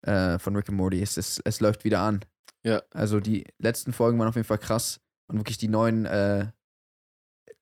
äh, 0.06 0.38
von 0.38 0.54
Rick 0.56 0.68
and 0.68 0.78
Morty. 0.78 1.00
Es, 1.02 1.16
ist, 1.16 1.40
es 1.44 1.60
läuft 1.60 1.84
wieder 1.84 2.00
an. 2.00 2.20
Ja. 2.64 2.82
Also 2.92 3.18
die 3.20 3.44
letzten 3.58 3.92
Folgen 3.92 4.18
waren 4.18 4.28
auf 4.28 4.36
jeden 4.36 4.46
Fall 4.46 4.58
krass 4.58 5.00
und 5.28 5.38
wirklich 5.38 5.58
die 5.58 5.68
neuen 5.68 6.06
äh, 6.06 6.46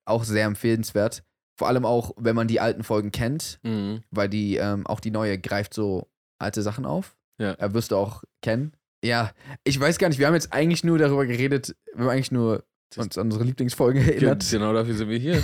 auch 0.05 0.24
sehr 0.24 0.44
empfehlenswert. 0.46 1.22
Vor 1.59 1.68
allem 1.68 1.85
auch, 1.87 2.12
wenn 2.16 2.35
man 2.37 2.48
die 2.48 2.61
alten 2.61 2.83
Folgen 2.85 3.12
kennt, 3.12 3.59
Mhm. 3.62 4.03
weil 4.11 4.29
die, 4.29 4.57
ähm, 4.57 4.87
auch 4.87 5.00
die 5.00 5.11
neue 5.11 5.38
greift 5.38 5.72
so 5.74 6.09
alte 6.38 6.62
Sachen 6.62 6.85
auf. 6.87 7.16
Ja. 7.38 7.53
Äh, 7.55 7.72
wirst 7.74 7.90
du 7.92 7.96
auch 7.96 8.24
kennen. 8.42 8.72
Ja, 9.05 9.33
ich 9.64 9.79
weiß 9.81 9.98
gar 9.98 10.09
nicht, 10.09 10.18
wir 10.18 10.26
haben 10.26 10.35
jetzt 10.35 10.53
eigentlich 10.53 10.85
nur 10.85 10.98
darüber 10.98 11.24
geredet, 11.26 11.74
wir 11.94 12.05
haben 12.05 12.11
eigentlich 12.11 12.33
nur 12.33 12.64
uns 12.96 13.16
an 13.16 13.29
unsere 13.29 13.44
Lieblingsfolge 13.44 14.00
Ge- 14.03 14.14
erinnert. 14.16 14.44
Genau 14.50 14.72
dafür 14.74 14.94
sind 14.94 15.09
wir 15.09 15.18
hier. 15.18 15.42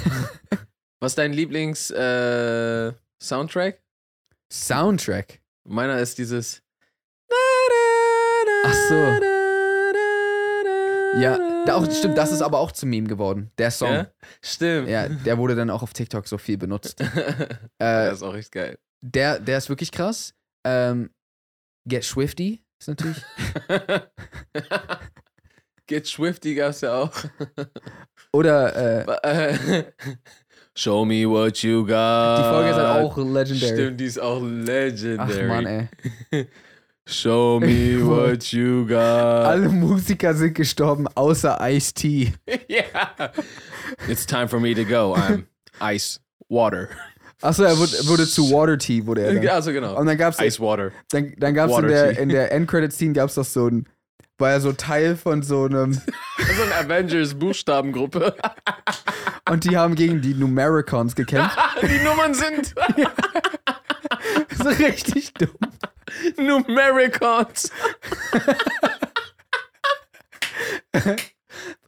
Was 1.01 1.13
ist 1.13 1.19
dein 1.19 1.33
Lieblings-Soundtrack? 1.33 3.81
Soundtrack. 4.65 5.41
Meiner 5.65 5.99
ist 5.99 6.19
dieses. 6.19 6.63
Ach 8.65 8.75
so. 8.89 8.95
Ja, 11.21 11.39
da 11.65 11.75
auch, 11.77 11.91
stimmt, 11.91 12.19
das 12.19 12.31
ist 12.31 12.43
aber 12.43 12.59
auch 12.59 12.73
zum 12.73 12.91
Meme 12.91 13.09
geworden. 13.09 13.51
Der 13.59 13.71
Song. 13.71 13.91
Ja? 13.93 14.07
Stimmt. 14.43 14.89
Ja, 14.89 15.09
der 15.09 15.39
wurde 15.39 15.55
dann 15.55 15.71
auch 15.71 15.83
auf 15.83 15.93
TikTok 15.95 16.29
so 16.29 16.37
viel 16.37 16.59
benutzt. 16.59 17.01
der 17.01 17.59
Äh, 17.81 18.13
ist 18.13 18.23
auch 18.23 18.35
echt 18.35 18.53
geil. 18.53 18.79
der, 19.01 19.39
der 19.41 19.59
ist 19.59 19.69
wirklich 19.69 19.93
krass. 19.93 20.35
Ähm, 20.65 21.11
Get 21.89 22.05
Swifty 22.05 22.63
ist 22.79 22.89
natürlich. 22.89 23.23
Get 25.87 26.07
Swifty 26.07 26.55
gab's 26.55 26.81
ja 26.83 26.95
auch. 27.03 27.13
Oder 28.33 29.07
äh, 29.25 29.55
Äh, 29.63 29.85
Show 30.79 31.07
me 31.07 31.27
what 31.27 31.63
you 31.63 31.87
got. 31.87 32.39
die 32.39 32.43
Folge 32.51 32.69
ist 32.69 32.77
halt 32.77 33.05
auch 33.05 33.17
legendary. 33.17 33.73
Stimmt, 33.73 33.99
die 33.99 34.05
ist 34.05 34.21
auch 34.21 34.43
legendary. 34.43 35.43
Ach 35.43 35.49
Mann, 35.49 35.89
ey. 36.31 36.47
Show 37.07 37.61
me 37.61 37.99
what 38.07 38.53
you 38.53 38.85
got. 38.87 38.99
Alle 39.47 39.71
Musiker 39.71 40.35
sind 40.35 40.55
gestorben, 40.55 41.09
außer 41.15 41.57
Ice-T. 41.71 42.35
yeah. 42.69 42.83
It's 44.09 44.27
time 44.27 44.49
for 44.49 44.61
me 44.61 44.75
to 44.75 44.85
go. 44.85 45.15
I'm 45.15 45.47
ice 45.81 46.21
water. 46.51 46.91
Achso, 47.41 47.63
er 47.65 47.79
wurde, 47.79 47.93
wurde 48.07 48.27
zu 48.27 48.51
Water 48.51 48.77
Tea, 48.77 49.07
wurde 49.07 49.23
er 49.23 49.35
dann. 49.35 49.49
Also 49.49 49.73
genau. 49.73 49.99
Und 49.99 50.07
dann 50.07 50.19
gab's, 50.19 50.39
Ice 50.41 50.61
water. 50.61 50.91
dann, 51.11 51.33
dann 51.39 51.55
gab's 51.55 51.71
in 51.71 51.77
Water 51.77 51.89
der, 51.89 52.13
Tea. 52.13 52.23
in 52.23 52.29
der 52.29 52.53
Endcredit-Scene 52.53 53.13
gab's 53.15 53.35
doch 53.37 53.45
so 53.45 53.69
ein, 53.69 53.87
war 54.39 54.51
ja 54.51 54.61
so 54.61 54.73
Teil 54.73 55.17
von 55.17 55.43
so 55.43 55.65
einem, 55.65 55.95
So 56.57 56.63
eine 56.63 56.75
Avengers-Buchstabengruppe. 56.77 58.37
und 59.51 59.65
die 59.65 59.77
haben 59.77 59.95
gegen 59.95 60.21
die 60.21 60.35
Numericons 60.35 61.15
gekämpft. 61.15 61.57
Die 61.83 62.03
Nummern 62.05 62.35
sind 62.35 62.75
so 64.59 64.69
richtig 64.69 65.33
dumm. 65.35 65.49
Numericons. 66.37 67.71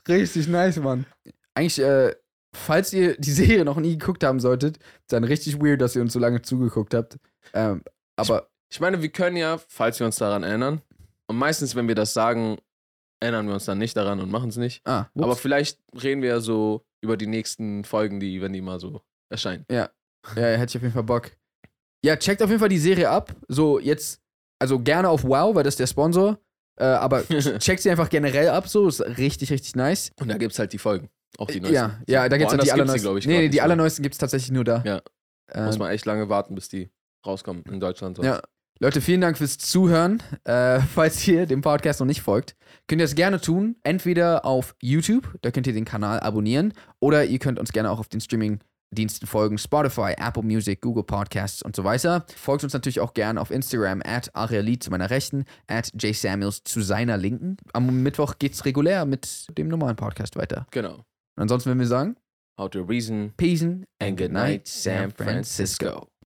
Richtig 0.08 0.48
nice, 0.48 0.76
Mann. 0.78 1.06
Eigentlich, 1.54 1.80
äh, 1.80 2.14
falls 2.54 2.92
ihr 2.92 3.16
die 3.18 3.30
Serie 3.32 3.64
noch 3.64 3.76
nie 3.76 3.98
geguckt 3.98 4.24
haben 4.24 4.40
solltet, 4.40 4.78
dann 5.08 5.24
richtig 5.24 5.60
weird, 5.60 5.80
dass 5.80 5.96
ihr 5.96 6.02
uns 6.02 6.12
so 6.12 6.18
lange 6.18 6.42
zugeguckt 6.42 6.94
habt. 6.94 7.18
Ähm, 7.52 7.82
aber 8.16 8.48
Ich 8.70 8.80
meine, 8.80 9.02
wir 9.02 9.08
können 9.10 9.36
ja, 9.36 9.58
falls 9.68 9.98
wir 10.00 10.06
uns 10.06 10.16
daran 10.16 10.42
erinnern, 10.42 10.82
und 11.28 11.36
meistens, 11.36 11.74
wenn 11.74 11.88
wir 11.88 11.94
das 11.94 12.12
sagen, 12.14 12.58
erinnern 13.20 13.46
wir 13.46 13.54
uns 13.54 13.64
dann 13.64 13.78
nicht 13.78 13.96
daran 13.96 14.20
und 14.20 14.30
machen 14.30 14.48
es 14.50 14.56
nicht. 14.56 14.86
Ah, 14.86 15.06
Aber 15.16 15.36
vielleicht 15.36 15.78
reden 16.02 16.22
wir 16.22 16.28
ja 16.28 16.40
so 16.40 16.84
über 17.02 17.16
die 17.16 17.26
nächsten 17.26 17.84
Folgen, 17.84 18.20
die, 18.20 18.40
wenn 18.40 18.52
die 18.52 18.60
mal 18.60 18.80
so 18.80 19.00
erscheinen. 19.30 19.64
ja, 19.70 19.90
hätte 20.34 20.64
ich 20.70 20.76
auf 20.76 20.82
jeden 20.82 20.92
Fall 20.94 21.02
Bock. 21.04 21.32
Ja, 22.04 22.16
checkt 22.16 22.42
auf 22.42 22.48
jeden 22.48 22.60
Fall 22.60 22.68
die 22.68 22.78
Serie 22.78 23.10
ab. 23.10 23.34
So 23.48 23.78
jetzt, 23.80 24.20
also 24.60 24.78
gerne 24.78 25.08
auf 25.08 25.24
Wow, 25.24 25.54
weil 25.54 25.64
das 25.64 25.74
ist 25.74 25.80
der 25.80 25.86
Sponsor. 25.88 26.38
Äh, 26.80 26.84
aber 26.84 27.26
checkt 27.58 27.82
sie 27.82 27.90
einfach 27.90 28.08
generell 28.08 28.50
ab, 28.50 28.68
so 28.68 28.86
ist 28.86 29.00
richtig, 29.00 29.50
richtig 29.50 29.74
nice. 29.74 30.12
Und 30.20 30.28
da 30.28 30.38
gibt 30.38 30.52
es 30.52 30.58
halt 30.58 30.72
die 30.72 30.78
Folgen. 30.78 31.08
Auch 31.36 31.48
die 31.48 31.60
neuesten. 31.60 31.74
Ja, 31.74 32.00
ja, 32.08 32.28
da 32.28 32.36
gibt's 32.38 32.52
halt 32.52 32.60
Woanders 32.60 32.64
die 32.64 32.72
allerneuesten. 32.72 33.02
glaub 33.02 33.16
ich, 33.18 33.26
nee, 33.26 33.38
nee, 33.38 33.48
die 33.48 33.60
allerneuesten 33.60 34.02
gibt's 34.02 34.18
tatsächlich 34.18 34.52
nur 34.52 34.64
da. 34.64 34.82
Ja. 34.84 35.02
Ähm, 35.52 35.64
Muss 35.66 35.78
man 35.78 35.90
echt 35.90 36.06
lange 36.06 36.28
warten, 36.28 36.54
bis 36.54 36.68
die 36.68 36.90
rauskommen 37.26 37.64
in 37.64 37.80
Deutschland. 37.80 38.16
sonst. 38.16 38.26
Ja. 38.26 38.40
Leute, 38.80 39.00
vielen 39.00 39.20
Dank 39.20 39.36
fürs 39.36 39.58
Zuhören. 39.58 40.22
Äh, 40.44 40.80
falls 40.94 41.26
ihr 41.26 41.46
dem 41.46 41.62
Podcast 41.62 41.98
noch 41.98 42.06
nicht 42.06 42.22
folgt, 42.22 42.54
könnt 42.86 43.00
ihr 43.00 43.04
das 43.04 43.16
gerne 43.16 43.40
tun. 43.40 43.74
Entweder 43.82 44.44
auf 44.44 44.76
YouTube, 44.80 45.36
da 45.42 45.50
könnt 45.50 45.66
ihr 45.66 45.72
den 45.72 45.84
Kanal 45.84 46.20
abonnieren, 46.20 46.72
oder 47.00 47.24
ihr 47.24 47.40
könnt 47.40 47.58
uns 47.58 47.72
gerne 47.72 47.90
auch 47.90 47.98
auf 47.98 48.06
den 48.06 48.20
Streaming-Diensten 48.20 49.26
folgen: 49.26 49.58
Spotify, 49.58 50.14
Apple 50.16 50.44
Music, 50.44 50.80
Google 50.80 51.02
Podcasts 51.02 51.60
und 51.60 51.74
so 51.74 51.82
weiter. 51.82 52.24
Folgt 52.36 52.62
uns 52.62 52.72
natürlich 52.72 53.00
auch 53.00 53.14
gerne 53.14 53.40
auf 53.40 53.50
Instagram, 53.50 54.00
at 54.04 54.32
Arialit 54.36 54.84
zu 54.84 54.90
meiner 54.90 55.10
Rechten, 55.10 55.44
at 55.66 55.90
jsamuels 56.00 56.62
zu 56.62 56.80
seiner 56.80 57.16
Linken. 57.16 57.56
Am 57.72 58.04
Mittwoch 58.04 58.34
geht's 58.38 58.64
regulär 58.64 59.06
mit 59.06 59.46
dem 59.58 59.66
normalen 59.66 59.96
Podcast 59.96 60.36
weiter. 60.36 60.68
Genau. 60.70 60.94
Und 60.94 61.42
ansonsten 61.42 61.70
würden 61.70 61.80
wir 61.80 61.86
sagen: 61.88 62.16
How 62.60 62.70
to 62.70 62.82
reason 62.82 63.32
Peace 63.36 63.60
and 63.60 63.86
and 63.98 64.16
good 64.16 64.30
night, 64.30 64.68
San 64.68 65.10
Francisco. 65.10 66.08